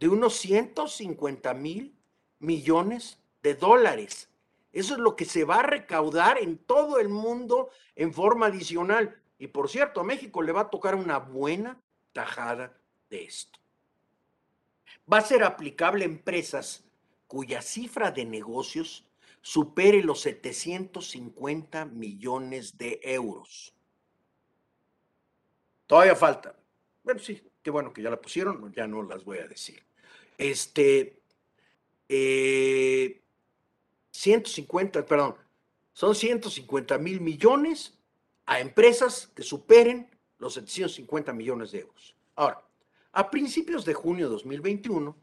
de 0.00 0.08
unos 0.08 0.34
150 0.34 1.54
mil 1.54 1.96
millones 2.40 3.18
de 3.42 3.54
dólares. 3.54 4.28
Eso 4.76 4.94
es 4.94 5.00
lo 5.00 5.16
que 5.16 5.24
se 5.24 5.44
va 5.44 5.60
a 5.60 5.62
recaudar 5.62 6.38
en 6.38 6.58
todo 6.58 6.98
el 6.98 7.08
mundo 7.08 7.70
en 7.94 8.12
forma 8.12 8.46
adicional. 8.46 9.20
Y 9.38 9.46
por 9.46 9.68
cierto, 9.70 10.00
a 10.00 10.04
México 10.04 10.42
le 10.42 10.52
va 10.52 10.62
a 10.62 10.70
tocar 10.70 10.94
una 10.94 11.18
buena 11.18 11.80
tajada 12.12 12.76
de 13.08 13.24
esto. 13.24 13.58
Va 15.10 15.18
a 15.18 15.22
ser 15.22 15.44
aplicable 15.44 16.04
a 16.04 16.08
empresas 16.08 16.84
cuya 17.26 17.62
cifra 17.62 18.10
de 18.10 18.24
negocios 18.24 19.06
supere 19.40 20.02
los 20.02 20.20
750 20.20 21.84
millones 21.86 22.76
de 22.76 23.00
euros. 23.02 23.74
Todavía 25.86 26.16
falta. 26.16 26.54
Bueno, 27.02 27.20
sí, 27.20 27.40
Qué 27.66 27.70
bueno 27.72 27.92
que 27.92 28.00
ya 28.00 28.10
la 28.10 28.20
pusieron, 28.20 28.72
ya 28.72 28.86
no 28.86 29.02
las 29.02 29.24
voy 29.24 29.38
a 29.38 29.48
decir. 29.48 29.82
Este, 30.38 31.18
150, 34.18 34.98
eh, 34.98 35.02
perdón, 35.02 35.36
son 35.92 36.14
150 36.14 36.98
mil 36.98 37.20
millones 37.20 37.98
a 38.44 38.60
empresas 38.60 39.28
que 39.34 39.42
superen 39.42 40.10
los 40.38 40.54
750 40.54 41.32
millones 41.32 41.72
de 41.72 41.80
euros. 41.80 42.16
Ahora, 42.34 42.62
a 43.12 43.30
principios 43.30 43.84
de 43.84 43.94
junio 43.94 44.26
de 44.26 44.32
2021, 44.32 45.16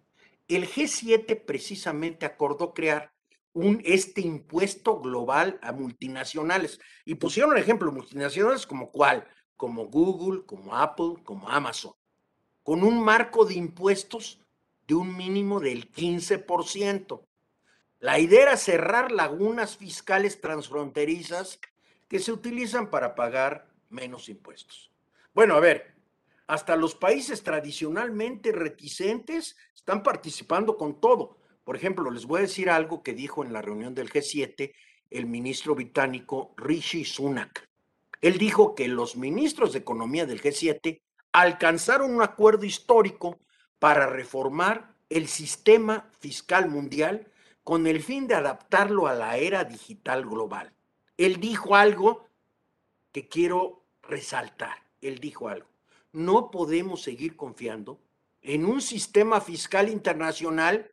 el 0.48 0.68
G7 0.68 1.46
precisamente 1.46 2.26
acordó 2.26 2.74
crear 2.74 3.14
este 3.84 4.22
impuesto 4.22 5.00
global 5.00 5.60
a 5.62 5.72
multinacionales. 5.72 6.80
Y 7.06 7.16
pusieron 7.16 7.56
ejemplo 7.56 7.91
multinacionales 7.91 8.66
como 8.66 8.91
cuál, 8.91 9.28
como 9.56 9.86
Google, 9.86 10.44
como 10.46 10.76
Apple, 10.76 11.24
como 11.24 11.48
Amazon 11.48 11.94
con 12.64 12.84
un 12.84 13.04
marco 13.04 13.46
de 13.46 13.56
impuestos 13.56 14.39
de 14.88 14.96
un 14.96 15.16
mínimo 15.16 15.60
del 15.60 15.91
15%. 15.91 17.22
La 18.04 18.20
idea 18.20 18.41
era 18.41 18.58
cerrar 18.58 19.14
lagunas 19.14 19.78
fiscales 19.78 20.41
transfronterizas 20.41 21.62
que 22.10 22.20
se 22.20 22.34
utilizan 22.34 22.89
para 22.89 23.16
pagar 23.16 23.70
menos 23.89 24.28
impuestos. 24.28 24.91
Bueno, 25.34 25.56
a 25.56 25.62
ver, 25.62 25.93
hasta 26.47 26.76
los 26.76 26.95
países 26.95 27.43
tradicionalmente 27.43 28.51
reticentes 28.51 29.56
están 29.74 30.04
participando 30.04 30.76
con 30.76 30.99
todo. 30.99 31.38
Por 31.64 31.78
ejemplo, 31.78 32.12
les 32.12 32.26
voy 32.26 32.39
a 32.39 32.41
decir 32.41 32.70
algo 32.70 33.04
que 33.04 33.14
dijo 33.14 33.41
en 33.41 33.54
la 33.54 33.62
reunión 33.62 33.95
del 33.95 34.12
G7 34.12 34.74
el 35.10 35.26
ministro 35.26 35.74
británico 35.74 36.54
Rishi 36.58 37.06
Sunak. 37.06 37.70
Él 38.20 38.38
dijo 38.38 38.76
que 38.76 38.89
los 38.89 39.16
ministros 39.16 39.72
de 39.72 39.80
economía 39.80 40.26
del 40.26 40.41
G7 40.41 40.99
alcanzaron 41.32 42.14
un 42.14 42.22
acuerdo 42.22 42.66
histórico 42.66 43.39
para 43.80 44.08
reformar 44.08 44.93
el 45.10 45.30
sistema 45.30 46.12
fiscal 46.20 46.68
mundial 46.68 47.30
con 47.64 47.88
el 47.88 48.01
fin 48.03 48.28
de 48.28 48.36
adaptarlo 48.36 49.07
a 49.07 49.14
la 49.14 49.38
era 49.38 49.64
digital 49.64 50.26
global. 50.26 50.74
Él 51.18 51.39
dijo 51.39 51.76
algo 51.76 52.28
que 53.11 53.28
quiero 53.28 53.86
resaltar. 54.01 54.84
Él 55.01 55.20
dijo 55.20 55.47
algo. 55.47 55.68
No 56.11 56.51
podemos 56.51 57.01
seguir 57.01 57.36
confiando 57.36 57.99
en 58.41 58.66
un 58.66 58.82
sistema 58.82 59.39
fiscal 59.39 59.89
internacional 59.89 60.91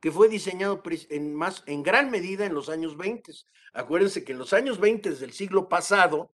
que 0.00 0.12
fue 0.12 0.28
diseñado 0.28 0.82
en, 1.10 1.34
más, 1.34 1.62
en 1.66 1.82
gran 1.82 2.10
medida 2.10 2.46
en 2.46 2.54
los 2.54 2.68
años 2.68 2.96
20. 2.96 3.32
Acuérdense 3.72 4.24
que 4.24 4.32
en 4.32 4.38
los 4.38 4.52
años 4.52 4.78
20 4.80 5.10
del 5.10 5.32
siglo 5.32 5.68
pasado, 5.68 6.30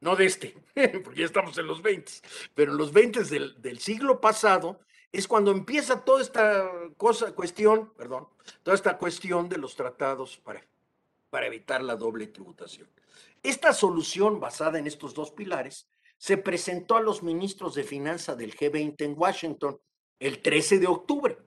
no 0.00 0.16
de 0.16 0.26
este, 0.26 0.54
porque 1.04 1.20
ya 1.20 1.26
estamos 1.26 1.56
en 1.58 1.66
los 1.66 1.82
20, 1.82 2.12
pero 2.54 2.72
en 2.72 2.78
los 2.78 2.92
20 2.92 3.24
del, 3.24 3.60
del 3.60 3.78
siglo 3.78 4.20
pasado 4.20 4.80
es 5.12 5.26
cuando 5.26 5.50
empieza 5.50 6.04
toda 6.04 6.22
esta 6.22 6.70
cosa, 6.96 7.32
cuestión, 7.32 7.92
perdón, 7.96 8.28
toda 8.62 8.74
esta 8.74 8.98
cuestión 8.98 9.48
de 9.48 9.58
los 9.58 9.74
tratados, 9.74 10.36
para, 10.38 10.64
para 11.30 11.46
evitar 11.46 11.82
la 11.82 11.96
doble 11.96 12.26
tributación. 12.26 12.88
Esta 13.42 13.72
solución 13.72 14.40
basada 14.40 14.78
en 14.78 14.86
estos 14.86 15.14
dos 15.14 15.30
pilares 15.30 15.88
se 16.18 16.36
presentó 16.36 16.96
a 16.96 17.02
los 17.02 17.22
ministros 17.22 17.74
de 17.74 17.84
finanzas 17.84 18.36
del 18.36 18.54
G20 18.54 18.96
en 19.02 19.14
Washington 19.16 19.80
el 20.18 20.42
13 20.42 20.80
de 20.80 20.86
octubre, 20.88 21.38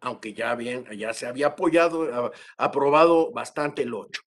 aunque 0.00 0.32
ya, 0.32 0.54
bien, 0.54 0.86
ya 0.96 1.12
se 1.12 1.26
había 1.26 1.48
apoyado, 1.48 2.32
aprobado 2.56 3.30
bastante 3.32 3.82
el 3.82 3.94
8. 3.94 4.22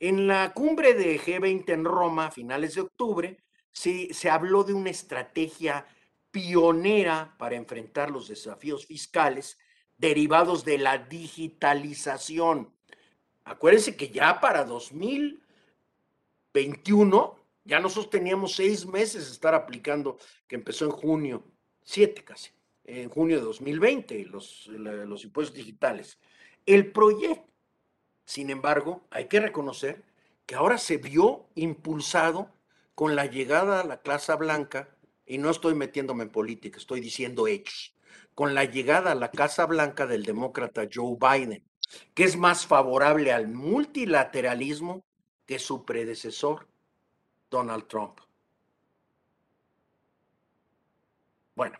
En 0.00 0.28
la 0.28 0.52
cumbre 0.52 0.94
de 0.94 1.18
G20 1.18 1.70
en 1.70 1.84
Roma, 1.84 2.26
a 2.26 2.30
finales 2.30 2.74
de 2.74 2.82
octubre, 2.82 3.38
se, 3.70 4.12
se 4.12 4.30
habló 4.30 4.64
de 4.64 4.74
una 4.74 4.90
estrategia 4.90 5.86
pionera 6.30 7.34
para 7.38 7.56
enfrentar 7.56 8.10
los 8.10 8.28
desafíos 8.28 8.84
fiscales 8.86 9.58
derivados 9.96 10.64
de 10.64 10.78
la 10.78 10.98
digitalización. 10.98 12.72
Acuérdense 13.44 13.96
que 13.96 14.10
ya 14.10 14.40
para 14.40 14.64
2021 14.64 17.38
ya 17.64 17.80
nosotros 17.80 18.10
teníamos 18.10 18.54
seis 18.54 18.86
meses 18.86 19.26
de 19.26 19.32
estar 19.32 19.54
aplicando, 19.54 20.18
que 20.46 20.54
empezó 20.56 20.84
en 20.86 20.92
junio, 20.92 21.44
siete 21.82 22.24
casi, 22.24 22.50
en 22.84 23.10
junio 23.10 23.36
de 23.36 23.42
2020, 23.42 24.24
los, 24.24 24.68
los 24.68 25.24
impuestos 25.24 25.54
digitales. 25.54 26.18
El 26.64 26.90
proyecto, 26.92 27.46
sin 28.24 28.48
embargo, 28.50 29.06
hay 29.10 29.26
que 29.26 29.40
reconocer 29.40 30.02
que 30.46 30.54
ahora 30.54 30.78
se 30.78 30.96
vio 30.96 31.46
impulsado 31.54 32.50
con 32.94 33.16
la 33.16 33.26
llegada 33.26 33.80
a 33.80 33.84
la 33.84 34.00
Casa 34.00 34.36
Blanca, 34.36 34.88
y 35.28 35.38
no 35.38 35.50
estoy 35.50 35.74
metiéndome 35.74 36.24
en 36.24 36.30
política, 36.30 36.78
estoy 36.78 37.00
diciendo 37.00 37.46
hechos, 37.46 37.94
con 38.34 38.54
la 38.54 38.64
llegada 38.64 39.12
a 39.12 39.14
la 39.14 39.30
Casa 39.30 39.66
Blanca 39.66 40.06
del 40.06 40.24
demócrata 40.24 40.88
Joe 40.92 41.16
Biden, 41.20 41.62
que 42.14 42.24
es 42.24 42.36
más 42.36 42.66
favorable 42.66 43.32
al 43.32 43.48
multilateralismo 43.48 45.04
que 45.46 45.58
su 45.58 45.84
predecesor, 45.84 46.66
Donald 47.50 47.86
Trump. 47.88 48.20
Bueno, 51.54 51.78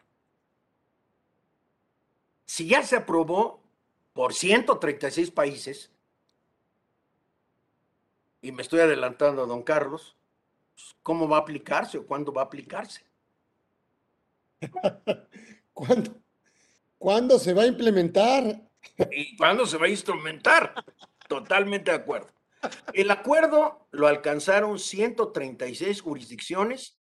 si 2.45 2.67
ya 2.67 2.83
se 2.83 2.97
aprobó 2.97 3.63
por 4.13 4.35
136 4.35 5.31
países, 5.31 5.91
y 8.43 8.53
me 8.53 8.63
estoy 8.63 8.81
adelantando 8.81 9.43
a 9.43 9.47
don 9.47 9.63
Carlos, 9.63 10.17
pues, 10.75 10.97
¿cómo 11.03 11.29
va 11.29 11.39
a 11.39 11.41
aplicarse 11.41 11.99
o 11.99 12.07
cuándo 12.07 12.33
va 12.33 12.43
a 12.43 12.47
aplicarse? 12.47 13.08
¿Cuándo? 15.73 16.21
¿Cuándo 16.99 17.39
se 17.39 17.55
va 17.55 17.63
a 17.63 17.67
implementar? 17.67 18.69
¿Y 19.13 19.37
cuándo 19.37 19.67
se 19.67 19.79
va 19.79 19.87
a 19.87 19.91
instrumentar? 19.91 20.75
Totalmente 21.29 21.91
de 21.91 21.97
acuerdo. 21.97 22.29
El 22.93 23.11
acuerdo 23.11 23.87
lo 23.93 24.09
alcanzaron 24.09 24.79
136 24.79 26.01
jurisdicciones 26.01 26.99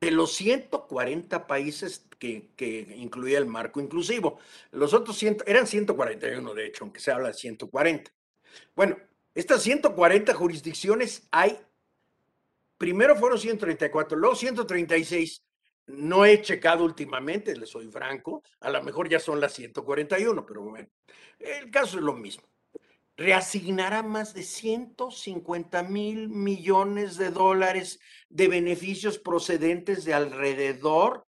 de 0.00 0.10
los 0.10 0.34
140 0.34 1.46
países 1.46 2.06
que, 2.18 2.94
incluía 2.96 3.38
el 3.38 3.46
marco 3.46 3.80
inclusivo. 3.80 4.38
Los 4.70 4.92
otros 4.92 5.20
eran 5.22 5.66
141, 5.66 6.54
de 6.54 6.66
hecho, 6.66 6.84
aunque 6.84 7.00
se 7.00 7.10
habla 7.10 7.28
de 7.28 7.34
140. 7.34 8.12
Bueno, 8.76 8.96
estas 9.34 9.62
140 9.62 10.34
jurisdicciones 10.34 11.26
hay, 11.30 11.58
primero 12.76 13.16
fueron 13.16 13.38
134, 13.38 14.18
luego 14.18 14.36
136. 14.36 15.42
No 15.88 16.26
he 16.26 16.42
checado 16.42 16.84
últimamente, 16.84 17.56
le 17.56 17.66
soy 17.66 17.88
franco, 17.88 18.42
a 18.60 18.70
lo 18.70 18.82
mejor 18.82 19.08
ya 19.08 19.18
son 19.18 19.40
las 19.40 19.54
141, 19.54 20.44
pero 20.44 20.62
bueno, 20.62 20.88
el 21.38 21.70
caso 21.70 21.96
es 21.96 22.04
lo 22.04 22.12
mismo. 22.12 22.46
Reasignará 23.16 24.02
más 24.02 24.34
de 24.34 24.42
150 24.42 25.82
mil 25.84 26.28
millones 26.28 27.16
de 27.16 27.30
dólares 27.30 28.00
de 28.28 28.48
beneficios 28.48 29.18
procedentes 29.18 30.04
de 30.04 30.12
alrededor 30.14 31.26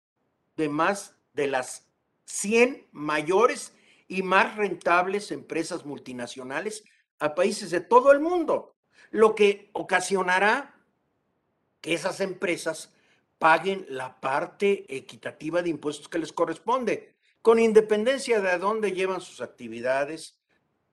de 0.56 0.70
más 0.70 1.18
de 1.34 1.47
las 1.47 1.89
100 2.24 2.88
mayores 2.91 3.74
y 4.08 4.24
más 4.24 4.56
rentables 4.56 5.32
empresas 5.32 5.86
multinacionales 5.86 6.86
a 7.20 7.36
países 7.36 7.72
de 7.72 7.82
todo 7.82 8.14
el 8.14 8.22
mundo, 8.22 8.76
lo 9.12 9.36
que 9.36 9.70
ocasionará 9.74 10.82
que 11.82 11.93
esas 11.93 12.22
empresas 12.22 12.95
paguen 13.38 13.86
la 13.89 14.19
parte 14.19 14.86
equitativa 14.95 15.61
de 15.61 15.69
impuestos 15.69 16.07
que 16.07 16.19
les 16.19 16.33
corresponde, 16.33 17.15
con 17.41 17.59
independencia 17.59 18.41
de 18.41 18.57
dónde 18.57 18.93
llevan 18.93 19.21
sus 19.21 19.41
actividades, 19.41 20.39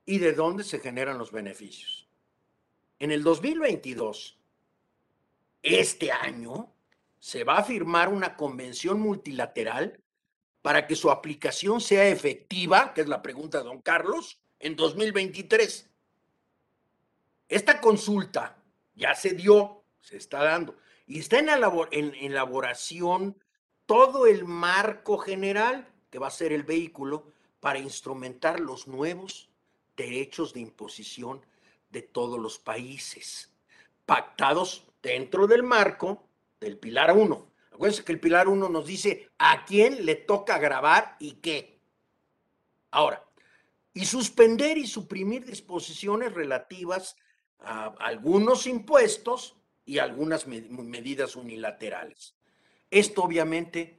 y 0.05 0.19
de 0.19 0.33
dónde 0.33 0.65
se 0.65 0.81
generan 0.81 1.19
los 1.19 1.33
beneficios. 1.33 2.09
En 2.99 3.11
el 3.11 3.23
2022, 3.23 4.39
este 5.63 6.13
año, 6.13 6.73
se 7.19 7.45
va 7.45 7.59
a 7.59 7.65
firmar 7.65 8.09
una 8.09 8.37
convención 8.37 9.01
multilateral 9.01 10.01
para 10.61 10.87
que 10.87 10.97
su 10.97 11.11
aplicación 11.11 11.81
sea 11.81 12.09
efectiva, 12.09 12.93
que 12.95 13.03
es 13.03 13.09
la 13.09 13.23
pregunta 13.23 13.59
de 13.59 13.65
don 13.65 13.81
Carlos, 13.81 14.41
en 14.59 14.75
2023. 14.75 15.89
Esta 17.49 17.81
consulta 17.81 18.57
ya 18.95 19.15
se 19.15 19.35
dio, 19.35 19.85
se 20.01 20.17
está 20.17 20.43
dando, 20.43 20.77
y 21.13 21.19
está 21.19 21.39
en, 21.39 22.15
elaboración 22.15 23.37
todo 23.85 24.27
el 24.27 24.47
marco 24.47 25.19
general 25.19 25.87
que 26.09 26.19
va 26.19 26.29
a 26.29 26.31
ser 26.31 26.55
el 26.55 26.63
vehículo 26.63 27.31
para 27.61 27.79
instrumentar 27.79 28.61
los 28.61 28.89
nuevos 28.89 29.51
derechos 29.95 30.55
de 30.55 30.61
imposición 30.61 31.45
de 31.91 32.01
todos 32.01 32.41
los 32.41 32.59
países, 32.59 33.53
pactados 34.07 34.87
dentro 35.03 35.47
del 35.47 35.63
marco 35.63 36.25
del 36.59 36.79
Pilar 36.79 37.15
1. 37.15 37.47
Acuérdense 37.73 38.05
que 38.05 38.13
el 38.13 38.21
Pilar 38.21 38.49
1 38.49 38.71
nos 38.71 38.87
dice 38.87 39.29
a 39.37 39.67
quién 39.67 40.07
le 40.07 40.15
toca 40.15 40.57
grabar 40.57 41.17
y 41.21 41.33
qué. 41.33 41.79
Ahora, 42.91 43.23
y 43.93 44.07
suspender 44.07 44.79
y 44.79 44.87
suprimir 44.87 45.45
disposiciones 45.45 46.33
relativas 46.33 47.19
a 47.59 47.89
algunos 47.99 48.67
impuestos 48.67 49.59
y 49.85 49.99
algunas 49.99 50.47
medidas 50.47 51.37
unilaterales. 51.37 52.35
Esto 52.91 53.23
obviamente 53.23 53.99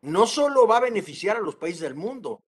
no 0.00 0.26
solo 0.26 0.66
va 0.66 0.78
a 0.78 0.82
beneficiar 0.82 1.36
a 1.36 1.40
los 1.40 1.56
países 1.56 1.82
del 1.82 1.94
mundo, 1.94 2.42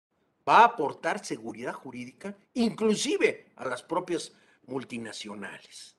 va 0.48 0.60
a 0.60 0.66
aportar 0.66 1.24
seguridad 1.24 1.74
jurídica, 1.74 2.38
inclusive 2.54 3.52
a 3.56 3.66
las 3.66 3.84
propias 3.84 4.34
multinacionales. 4.68 5.98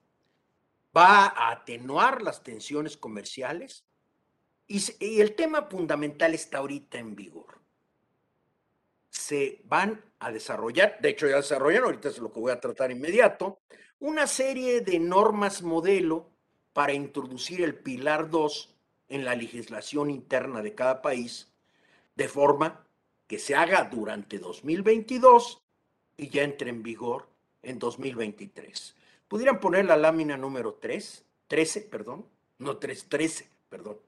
Va 0.96 1.26
a 1.26 1.50
atenuar 1.50 2.22
las 2.22 2.42
tensiones 2.42 2.96
comerciales 2.96 3.84
y, 4.66 5.20
el 5.20 5.34
tema 5.34 5.68
fundamental 5.68 6.34
está 6.34 6.58
ahorita 6.58 6.98
en 6.98 7.14
vigor. 7.14 7.60
Se 9.10 9.60
van 9.64 10.02
a 10.18 10.32
desarrollar, 10.32 10.98
de 11.00 11.10
hecho 11.10 11.28
ya 11.28 11.36
desarrollan, 11.36 11.84
ahorita 11.84 12.08
es 12.08 12.18
lo 12.18 12.32
que 12.32 12.40
voy 12.40 12.52
a 12.52 12.60
tratar 12.60 12.90
inmediato, 12.90 13.60
una 13.98 14.26
serie 14.26 14.80
de 14.80 14.98
normas 14.98 15.62
modelo 15.62 16.31
para 16.72 16.92
introducir 16.92 17.62
el 17.62 17.74
Pilar 17.74 18.30
2 18.30 18.74
en 19.08 19.24
la 19.24 19.34
legislación 19.34 20.10
interna 20.10 20.62
de 20.62 20.74
cada 20.74 21.02
país, 21.02 21.52
de 22.16 22.28
forma 22.28 22.84
que 23.26 23.38
se 23.38 23.54
haga 23.54 23.84
durante 23.84 24.38
2022 24.38 25.62
y 26.16 26.28
ya 26.28 26.42
entre 26.42 26.70
en 26.70 26.82
vigor 26.82 27.28
en 27.62 27.78
2023. 27.78 28.96
¿Pudieran 29.28 29.60
poner 29.60 29.86
la 29.86 29.96
lámina 29.96 30.36
número 30.36 30.74
3? 30.74 31.24
13, 31.46 31.80
perdón. 31.82 32.26
No 32.58 32.76
3, 32.76 33.08
13, 33.08 33.48
perdón. 33.68 33.98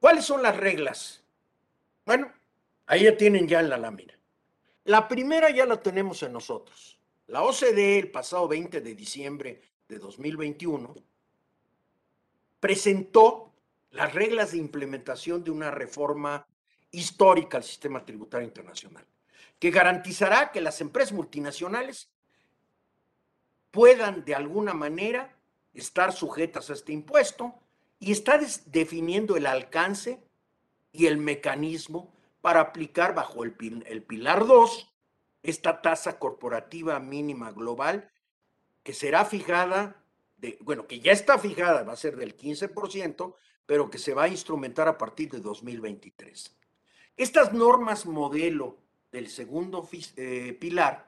¿Cuáles 0.00 0.24
son 0.24 0.42
las 0.42 0.56
reglas? 0.56 1.22
Bueno, 2.04 2.32
ahí 2.86 3.04
ya 3.04 3.16
tienen 3.16 3.48
ya 3.48 3.60
en 3.60 3.68
la 3.68 3.76
lámina. 3.76 4.14
La 4.84 5.06
primera 5.08 5.50
ya 5.50 5.66
la 5.66 5.80
tenemos 5.80 6.22
en 6.22 6.32
nosotros. 6.32 6.97
La 7.28 7.42
OCDE 7.42 7.98
el 7.98 8.10
pasado 8.10 8.48
20 8.48 8.80
de 8.80 8.94
diciembre 8.94 9.60
de 9.86 9.98
2021 9.98 10.94
presentó 12.58 13.52
las 13.90 14.14
reglas 14.14 14.52
de 14.52 14.58
implementación 14.58 15.44
de 15.44 15.50
una 15.50 15.70
reforma 15.70 16.46
histórica 16.90 17.58
al 17.58 17.64
sistema 17.64 18.02
tributario 18.02 18.46
internacional, 18.46 19.04
que 19.58 19.70
garantizará 19.70 20.50
que 20.50 20.62
las 20.62 20.80
empresas 20.80 21.12
multinacionales 21.12 22.08
puedan 23.72 24.24
de 24.24 24.34
alguna 24.34 24.72
manera 24.72 25.36
estar 25.74 26.14
sujetas 26.14 26.70
a 26.70 26.72
este 26.72 26.94
impuesto 26.94 27.54
y 27.98 28.10
está 28.10 28.40
definiendo 28.64 29.36
el 29.36 29.44
alcance 29.44 30.18
y 30.92 31.04
el 31.04 31.18
mecanismo 31.18 32.10
para 32.40 32.60
aplicar 32.60 33.14
bajo 33.14 33.44
el, 33.44 33.54
el 33.86 34.02
pilar 34.02 34.46
2 34.46 34.87
esta 35.42 35.82
tasa 35.82 36.18
corporativa 36.18 36.98
mínima 37.00 37.52
global 37.52 38.10
que 38.82 38.92
será 38.94 39.24
fijada, 39.24 40.02
de, 40.36 40.58
bueno, 40.62 40.86
que 40.86 41.00
ya 41.00 41.12
está 41.12 41.38
fijada, 41.38 41.82
va 41.82 41.92
a 41.92 41.96
ser 41.96 42.16
del 42.16 42.36
15%, 42.36 43.34
pero 43.66 43.90
que 43.90 43.98
se 43.98 44.14
va 44.14 44.24
a 44.24 44.28
instrumentar 44.28 44.88
a 44.88 44.96
partir 44.96 45.30
de 45.30 45.40
2023. 45.40 46.56
Estas 47.16 47.52
normas 47.52 48.06
modelo 48.06 48.78
del 49.12 49.28
segundo 49.28 49.88
eh, 50.16 50.56
pilar 50.58 51.06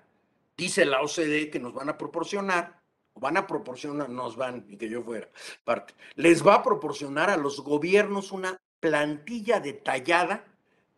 dice 0.56 0.84
la 0.84 1.00
OCDE 1.00 1.50
que 1.50 1.58
nos 1.58 1.72
van 1.72 1.88
a 1.88 1.96
proporcionar, 1.96 2.82
o 3.14 3.20
van 3.20 3.36
a 3.36 3.46
proporcionar, 3.46 4.10
nos 4.10 4.36
van, 4.36 4.66
y 4.68 4.76
que 4.76 4.88
yo 4.88 5.02
fuera 5.02 5.28
parte, 5.64 5.94
les 6.16 6.46
va 6.46 6.56
a 6.56 6.62
proporcionar 6.62 7.30
a 7.30 7.36
los 7.36 7.60
gobiernos 7.60 8.30
una 8.30 8.60
plantilla 8.78 9.60
detallada 9.60 10.44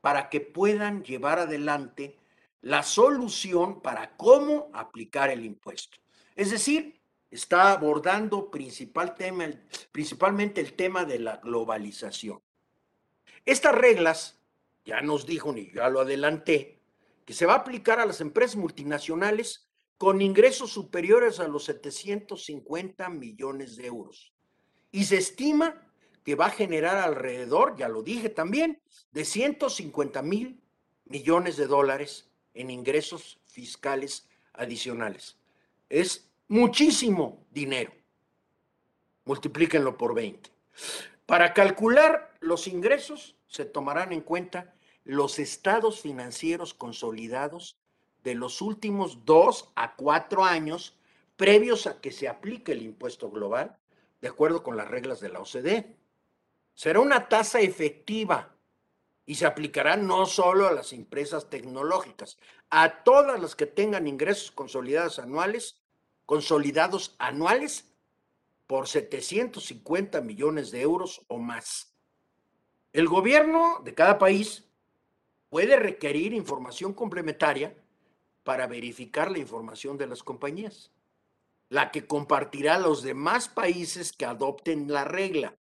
para 0.00 0.30
que 0.30 0.40
puedan 0.40 1.04
llevar 1.04 1.38
adelante 1.38 2.16
la 2.62 2.82
solución 2.82 3.82
para 3.82 4.16
cómo 4.16 4.70
aplicar 4.72 5.30
el 5.30 5.44
impuesto. 5.44 5.98
Es 6.36 6.50
decir, 6.50 7.00
está 7.30 7.72
abordando 7.72 8.50
principal 8.50 9.14
tema, 9.14 9.50
principalmente 9.90 10.60
el 10.60 10.74
tema 10.74 11.04
de 11.04 11.18
la 11.18 11.36
globalización. 11.38 12.40
Estas 13.44 13.74
reglas, 13.74 14.40
ya 14.84 15.00
nos 15.00 15.26
dijo, 15.26 15.54
y 15.56 15.72
ya 15.74 15.88
lo 15.88 16.00
adelanté, 16.00 16.80
que 17.24 17.34
se 17.34 17.46
va 17.46 17.54
a 17.54 17.58
aplicar 17.58 18.00
a 18.00 18.06
las 18.06 18.20
empresas 18.20 18.56
multinacionales 18.56 19.68
con 19.98 20.22
ingresos 20.22 20.70
superiores 20.70 21.40
a 21.40 21.48
los 21.48 21.64
750 21.64 23.08
millones 23.08 23.76
de 23.76 23.86
euros. 23.86 24.32
Y 24.90 25.04
se 25.04 25.16
estima 25.16 25.88
que 26.24 26.34
va 26.36 26.46
a 26.46 26.50
generar 26.50 26.96
alrededor, 26.98 27.76
ya 27.76 27.88
lo 27.88 28.02
dije 28.02 28.28
también, 28.28 28.80
de 29.10 29.24
150 29.24 30.22
mil 30.22 30.60
millones 31.04 31.56
de 31.56 31.66
dólares 31.66 32.31
en 32.54 32.70
ingresos 32.70 33.38
fiscales 33.46 34.28
adicionales. 34.52 35.36
Es 35.88 36.28
muchísimo 36.48 37.44
dinero. 37.50 37.92
Multiplíquenlo 39.24 39.96
por 39.96 40.14
20. 40.14 40.50
Para 41.26 41.54
calcular 41.54 42.34
los 42.40 42.66
ingresos 42.66 43.36
se 43.46 43.64
tomarán 43.64 44.12
en 44.12 44.20
cuenta 44.20 44.74
los 45.04 45.38
estados 45.38 46.00
financieros 46.00 46.74
consolidados 46.74 47.76
de 48.22 48.34
los 48.34 48.62
últimos 48.62 49.24
dos 49.24 49.70
a 49.74 49.94
cuatro 49.96 50.44
años 50.44 50.96
previos 51.36 51.86
a 51.86 52.00
que 52.00 52.12
se 52.12 52.28
aplique 52.28 52.72
el 52.72 52.82
impuesto 52.82 53.30
global, 53.30 53.76
de 54.20 54.28
acuerdo 54.28 54.62
con 54.62 54.76
las 54.76 54.88
reglas 54.88 55.20
de 55.20 55.28
la 55.28 55.40
OCDE. 55.40 55.96
Será 56.74 57.00
una 57.00 57.28
tasa 57.28 57.60
efectiva 57.60 58.51
y 59.24 59.36
se 59.36 59.46
aplicará 59.46 59.96
no 59.96 60.26
solo 60.26 60.66
a 60.66 60.72
las 60.72 60.92
empresas 60.92 61.48
tecnológicas, 61.48 62.38
a 62.70 63.02
todas 63.04 63.40
las 63.40 63.54
que 63.54 63.66
tengan 63.66 64.06
ingresos 64.08 64.50
consolidados 64.50 65.18
anuales, 65.18 65.80
consolidados 66.26 67.14
anuales 67.18 67.92
por 68.66 68.88
750 68.88 70.20
millones 70.22 70.70
de 70.70 70.80
euros 70.80 71.22
o 71.28 71.38
más. 71.38 71.94
El 72.92 73.08
gobierno 73.08 73.80
de 73.84 73.94
cada 73.94 74.18
país 74.18 74.64
puede 75.48 75.76
requerir 75.76 76.32
información 76.32 76.92
complementaria 76.94 77.76
para 78.42 78.66
verificar 78.66 79.30
la 79.30 79.38
información 79.38 79.98
de 79.98 80.06
las 80.06 80.22
compañías, 80.22 80.90
la 81.68 81.90
que 81.90 82.06
compartirá 82.06 82.78
los 82.78 83.02
demás 83.02 83.48
países 83.48 84.12
que 84.12 84.24
adopten 84.24 84.92
la 84.92 85.04
regla. 85.04 85.56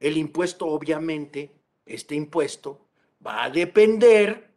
El 0.00 0.16
impuesto, 0.16 0.66
obviamente, 0.66 1.59
este 1.94 2.14
impuesto 2.14 2.86
va 3.24 3.44
a 3.44 3.50
depender 3.50 4.54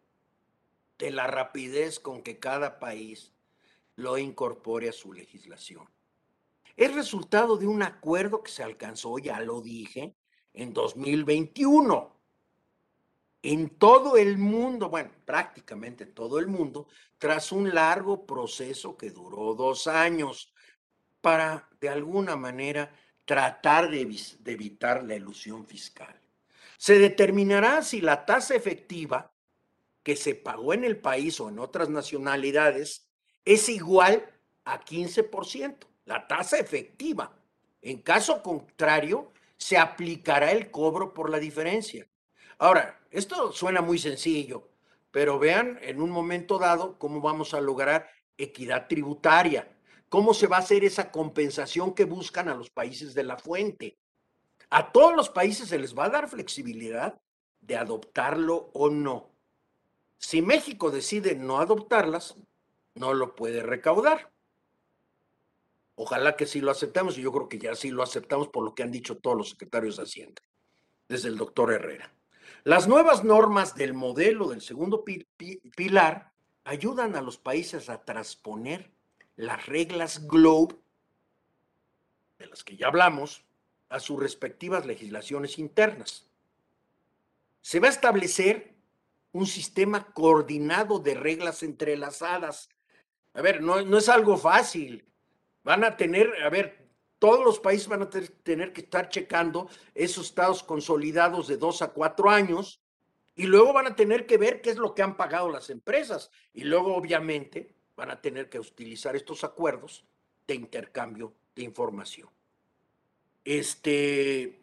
de 0.97 1.11
la 1.11 1.27
rapidez 1.27 1.99
con 1.99 2.21
que 2.21 2.39
cada 2.39 2.79
país 2.79 3.33
lo 3.95 4.17
incorpore 4.17 4.89
a 4.89 4.93
su 4.93 5.13
legislación. 5.13 5.87
Es 6.75 6.93
resultado 6.93 7.57
de 7.57 7.67
un 7.67 7.83
acuerdo 7.83 8.41
que 8.41 8.51
se 8.51 8.63
alcanzó, 8.63 9.19
ya 9.19 9.39
lo 9.39 9.61
dije, 9.61 10.15
en 10.53 10.73
2021. 10.73 12.13
En 13.43 13.69
todo 13.77 14.15
el 14.17 14.37
mundo, 14.37 14.89
bueno, 14.89 15.11
prácticamente 15.25 16.05
todo 16.05 16.39
el 16.39 16.47
mundo, 16.47 16.87
tras 17.17 17.51
un 17.51 17.73
largo 17.73 18.25
proceso 18.25 18.95
que 18.95 19.11
duró 19.11 19.53
dos 19.53 19.87
años 19.87 20.53
para, 21.21 21.69
de 21.79 21.89
alguna 21.89 22.35
manera, 22.35 22.91
tratar 23.25 23.89
de, 23.89 24.01
evitar 24.45 25.03
la 25.03 25.15
ilusión 25.15 25.65
fiscal. 25.65 26.22
Se 26.83 26.99
determinará 26.99 27.81
si 27.81 28.01
la 28.01 28.25
tasa 28.25 28.55
efectiva 28.55 29.31
que 30.03 30.17
se 30.17 30.35
pagó 30.35 30.73
en 30.73 30.83
el 30.83 30.97
país 30.97 31.39
o 31.39 31.47
en 31.47 31.59
otras 31.59 31.87
nacionalidades 31.87 33.07
es 33.45 33.69
igual 33.69 34.29
a 34.65 34.83
15%, 34.83 35.77
la 36.03 36.27
tasa 36.27 36.57
efectiva. 36.57 37.39
En 37.81 38.01
caso 38.01 38.43
contrario, 38.43 39.31
se 39.55 39.77
aplicará 39.77 40.51
el 40.51 40.71
cobro 40.71 41.13
por 41.13 41.29
la 41.29 41.39
diferencia. 41.39 42.05
Ahora, 42.57 42.99
esto 43.11 43.53
suena 43.53 43.81
muy 43.81 43.97
sencillo, 43.97 44.67
pero 45.09 45.39
vean 45.39 45.79
en 45.83 46.01
un 46.01 46.09
momento 46.09 46.59
dado 46.59 46.99
cómo 46.99 47.21
vamos 47.21 47.53
a 47.53 47.61
lograr 47.61 48.09
equidad 48.37 48.89
tributaria, 48.89 49.73
cómo 50.09 50.33
se 50.33 50.47
va 50.47 50.57
a 50.57 50.59
hacer 50.59 50.83
esa 50.83 51.11
compensación 51.11 51.93
que 51.93 52.03
buscan 52.03 52.49
a 52.49 52.55
los 52.55 52.69
países 52.69 53.13
de 53.13 53.23
la 53.23 53.37
fuente. 53.37 54.02
A 54.75 54.91
todos 54.91 55.15
los 55.15 55.29
países 55.29 55.69
se 55.69 55.77
les 55.77 55.95
va 55.95 56.05
a 56.05 56.09
dar 56.09 56.27
flexibilidad 56.27 57.21
de 57.61 57.77
adoptarlo 57.77 58.71
o 58.73 58.89
no. 58.89 59.29
Si 60.17 60.41
México 60.41 60.89
decide 60.89 61.35
no 61.35 61.59
adoptarlas, 61.59 62.37
no 62.95 63.13
lo 63.13 63.35
puede 63.35 63.61
recaudar. 63.61 64.31
Ojalá 65.93 66.35
que 66.35 66.47
sí 66.47 66.59
lo 66.59 66.71
aceptemos 66.71 67.19
y 67.19 67.21
yo 67.21 67.31
creo 67.31 67.49
que 67.49 67.59
ya 67.59 67.75
sí 67.75 67.91
lo 67.91 68.01
aceptamos 68.01 68.47
por 68.47 68.63
lo 68.63 68.73
que 68.73 68.81
han 68.81 68.89
dicho 68.89 69.19
todos 69.19 69.37
los 69.37 69.49
secretarios 69.51 69.97
de 69.97 70.03
Hacienda, 70.03 70.41
desde 71.07 71.27
el 71.27 71.37
doctor 71.37 71.71
Herrera. 71.71 72.11
Las 72.63 72.87
nuevas 72.87 73.23
normas 73.23 73.75
del 73.75 73.93
modelo 73.93 74.47
del 74.47 74.61
segundo 74.61 75.05
pilar 75.75 76.33
ayudan 76.63 77.15
a 77.15 77.21
los 77.21 77.37
países 77.37 77.91
a 77.91 78.03
transponer 78.03 78.91
las 79.35 79.67
reglas 79.67 80.25
GLOBE, 80.25 80.77
de 82.39 82.47
las 82.47 82.63
que 82.63 82.75
ya 82.75 82.87
hablamos, 82.87 83.45
a 83.93 83.99
sus 83.99 84.19
respectivas 84.19 84.87
legislaciones 84.87 85.59
internas. 85.59 86.25
Se 87.61 87.79
va 87.79 87.87
a 87.87 87.91
establecer 87.91 88.73
un 89.33 89.45
sistema 89.45 90.11
coordinado 90.13 90.97
de 90.97 91.13
reglas 91.13 91.61
entrelazadas. 91.61 92.69
A 93.35 93.41
ver, 93.43 93.61
no, 93.61 93.83
no 93.83 93.99
es 93.99 94.09
algo 94.09 94.35
fácil. 94.35 95.05
Van 95.63 95.83
a 95.83 95.95
tener, 95.95 96.41
a 96.43 96.49
ver, 96.49 96.89
todos 97.19 97.45
los 97.45 97.59
países 97.59 97.87
van 97.87 98.01
a 98.01 98.09
tener 98.09 98.73
que 98.73 98.81
estar 98.81 99.09
checando 99.09 99.69
esos 99.93 100.25
estados 100.25 100.63
consolidados 100.63 101.47
de 101.47 101.57
dos 101.57 101.83
a 101.83 101.89
cuatro 101.89 102.31
años 102.31 102.81
y 103.35 103.43
luego 103.43 103.73
van 103.73 103.85
a 103.85 103.95
tener 103.95 104.25
que 104.25 104.37
ver 104.37 104.59
qué 104.61 104.71
es 104.71 104.77
lo 104.77 104.95
que 104.95 105.03
han 105.03 105.17
pagado 105.17 105.51
las 105.51 105.69
empresas 105.69 106.31
y 106.51 106.63
luego 106.63 106.95
obviamente 106.95 107.75
van 107.95 108.09
a 108.09 108.19
tener 108.19 108.49
que 108.49 108.59
utilizar 108.59 109.15
estos 109.15 109.43
acuerdos 109.43 110.03
de 110.47 110.55
intercambio 110.55 111.35
de 111.55 111.61
información. 111.61 112.29
Este, 113.43 114.61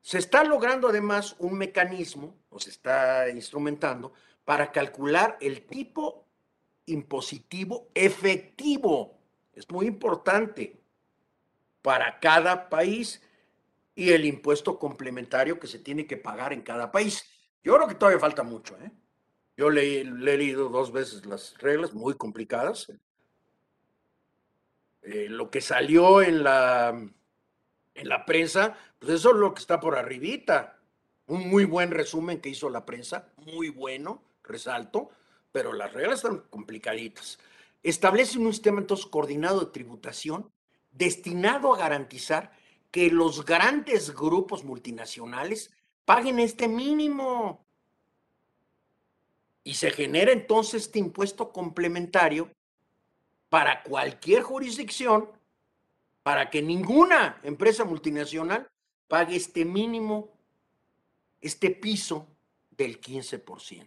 se 0.00 0.18
está 0.18 0.44
logrando 0.44 0.88
además 0.88 1.36
un 1.38 1.58
mecanismo, 1.58 2.36
o 2.48 2.58
se 2.58 2.70
está 2.70 3.28
instrumentando, 3.28 4.12
para 4.44 4.70
calcular 4.70 5.36
el 5.40 5.66
tipo 5.66 6.26
impositivo 6.86 7.88
efectivo. 7.94 9.18
Es 9.52 9.68
muy 9.70 9.86
importante 9.86 10.80
para 11.82 12.18
cada 12.20 12.68
país 12.68 13.22
y 13.94 14.10
el 14.10 14.24
impuesto 14.24 14.78
complementario 14.78 15.58
que 15.58 15.66
se 15.66 15.78
tiene 15.78 16.06
que 16.06 16.16
pagar 16.16 16.52
en 16.52 16.62
cada 16.62 16.92
país. 16.92 17.24
Yo 17.64 17.74
creo 17.74 17.88
que 17.88 17.94
todavía 17.94 18.20
falta 18.20 18.42
mucho. 18.42 18.76
¿eh? 18.80 18.92
Yo 19.56 19.70
le, 19.70 20.02
he 20.02 20.04
leído 20.04 20.68
dos 20.68 20.92
veces 20.92 21.26
las 21.26 21.56
reglas, 21.58 21.94
muy 21.94 22.14
complicadas. 22.14 22.92
Eh, 25.02 25.28
lo 25.28 25.50
que 25.50 25.60
salió 25.60 26.22
en 26.22 26.44
la 26.44 27.10
en 27.96 28.08
la 28.08 28.24
prensa, 28.24 28.76
pues 28.98 29.12
eso 29.14 29.30
es 29.30 29.36
lo 29.36 29.54
que 29.54 29.60
está 29.60 29.80
por 29.80 29.96
arribita. 29.96 30.78
Un 31.26 31.48
muy 31.48 31.64
buen 31.64 31.90
resumen 31.90 32.40
que 32.40 32.50
hizo 32.50 32.70
la 32.70 32.86
prensa, 32.86 33.28
muy 33.36 33.68
bueno, 33.68 34.22
resalto, 34.44 35.10
pero 35.50 35.72
las 35.72 35.92
reglas 35.92 36.22
están 36.22 36.44
complicaditas. 36.50 37.38
Establece 37.82 38.38
un 38.38 38.52
sistema 38.52 38.80
entonces 38.80 39.06
coordinado 39.06 39.60
de 39.60 39.72
tributación 39.72 40.50
destinado 40.92 41.74
a 41.74 41.78
garantizar 41.78 42.52
que 42.90 43.10
los 43.10 43.44
grandes 43.44 44.14
grupos 44.14 44.64
multinacionales 44.64 45.70
paguen 46.04 46.38
este 46.38 46.68
mínimo. 46.68 47.64
Y 49.64 49.74
se 49.74 49.90
genera 49.90 50.32
entonces 50.32 50.84
este 50.84 50.98
impuesto 50.98 51.52
complementario 51.52 52.50
para 53.48 53.82
cualquier 53.82 54.42
jurisdicción 54.42 55.30
para 56.26 56.50
que 56.50 56.60
ninguna 56.60 57.38
empresa 57.44 57.84
multinacional 57.84 58.68
pague 59.06 59.36
este 59.36 59.64
mínimo, 59.64 60.36
este 61.40 61.70
piso 61.70 62.26
del 62.72 63.00
15%. 63.00 63.86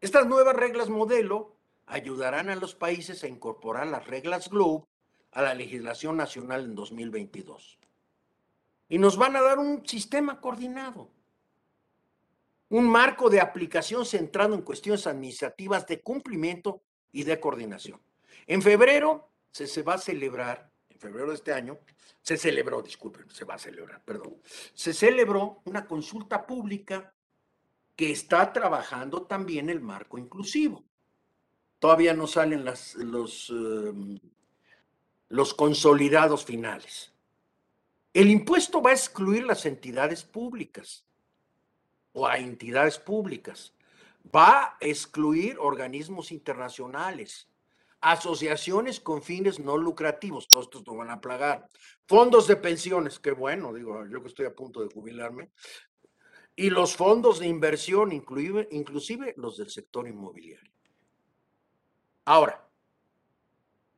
Estas 0.00 0.26
nuevas 0.26 0.56
reglas 0.56 0.88
modelo 0.88 1.58
ayudarán 1.84 2.48
a 2.48 2.56
los 2.56 2.74
países 2.74 3.22
a 3.22 3.28
incorporar 3.28 3.86
las 3.88 4.06
reglas 4.06 4.48
GLOBE 4.48 4.86
a 5.32 5.42
la 5.42 5.52
legislación 5.52 6.16
nacional 6.16 6.64
en 6.64 6.74
2022. 6.74 7.78
Y 8.88 8.96
nos 8.96 9.18
van 9.18 9.36
a 9.36 9.42
dar 9.42 9.58
un 9.58 9.86
sistema 9.86 10.40
coordinado, 10.40 11.10
un 12.70 12.88
marco 12.88 13.28
de 13.28 13.42
aplicación 13.42 14.06
centrado 14.06 14.54
en 14.54 14.62
cuestiones 14.62 15.06
administrativas 15.06 15.86
de 15.86 16.00
cumplimiento 16.00 16.80
y 17.12 17.24
de 17.24 17.38
coordinación. 17.38 18.00
En 18.46 18.62
febrero 18.62 19.28
se, 19.50 19.66
se 19.66 19.82
va 19.82 19.96
a 19.96 19.98
celebrar, 19.98 20.69
febrero 21.00 21.28
de 21.28 21.34
este 21.34 21.52
año, 21.52 21.78
se 22.22 22.36
celebró, 22.36 22.82
disculpen, 22.82 23.28
se 23.30 23.44
va 23.44 23.54
a 23.54 23.58
celebrar, 23.58 24.04
perdón, 24.04 24.36
se 24.74 24.92
celebró 24.92 25.62
una 25.64 25.86
consulta 25.86 26.46
pública 26.46 27.12
que 27.96 28.12
está 28.12 28.52
trabajando 28.52 29.22
también 29.22 29.68
el 29.68 29.80
marco 29.80 30.18
inclusivo. 30.18 30.84
Todavía 31.78 32.14
no 32.14 32.26
salen 32.26 32.64
los, 32.64 33.50
em, 33.50 34.18
los 35.28 35.54
consolidados 35.54 36.44
finales. 36.44 37.12
El 38.12 38.28
impuesto 38.28 38.82
va 38.82 38.90
a 38.90 38.94
excluir 38.94 39.44
las 39.44 39.66
entidades 39.66 40.24
públicas 40.24 41.04
o 42.12 42.26
a 42.26 42.38
entidades 42.38 42.98
públicas. 42.98 43.72
Va 44.34 44.62
a 44.62 44.76
excluir 44.80 45.58
organismos 45.58 46.32
internacionales, 46.32 47.49
asociaciones 48.00 49.00
con 49.00 49.22
fines 49.22 49.58
no 49.58 49.76
lucrativos, 49.76 50.48
todos 50.48 50.66
estos 50.66 50.86
no 50.86 50.96
van 50.96 51.10
a 51.10 51.20
plagar. 51.20 51.68
Fondos 52.06 52.46
de 52.46 52.56
pensiones, 52.56 53.18
qué 53.18 53.32
bueno, 53.32 53.74
digo, 53.74 54.06
yo 54.06 54.22
que 54.22 54.28
estoy 54.28 54.46
a 54.46 54.54
punto 54.54 54.80
de 54.80 54.92
jubilarme. 54.92 55.50
Y 56.56 56.70
los 56.70 56.96
fondos 56.96 57.38
de 57.38 57.46
inversión, 57.46 58.12
inclusive, 58.12 58.68
inclusive 58.72 59.34
los 59.36 59.58
del 59.58 59.70
sector 59.70 60.08
inmobiliario. 60.08 60.72
Ahora, 62.24 62.68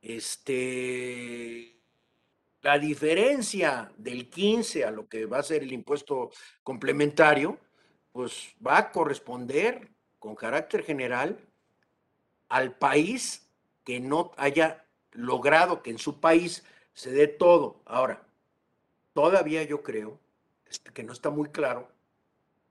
este, 0.01 1.79
la 2.61 2.77
diferencia 2.77 3.91
del 3.97 4.29
15 4.29 4.85
a 4.85 4.91
lo 4.91 5.07
que 5.07 5.25
va 5.25 5.39
a 5.39 5.43
ser 5.43 5.63
el 5.63 5.71
impuesto 5.71 6.29
complementario, 6.61 7.59
pues 8.11 8.55
va 8.65 8.77
a 8.77 8.91
corresponder 8.91 9.89
con 10.19 10.35
carácter 10.35 10.83
general 10.83 11.37
al 12.49 12.77
país 12.77 13.42
que 13.83 13.99
no 13.99 14.31
haya 14.37 14.85
logrado 15.11 15.83
que 15.83 15.91
en 15.91 15.97
su 15.97 16.19
país 16.19 16.63
se 16.93 17.11
dé 17.11 17.27
todo. 17.27 17.81
Ahora, 17.85 18.25
todavía 19.13 19.63
yo 19.63 19.83
creo 19.83 20.19
este, 20.65 20.91
que 20.91 21.03
no 21.03 21.13
está 21.13 21.29
muy 21.29 21.49
claro 21.49 21.89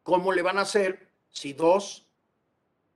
cómo 0.03 0.33
le 0.33 0.43
van 0.43 0.59
a 0.59 0.63
hacer 0.63 1.09
si 1.31 1.53
dos 1.53 2.07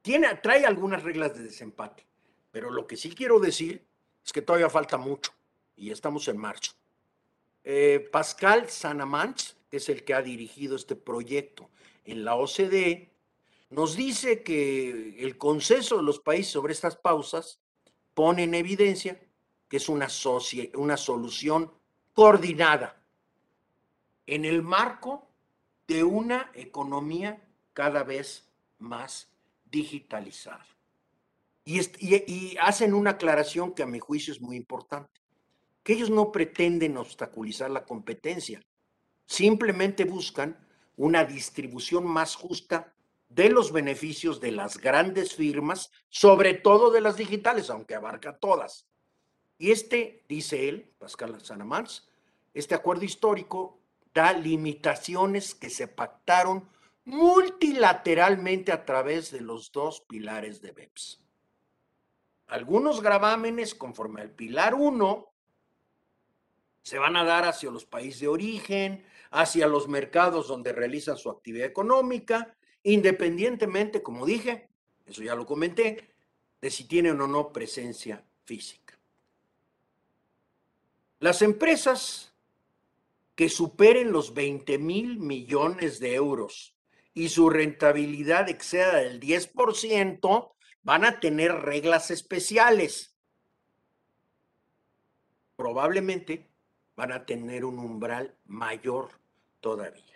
tiene, 0.02 0.34
trae 0.36 0.66
algunas 0.66 1.02
reglas 1.02 1.36
de 1.36 1.44
desempate. 1.44 2.06
Pero 2.50 2.70
lo 2.70 2.86
que 2.86 2.96
sí 2.96 3.10
quiero 3.10 3.38
decir 3.38 3.84
es 4.24 4.32
que 4.32 4.42
todavía 4.42 4.70
falta 4.70 4.96
mucho 4.96 5.32
y 5.76 5.90
estamos 5.90 6.26
en 6.28 6.38
marzo. 6.38 6.72
Eh, 7.64 8.08
Pascal 8.12 8.68
Sanamans, 8.68 9.56
que 9.70 9.78
es 9.78 9.88
el 9.88 10.04
que 10.04 10.14
ha 10.14 10.22
dirigido 10.22 10.76
este 10.76 10.94
proyecto 10.94 11.68
en 12.04 12.24
la 12.24 12.36
OCDE, 12.36 13.10
nos 13.70 13.96
dice 13.96 14.42
que 14.42 15.16
el 15.18 15.36
consenso 15.36 15.96
de 15.96 16.04
los 16.04 16.20
países 16.20 16.52
sobre 16.52 16.72
estas 16.72 16.96
pausas 16.96 17.60
pone 18.16 18.44
en 18.44 18.54
evidencia 18.54 19.20
que 19.68 19.76
es 19.76 19.90
una, 19.90 20.08
solución 20.08 21.70
coordinada 22.14 23.04
en 24.26 24.46
el 24.46 24.62
marco 24.62 25.28
de 25.86 26.02
una 26.02 26.50
economía 26.54 27.46
cada 27.74 28.04
vez 28.04 28.48
más 28.78 29.28
digitalizada. 29.66 30.66
Y, 31.62 31.80
y, 32.00 32.56
hacen 32.58 32.94
una 32.94 33.10
aclaración 33.10 33.74
que 33.74 33.82
a 33.82 33.86
mi 33.86 33.98
juicio 33.98 34.32
es 34.32 34.40
muy 34.40 34.56
importante 34.56 35.20
que 35.82 35.92
ellos 35.92 36.08
no 36.08 36.32
pretenden 36.32 36.96
obstaculizar 36.96 37.70
la 37.70 37.84
competencia, 37.84 38.62
simplemente 39.26 40.04
buscan 40.04 40.56
una 40.96 41.24
distribución 41.24 42.06
más 42.06 42.34
justa 42.34 42.94
de 43.36 43.50
los 43.50 43.70
beneficios 43.70 44.40
de 44.40 44.50
las 44.50 44.78
grandes 44.78 45.34
firmas, 45.34 45.90
sobre 46.08 46.54
todo 46.54 46.90
de 46.90 47.02
las 47.02 47.18
digitales, 47.18 47.68
aunque 47.68 47.94
abarca 47.94 48.38
todas. 48.38 48.88
Y 49.58 49.72
este, 49.72 50.24
dice 50.26 50.70
él, 50.70 50.90
Pascal 50.96 51.38
Sanamans, 51.42 52.08
este 52.54 52.74
acuerdo 52.74 53.04
histórico 53.04 53.78
da 54.14 54.32
limitaciones 54.32 55.54
que 55.54 55.68
se 55.68 55.86
pactaron 55.86 56.66
multilateralmente 57.04 58.72
a 58.72 58.86
través 58.86 59.30
de 59.30 59.42
los 59.42 59.70
dos 59.70 60.00
pilares 60.00 60.62
de 60.62 60.72
BEPS. 60.72 61.22
Algunos 62.46 63.02
gravámenes, 63.02 63.74
conforme 63.74 64.22
al 64.22 64.30
pilar 64.30 64.74
1, 64.74 65.30
se 66.80 66.98
van 66.98 67.16
a 67.16 67.24
dar 67.24 67.44
hacia 67.44 67.70
los 67.70 67.84
países 67.84 68.20
de 68.20 68.28
origen, 68.28 69.04
hacia 69.30 69.66
los 69.66 69.88
mercados 69.88 70.48
donde 70.48 70.72
realizan 70.72 71.18
su 71.18 71.28
actividad 71.28 71.66
económica, 71.66 72.56
independientemente, 72.92 74.02
como 74.02 74.24
dije, 74.24 74.68
eso 75.06 75.22
ya 75.22 75.34
lo 75.34 75.44
comenté, 75.44 76.08
de 76.60 76.70
si 76.70 76.84
tienen 76.84 77.20
o 77.20 77.26
no 77.26 77.52
presencia 77.52 78.24
física. 78.44 78.98
Las 81.18 81.42
empresas 81.42 82.32
que 83.34 83.48
superen 83.48 84.12
los 84.12 84.34
20 84.34 84.78
mil 84.78 85.18
millones 85.18 86.00
de 86.00 86.14
euros 86.14 86.74
y 87.12 87.28
su 87.28 87.50
rentabilidad 87.50 88.48
exceda 88.48 88.96
del 88.96 89.20
10%, 89.20 90.52
van 90.82 91.04
a 91.04 91.18
tener 91.18 91.52
reglas 91.52 92.10
especiales. 92.10 93.16
Probablemente 95.56 96.46
van 96.94 97.12
a 97.12 97.26
tener 97.26 97.64
un 97.64 97.78
umbral 97.78 98.36
mayor 98.44 99.08
todavía. 99.60 100.15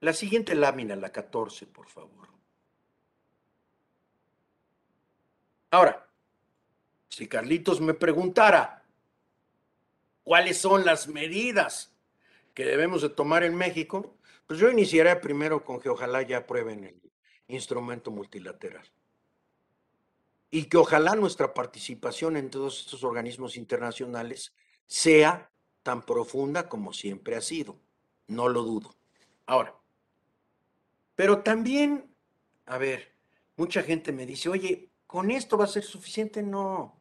La 0.00 0.12
siguiente 0.14 0.54
lámina, 0.54 0.96
la 0.96 1.12
14, 1.12 1.66
por 1.66 1.88
favor. 1.88 2.28
Ahora, 5.70 6.08
si 7.08 7.28
Carlitos 7.28 7.80
me 7.80 7.94
preguntara 7.94 8.84
cuáles 10.24 10.58
son 10.58 10.84
las 10.84 11.06
medidas 11.06 11.92
que 12.54 12.64
debemos 12.64 13.02
de 13.02 13.10
tomar 13.10 13.44
en 13.44 13.54
México, 13.54 14.16
pues 14.46 14.58
yo 14.58 14.70
iniciaría 14.70 15.20
primero 15.20 15.64
con 15.64 15.80
que 15.80 15.90
ojalá 15.90 16.22
ya 16.22 16.38
aprueben 16.38 16.84
el 16.84 17.00
instrumento 17.46 18.10
multilateral. 18.10 18.90
Y 20.50 20.64
que 20.64 20.78
ojalá 20.78 21.14
nuestra 21.14 21.54
participación 21.54 22.36
en 22.36 22.50
todos 22.50 22.80
estos 22.80 23.04
organismos 23.04 23.56
internacionales 23.56 24.52
sea 24.86 25.50
tan 25.84 26.02
profunda 26.02 26.68
como 26.68 26.92
siempre 26.92 27.36
ha 27.36 27.40
sido. 27.40 27.76
No 28.26 28.48
lo 28.48 28.62
dudo. 28.62 28.96
Ahora, 29.46 29.79
pero 31.20 31.42
también, 31.42 32.10
a 32.64 32.78
ver, 32.78 33.12
mucha 33.56 33.82
gente 33.82 34.10
me 34.10 34.24
dice, 34.24 34.48
oye, 34.48 34.88
¿con 35.06 35.30
esto 35.30 35.58
va 35.58 35.64
a 35.64 35.68
ser 35.68 35.82
suficiente? 35.82 36.42
No. 36.42 36.98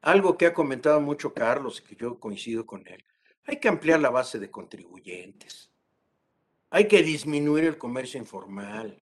Algo 0.00 0.36
que 0.36 0.46
ha 0.46 0.52
comentado 0.52 1.00
mucho 1.00 1.32
Carlos 1.32 1.78
y 1.80 1.86
que 1.86 1.94
yo 1.94 2.18
coincido 2.18 2.66
con 2.66 2.84
él. 2.88 3.04
Hay 3.44 3.60
que 3.60 3.68
ampliar 3.68 4.00
la 4.00 4.10
base 4.10 4.40
de 4.40 4.50
contribuyentes. 4.50 5.70
Hay 6.70 6.88
que 6.88 7.00
disminuir 7.04 7.62
el 7.62 7.78
comercio 7.78 8.18
informal. 8.18 9.00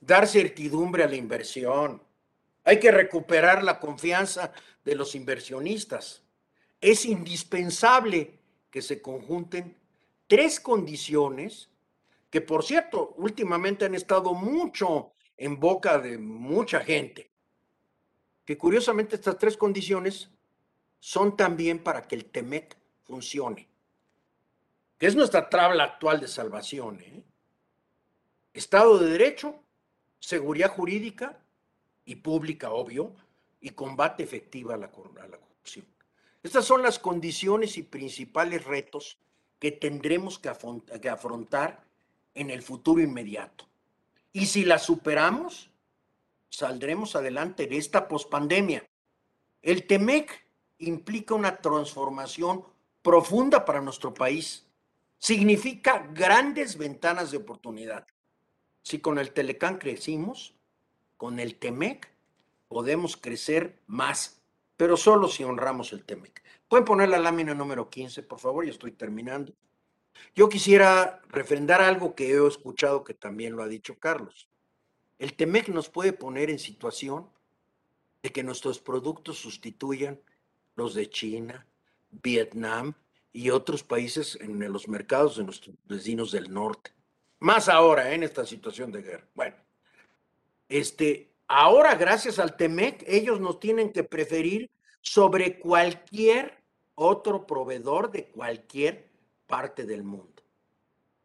Dar 0.00 0.26
certidumbre 0.26 1.04
a 1.04 1.08
la 1.08 1.14
inversión. 1.14 2.02
Hay 2.64 2.80
que 2.80 2.90
recuperar 2.90 3.62
la 3.62 3.78
confianza 3.78 4.50
de 4.84 4.96
los 4.96 5.14
inversionistas 5.14 6.24
es 6.80 7.04
indispensable 7.04 8.40
que 8.68 8.82
se 8.82 9.00
conjunten 9.00 9.76
tres 10.26 10.58
condiciones 10.58 11.70
que, 12.36 12.42
por 12.42 12.62
cierto, 12.62 13.14
últimamente 13.16 13.86
han 13.86 13.94
estado 13.94 14.34
mucho 14.34 15.14
en 15.38 15.58
boca 15.58 15.98
de 15.98 16.18
mucha 16.18 16.80
gente, 16.80 17.30
que 18.44 18.58
curiosamente 18.58 19.16
estas 19.16 19.38
tres 19.38 19.56
condiciones 19.56 20.28
son 20.98 21.34
también 21.34 21.82
para 21.82 22.02
que 22.02 22.14
el 22.14 22.26
TEMEC 22.26 22.76
funcione, 23.04 23.66
que 24.98 25.06
es 25.06 25.16
nuestra 25.16 25.48
tabla 25.48 25.84
actual 25.84 26.20
de 26.20 26.28
salvación. 26.28 27.00
¿eh? 27.00 27.24
Estado 28.52 28.98
de 28.98 29.12
Derecho, 29.12 29.58
seguridad 30.20 30.68
jurídica 30.68 31.38
y 32.04 32.16
pública, 32.16 32.70
obvio, 32.70 33.14
y 33.62 33.70
combate 33.70 34.22
efectivo 34.22 34.72
a 34.72 34.76
la, 34.76 34.88
a 34.88 35.26
la 35.26 35.38
corrupción. 35.38 35.86
Estas 36.42 36.66
son 36.66 36.82
las 36.82 36.98
condiciones 36.98 37.78
y 37.78 37.82
principales 37.82 38.66
retos 38.66 39.18
que 39.58 39.72
tendremos 39.72 40.38
que, 40.38 40.50
afrontar 40.50 41.85
en 42.36 42.50
el 42.50 42.62
futuro 42.62 43.02
inmediato. 43.02 43.68
Y 44.32 44.46
si 44.46 44.64
las 44.64 44.84
superamos, 44.84 45.70
saldremos 46.48 47.16
adelante 47.16 47.66
de 47.66 47.76
esta 47.76 48.06
pospandemia. 48.06 48.88
El 49.62 49.86
TEMEC 49.86 50.46
implica 50.78 51.34
una 51.34 51.56
transformación 51.56 52.64
profunda 53.02 53.64
para 53.64 53.80
nuestro 53.80 54.14
país. 54.14 54.68
Significa 55.18 56.06
grandes 56.12 56.78
ventanas 56.78 57.32
de 57.32 57.38
oportunidad. 57.38 58.06
Si 58.82 59.00
con 59.00 59.18
el 59.18 59.32
Telecán 59.32 59.78
crecimos, 59.78 60.54
con 61.16 61.40
el 61.40 61.56
TEMEC 61.56 62.08
podemos 62.68 63.16
crecer 63.16 63.82
más 63.86 64.36
pero 64.76 64.96
solo 64.96 65.28
si 65.28 65.42
honramos 65.44 65.92
el 65.92 66.04
TEMEC. 66.04 66.42
Pueden 66.68 66.84
poner 66.84 67.08
la 67.08 67.18
lámina 67.18 67.54
número 67.54 67.88
15, 67.88 68.22
por 68.22 68.38
favor, 68.38 68.64
ya 68.64 68.70
estoy 68.70 68.92
terminando. 68.92 69.52
Yo 70.34 70.48
quisiera 70.48 71.22
refrendar 71.28 71.80
algo 71.80 72.14
que 72.14 72.30
he 72.30 72.46
escuchado 72.46 73.04
que 73.04 73.14
también 73.14 73.56
lo 73.56 73.62
ha 73.62 73.68
dicho 73.68 73.98
Carlos. 73.98 74.48
El 75.18 75.34
TEMEC 75.34 75.68
nos 75.68 75.88
puede 75.88 76.12
poner 76.12 76.50
en 76.50 76.58
situación 76.58 77.28
de 78.22 78.32
que 78.32 78.42
nuestros 78.42 78.78
productos 78.78 79.38
sustituyan 79.38 80.20
los 80.74 80.94
de 80.94 81.08
China, 81.08 81.66
Vietnam 82.10 82.94
y 83.32 83.50
otros 83.50 83.82
países 83.82 84.38
en 84.40 84.60
los 84.72 84.88
mercados 84.88 85.36
de 85.36 85.44
nuestros 85.44 85.76
vecinos 85.84 86.32
del 86.32 86.52
norte. 86.52 86.92
Más 87.38 87.68
ahora, 87.68 88.10
¿eh? 88.10 88.14
en 88.14 88.22
esta 88.22 88.44
situación 88.44 88.90
de 88.92 89.02
guerra. 89.02 89.26
Bueno, 89.34 89.56
este, 90.68 91.32
ahora 91.46 91.94
gracias 91.94 92.38
al 92.38 92.56
TEMEC, 92.56 93.04
ellos 93.06 93.40
nos 93.40 93.60
tienen 93.60 93.92
que 93.92 94.04
preferir 94.04 94.70
sobre 95.00 95.58
cualquier 95.58 96.62
otro 96.94 97.46
proveedor 97.46 98.10
de 98.10 98.26
cualquier 98.28 99.05
parte 99.46 99.84
del 99.84 100.02
mundo. 100.02 100.42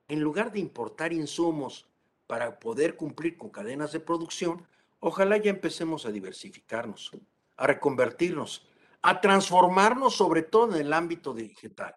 En 0.08 0.22
lugar 0.22 0.52
de 0.52 0.60
importar 0.60 1.14
insumos 1.14 1.88
para 2.28 2.60
poder 2.60 2.96
cumplir 2.96 3.38
con 3.38 3.50
cadenas 3.50 3.92
de 3.92 4.00
producción, 4.00 4.68
ojalá 5.00 5.38
ya 5.38 5.50
empecemos 5.50 6.06
a 6.06 6.12
diversificarnos, 6.12 7.12
a 7.58 7.68
reconvertirnos, 7.68 8.68
a 9.02 9.20
transformarnos 9.20 10.16
sobre 10.16 10.44
todo 10.44 10.76
en 10.76 10.82
el 10.82 10.94
ámbito 10.94 11.34
digital. 11.34 11.96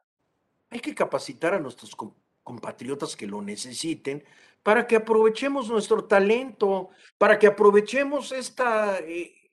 Hay 0.70 0.80
que 0.80 0.94
capacitar 0.94 1.54
a 1.54 1.60
nuestros 1.60 1.96
compatriotas 2.42 3.16
que 3.16 3.26
lo 3.26 3.42
necesiten 3.42 4.24
para 4.62 4.86
que 4.86 4.96
aprovechemos 4.96 5.68
nuestro 5.68 6.04
talento, 6.04 6.90
para 7.18 7.38
que 7.38 7.46
aprovechemos 7.46 8.32
esta 8.32 8.98
eh, 9.00 9.50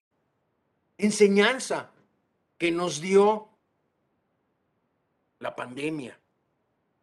enseñanza 0.98 1.92
que 2.58 2.72
nos 2.72 3.02
dio 3.02 3.50
la 5.40 5.56
pandemia, 5.56 6.21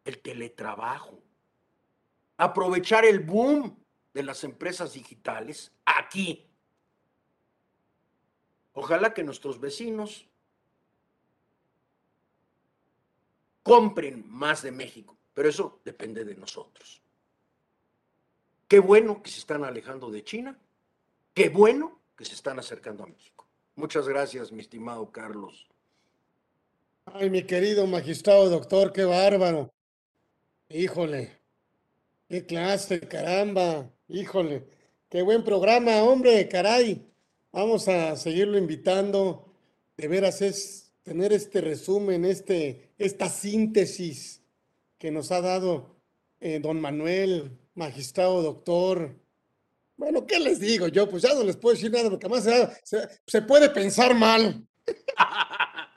el 0.09 0.19
teletrabajo, 0.19 1.21
aprovechar 2.37 3.05
el 3.05 3.19
boom 3.19 3.77
de 4.13 4.23
las 4.23 4.43
empresas 4.43 4.93
digitales 4.93 5.71
aquí. 5.85 6.45
Ojalá 8.73 9.13
que 9.13 9.23
nuestros 9.23 9.59
vecinos 9.59 10.27
compren 13.63 14.25
más 14.27 14.61
de 14.61 14.71
México, 14.71 15.17
pero 15.33 15.49
eso 15.49 15.79
depende 15.85 16.25
de 16.25 16.35
nosotros. 16.35 17.01
Qué 18.67 18.79
bueno 18.79 19.21
que 19.21 19.31
se 19.31 19.39
están 19.39 19.63
alejando 19.63 20.09
de 20.11 20.23
China, 20.23 20.59
qué 21.33 21.49
bueno 21.49 21.99
que 22.15 22.25
se 22.25 22.33
están 22.33 22.59
acercando 22.59 23.03
a 23.03 23.07
México. 23.07 23.47
Muchas 23.75 24.07
gracias, 24.07 24.51
mi 24.51 24.61
estimado 24.61 25.11
Carlos. 25.11 25.67
Ay, 27.05 27.29
mi 27.29 27.43
querido 27.43 27.87
magistrado 27.87 28.49
doctor, 28.49 28.91
qué 28.93 29.05
bárbaro. 29.05 29.71
Híjole, 30.71 31.31
qué 32.27 32.45
clase, 32.45 32.99
caramba, 32.99 33.91
híjole, 34.07 34.67
qué 35.09 35.23
buen 35.23 35.43
programa, 35.43 36.03
hombre, 36.03 36.47
caray. 36.47 37.11
Vamos 37.51 37.87
a 37.87 38.15
seguirlo 38.15 38.55
invitando. 38.55 39.51
De 39.97 40.07
veras 40.07 40.43
es 40.43 40.93
tener 41.01 41.33
este 41.33 41.61
resumen, 41.61 42.23
este, 42.23 42.93
esta 42.99 43.29
síntesis 43.29 44.43
que 44.99 45.09
nos 45.09 45.31
ha 45.31 45.41
dado 45.41 45.95
eh, 46.39 46.59
don 46.59 46.79
Manuel, 46.79 47.57
magistrado 47.73 48.43
doctor. 48.43 49.19
Bueno, 49.97 50.27
¿qué 50.27 50.39
les 50.39 50.59
digo 50.59 50.87
yo? 50.87 51.09
Pues 51.09 51.23
ya 51.23 51.33
no 51.33 51.43
les 51.43 51.57
puedo 51.57 51.73
decir 51.73 51.91
nada 51.91 52.11
porque 52.11 52.29
más 52.29 52.43
se, 52.43 53.09
se 53.25 53.41
puede 53.41 53.71
pensar 53.71 54.13
mal. 54.13 54.67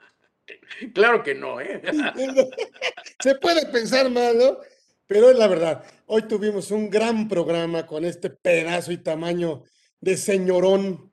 claro 0.95 1.23
que 1.23 1.35
no, 1.35 1.61
¿eh? 1.61 1.83
se 3.21 3.35
puede 3.37 3.67
pensar 3.67 4.11
mal, 4.11 4.37
¿no? 4.39 4.59
Pero 5.07 5.31
es 5.31 5.37
la 5.37 5.49
verdad. 5.49 5.85
Hoy 6.07 6.23
tuvimos 6.23 6.71
un 6.71 6.89
gran 6.89 7.29
programa 7.29 7.87
con 7.87 8.05
este 8.05 8.31
pedazo 8.31 8.93
y 8.93 8.99
tamaño 8.99 9.65
de 10.01 10.17
señorón. 10.17 11.13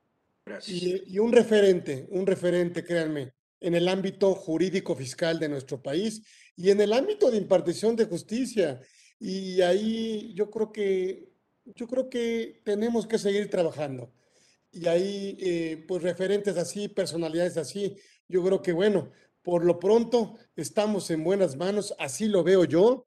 Y, 0.66 1.14
y, 1.14 1.18
un 1.18 1.32
referente, 1.32 2.06
un 2.10 2.26
referente, 2.26 2.82
créanme 2.82 3.32
en 3.60 3.74
el 3.74 3.88
ámbito 3.88 4.34
jurídico 4.34 4.96
fiscal 4.96 5.38
de 5.38 5.48
nuestro 5.48 5.80
país 5.80 6.22
y 6.56 6.70
en 6.70 6.80
el 6.80 6.92
ámbito 6.92 7.30
de 7.30 7.36
impartición 7.36 7.94
de 7.94 8.06
justicia. 8.06 8.80
Y 9.18 9.60
ahí 9.60 10.32
yo 10.34 10.50
creo 10.50 10.72
que, 10.72 11.30
yo 11.64 11.86
creo 11.86 12.08
que 12.08 12.62
tenemos 12.64 13.06
que 13.06 13.18
seguir 13.18 13.50
trabajando. 13.50 14.12
Y 14.72 14.86
ahí, 14.86 15.36
eh, 15.40 15.84
pues 15.86 16.02
referentes 16.02 16.56
así, 16.56 16.88
personalidades 16.88 17.56
así, 17.56 17.96
yo 18.28 18.44
creo 18.44 18.62
que 18.62 18.72
bueno, 18.72 19.10
por 19.42 19.64
lo 19.64 19.78
pronto 19.78 20.36
estamos 20.56 21.10
en 21.10 21.24
buenas 21.24 21.56
manos, 21.56 21.94
así 21.98 22.26
lo 22.26 22.42
veo 22.42 22.64
yo, 22.64 23.06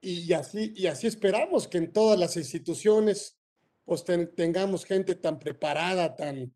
y 0.00 0.32
así, 0.34 0.72
y 0.76 0.86
así 0.86 1.06
esperamos 1.06 1.66
que 1.66 1.78
en 1.78 1.92
todas 1.92 2.18
las 2.18 2.36
instituciones 2.36 3.38
pues 3.84 4.04
tengamos 4.34 4.84
gente 4.84 5.14
tan 5.14 5.38
preparada, 5.38 6.14
tan, 6.16 6.54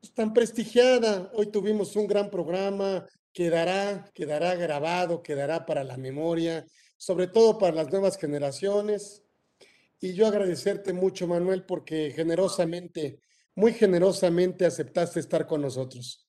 pues, 0.00 0.12
tan 0.14 0.32
prestigiada. 0.32 1.30
Hoy 1.34 1.46
tuvimos 1.46 1.94
un 1.96 2.06
gran 2.06 2.30
programa, 2.30 3.06
quedará, 3.32 4.10
quedará 4.12 4.54
grabado, 4.54 5.22
quedará 5.22 5.64
para 5.64 5.84
la 5.84 5.96
memoria, 5.96 6.66
sobre 6.96 7.26
todo 7.26 7.58
para 7.58 7.74
las 7.74 7.90
nuevas 7.90 8.16
generaciones. 8.16 9.22
Y 10.00 10.14
yo 10.14 10.26
agradecerte 10.26 10.92
mucho, 10.92 11.26
Manuel, 11.26 11.64
porque 11.64 12.12
generosamente, 12.14 13.20
muy 13.54 13.72
generosamente 13.72 14.66
aceptaste 14.66 15.20
estar 15.20 15.46
con 15.46 15.62
nosotros. 15.62 16.23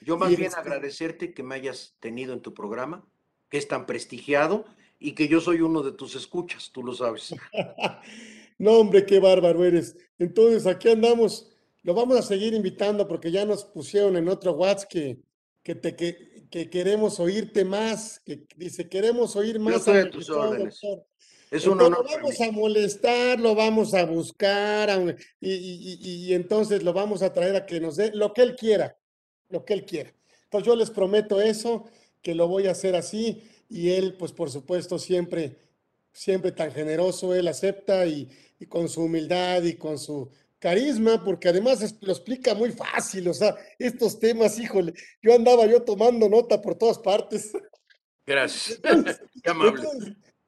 Yo 0.00 0.16
más 0.16 0.34
bien 0.36 0.52
agradecerte 0.56 1.32
que 1.34 1.42
me 1.42 1.54
hayas 1.54 1.96
tenido 2.00 2.32
en 2.32 2.40
tu 2.40 2.54
programa, 2.54 3.06
que 3.48 3.58
es 3.58 3.68
tan 3.68 3.86
prestigiado 3.86 4.64
y 4.98 5.12
que 5.12 5.28
yo 5.28 5.40
soy 5.40 5.60
uno 5.60 5.82
de 5.82 5.92
tus 5.92 6.14
escuchas, 6.14 6.70
tú 6.72 6.82
lo 6.82 6.94
sabes. 6.94 7.34
no, 8.58 8.72
hombre, 8.72 9.04
qué 9.04 9.18
bárbaro 9.20 9.64
eres. 9.64 9.96
Entonces, 10.18 10.66
aquí 10.66 10.88
andamos 10.88 11.50
lo 11.82 11.94
vamos 11.94 12.18
a 12.18 12.22
seguir 12.22 12.52
invitando 12.54 13.08
porque 13.08 13.30
ya 13.30 13.44
nos 13.44 13.64
pusieron 13.64 14.16
en 14.16 14.28
otro 14.28 14.52
WhatsApp 14.52 14.88
que, 14.90 15.18
que, 15.62 15.74
te, 15.74 15.96
que, 15.96 16.68
queremos 16.68 17.18
oírte 17.20 17.64
más, 17.64 18.20
que 18.20 18.44
dice, 18.56 18.88
queremos 18.88 19.34
oír 19.36 19.58
más. 19.58 19.86
Yo 19.86 20.10
tus 20.10 20.28
órdenes. 20.28 20.80
Es 21.50 21.66
un 21.66 21.80
honor. 21.80 22.04
Lo 22.04 22.16
vamos 22.16 22.40
a 22.40 22.52
molestar, 22.52 23.40
lo 23.40 23.54
vamos 23.54 23.94
a 23.94 24.04
buscar 24.04 24.90
y, 25.40 25.50
y, 25.50 25.98
y, 26.28 26.34
entonces 26.34 26.84
lo 26.84 26.92
vamos 26.92 27.22
a 27.22 27.32
traer 27.32 27.56
a 27.56 27.66
que 27.66 27.80
nos 27.80 27.96
dé 27.96 28.12
lo 28.14 28.32
que 28.32 28.42
él 28.42 28.54
quiera, 28.54 28.96
lo 29.50 29.64
que 29.64 29.74
él 29.74 29.84
quiera. 29.84 30.12
Entonces 30.44 30.66
yo 30.66 30.76
les 30.76 30.90
prometo 30.90 31.40
eso, 31.40 31.84
que 32.22 32.34
lo 32.34 32.48
voy 32.48 32.66
a 32.66 32.72
hacer 32.72 32.96
así 32.96 33.42
y 33.68 33.90
él, 33.90 34.14
pues 34.18 34.32
por 34.32 34.50
supuesto, 34.50 34.98
siempre, 34.98 35.56
siempre 36.12 36.52
tan 36.52 36.72
generoso, 36.72 37.34
él 37.34 37.48
acepta 37.48 38.06
y, 38.06 38.28
y 38.58 38.66
con 38.66 38.88
su 38.88 39.02
humildad 39.02 39.62
y 39.62 39.74
con 39.74 39.98
su 39.98 40.30
carisma, 40.60 41.24
porque 41.24 41.48
además 41.48 41.96
lo 42.00 42.12
explica 42.12 42.54
muy 42.54 42.70
fácil, 42.70 43.26
o 43.28 43.34
sea, 43.34 43.56
estos 43.78 44.20
temas, 44.20 44.58
híjole, 44.58 44.92
yo 45.22 45.34
andaba 45.34 45.66
yo 45.66 45.82
tomando 45.82 46.28
nota 46.28 46.60
por 46.60 46.76
todas 46.76 46.98
partes. 46.98 47.50
Gracias. 48.26 48.78
Qué 49.42 49.50
amable. 49.50 49.88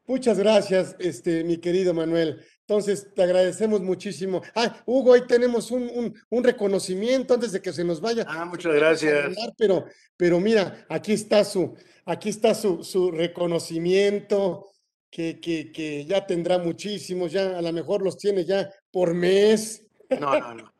muchas 0.06 0.38
gracias, 0.38 0.94
este, 0.98 1.42
mi 1.42 1.56
querido 1.56 1.94
Manuel. 1.94 2.44
Entonces, 2.66 3.12
te 3.14 3.22
agradecemos 3.22 3.80
muchísimo. 3.80 4.40
Ah, 4.54 4.82
Hugo, 4.86 5.14
ahí 5.14 5.22
tenemos 5.26 5.70
un, 5.70 6.14
un, 6.30 6.44
reconocimiento 6.44 7.34
antes 7.34 7.52
de 7.52 7.60
que 7.60 7.72
se 7.72 7.84
nos 7.84 8.00
vaya. 8.00 8.24
Ah, 8.28 8.44
muchas 8.44 8.72
gracias. 8.74 9.36
pero, 9.58 9.84
pero 10.16 10.38
mira, 10.38 10.86
aquí 10.88 11.12
está 11.12 11.44
su, 11.44 11.76
aquí 12.06 12.28
está 12.28 12.54
su, 12.54 12.84
su 12.84 13.10
reconocimiento, 13.10 14.68
que, 15.10 15.40
que, 15.40 15.72
que 15.72 16.06
ya 16.06 16.24
tendrá 16.24 16.58
muchísimos, 16.58 17.32
ya 17.32 17.58
a 17.58 17.62
lo 17.62 17.72
mejor 17.72 18.02
los 18.02 18.16
tiene 18.16 18.44
ya 18.44 18.70
por 18.90 19.12
mes. 19.12 19.84
No, 20.20 20.38
no, 20.38 20.54
no. 20.54 20.71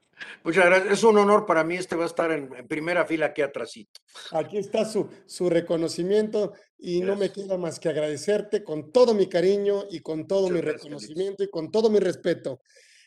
Muchas 0.45 0.65
gracias. 0.67 0.93
Es 0.93 1.05
un 1.05 1.19
honor 1.19 1.47
para 1.47 1.65
mí. 1.65 1.77
Este 1.77 1.97
va 1.97 2.05
a 2.05 2.07
estar 2.07 2.31
en, 2.33 2.49
primera 2.67 3.05
fila 3.05 3.27
aquí 3.27 3.43
atrásito. 3.43 4.01
Aquí 4.33 4.59
está 4.59 4.85
su, 4.85 5.09
su 5.27 5.49
reconocimiento 5.49 6.53
y 6.79 7.01
no 7.01 7.17
me 7.17 7.31
queda 7.31 7.57
más 7.57 7.79
que 7.79 7.89
agradecerte 7.89 8.65
con 8.65 8.93
todo 8.93 9.15
mi 9.15 9.29
cariño 9.29 9.85
y 9.91 10.01
con 10.01 10.27
todo 10.27 10.49
mi 10.49 10.61
reconocimiento 10.61 11.45
y 11.45 11.51
con 11.51 11.71
todo 11.71 11.91
mi 11.91 11.99
respeto. 11.99 12.61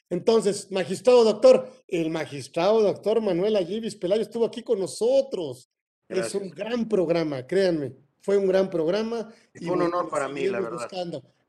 Entonces, 0.09 0.71
magistrado 0.71 1.23
doctor, 1.23 1.71
el 1.87 2.09
magistrado 2.09 2.81
doctor 2.81 3.21
Manuel 3.21 3.55
Ayibis 3.55 3.95
Pelayo 3.95 4.21
estuvo 4.21 4.45
aquí 4.45 4.61
con 4.61 4.79
nosotros. 4.79 5.69
Es 6.07 6.35
un 6.35 6.49
gran 6.51 6.87
programa, 6.87 7.45
créanme. 7.47 7.93
Fue 8.25 8.37
un 8.37 8.47
gran 8.47 8.71
programa. 8.71 9.31
Y 9.53 9.67
fue 9.67 9.75
un 9.75 9.83
honor 9.83 10.09
para 10.09 10.27
mí, 10.27 10.47
la 10.47 10.59
verdad. 10.59 10.89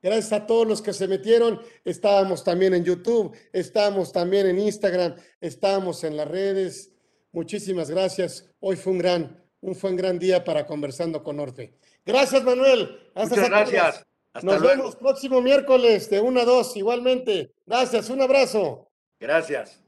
Gracias 0.02 0.32
a 0.34 0.46
todos 0.46 0.68
los 0.68 0.82
que 0.82 0.92
se 0.92 1.08
metieron. 1.08 1.58
Estábamos 1.86 2.44
también 2.44 2.74
en 2.74 2.84
YouTube, 2.84 3.34
estábamos 3.50 4.12
también 4.12 4.46
en 4.46 4.58
Instagram, 4.58 5.14
estábamos 5.40 6.04
en 6.04 6.18
las 6.18 6.28
redes. 6.28 6.92
Muchísimas 7.32 7.90
gracias. 7.90 8.50
Hoy 8.60 8.76
fue 8.76 8.92
un 8.92 8.98
gran, 8.98 9.42
un 9.62 9.74
fue 9.74 9.88
un 9.88 9.96
gran 9.96 10.18
día 10.18 10.44
para 10.44 10.66
conversando 10.66 11.22
con 11.22 11.40
Orfe. 11.40 11.78
Gracias, 12.04 12.44
Manuel. 12.44 13.10
Muchas 13.14 13.48
gracias. 13.48 14.06
Nos 14.42 14.60
vemos 14.60 14.96
próximo 14.96 15.40
miércoles 15.40 16.10
de 16.10 16.20
1 16.20 16.40
a 16.40 16.44
2 16.44 16.76
igualmente. 16.76 17.54
Gracias, 17.64 18.10
un 18.10 18.20
abrazo. 18.20 18.90
Gracias. 19.18 19.85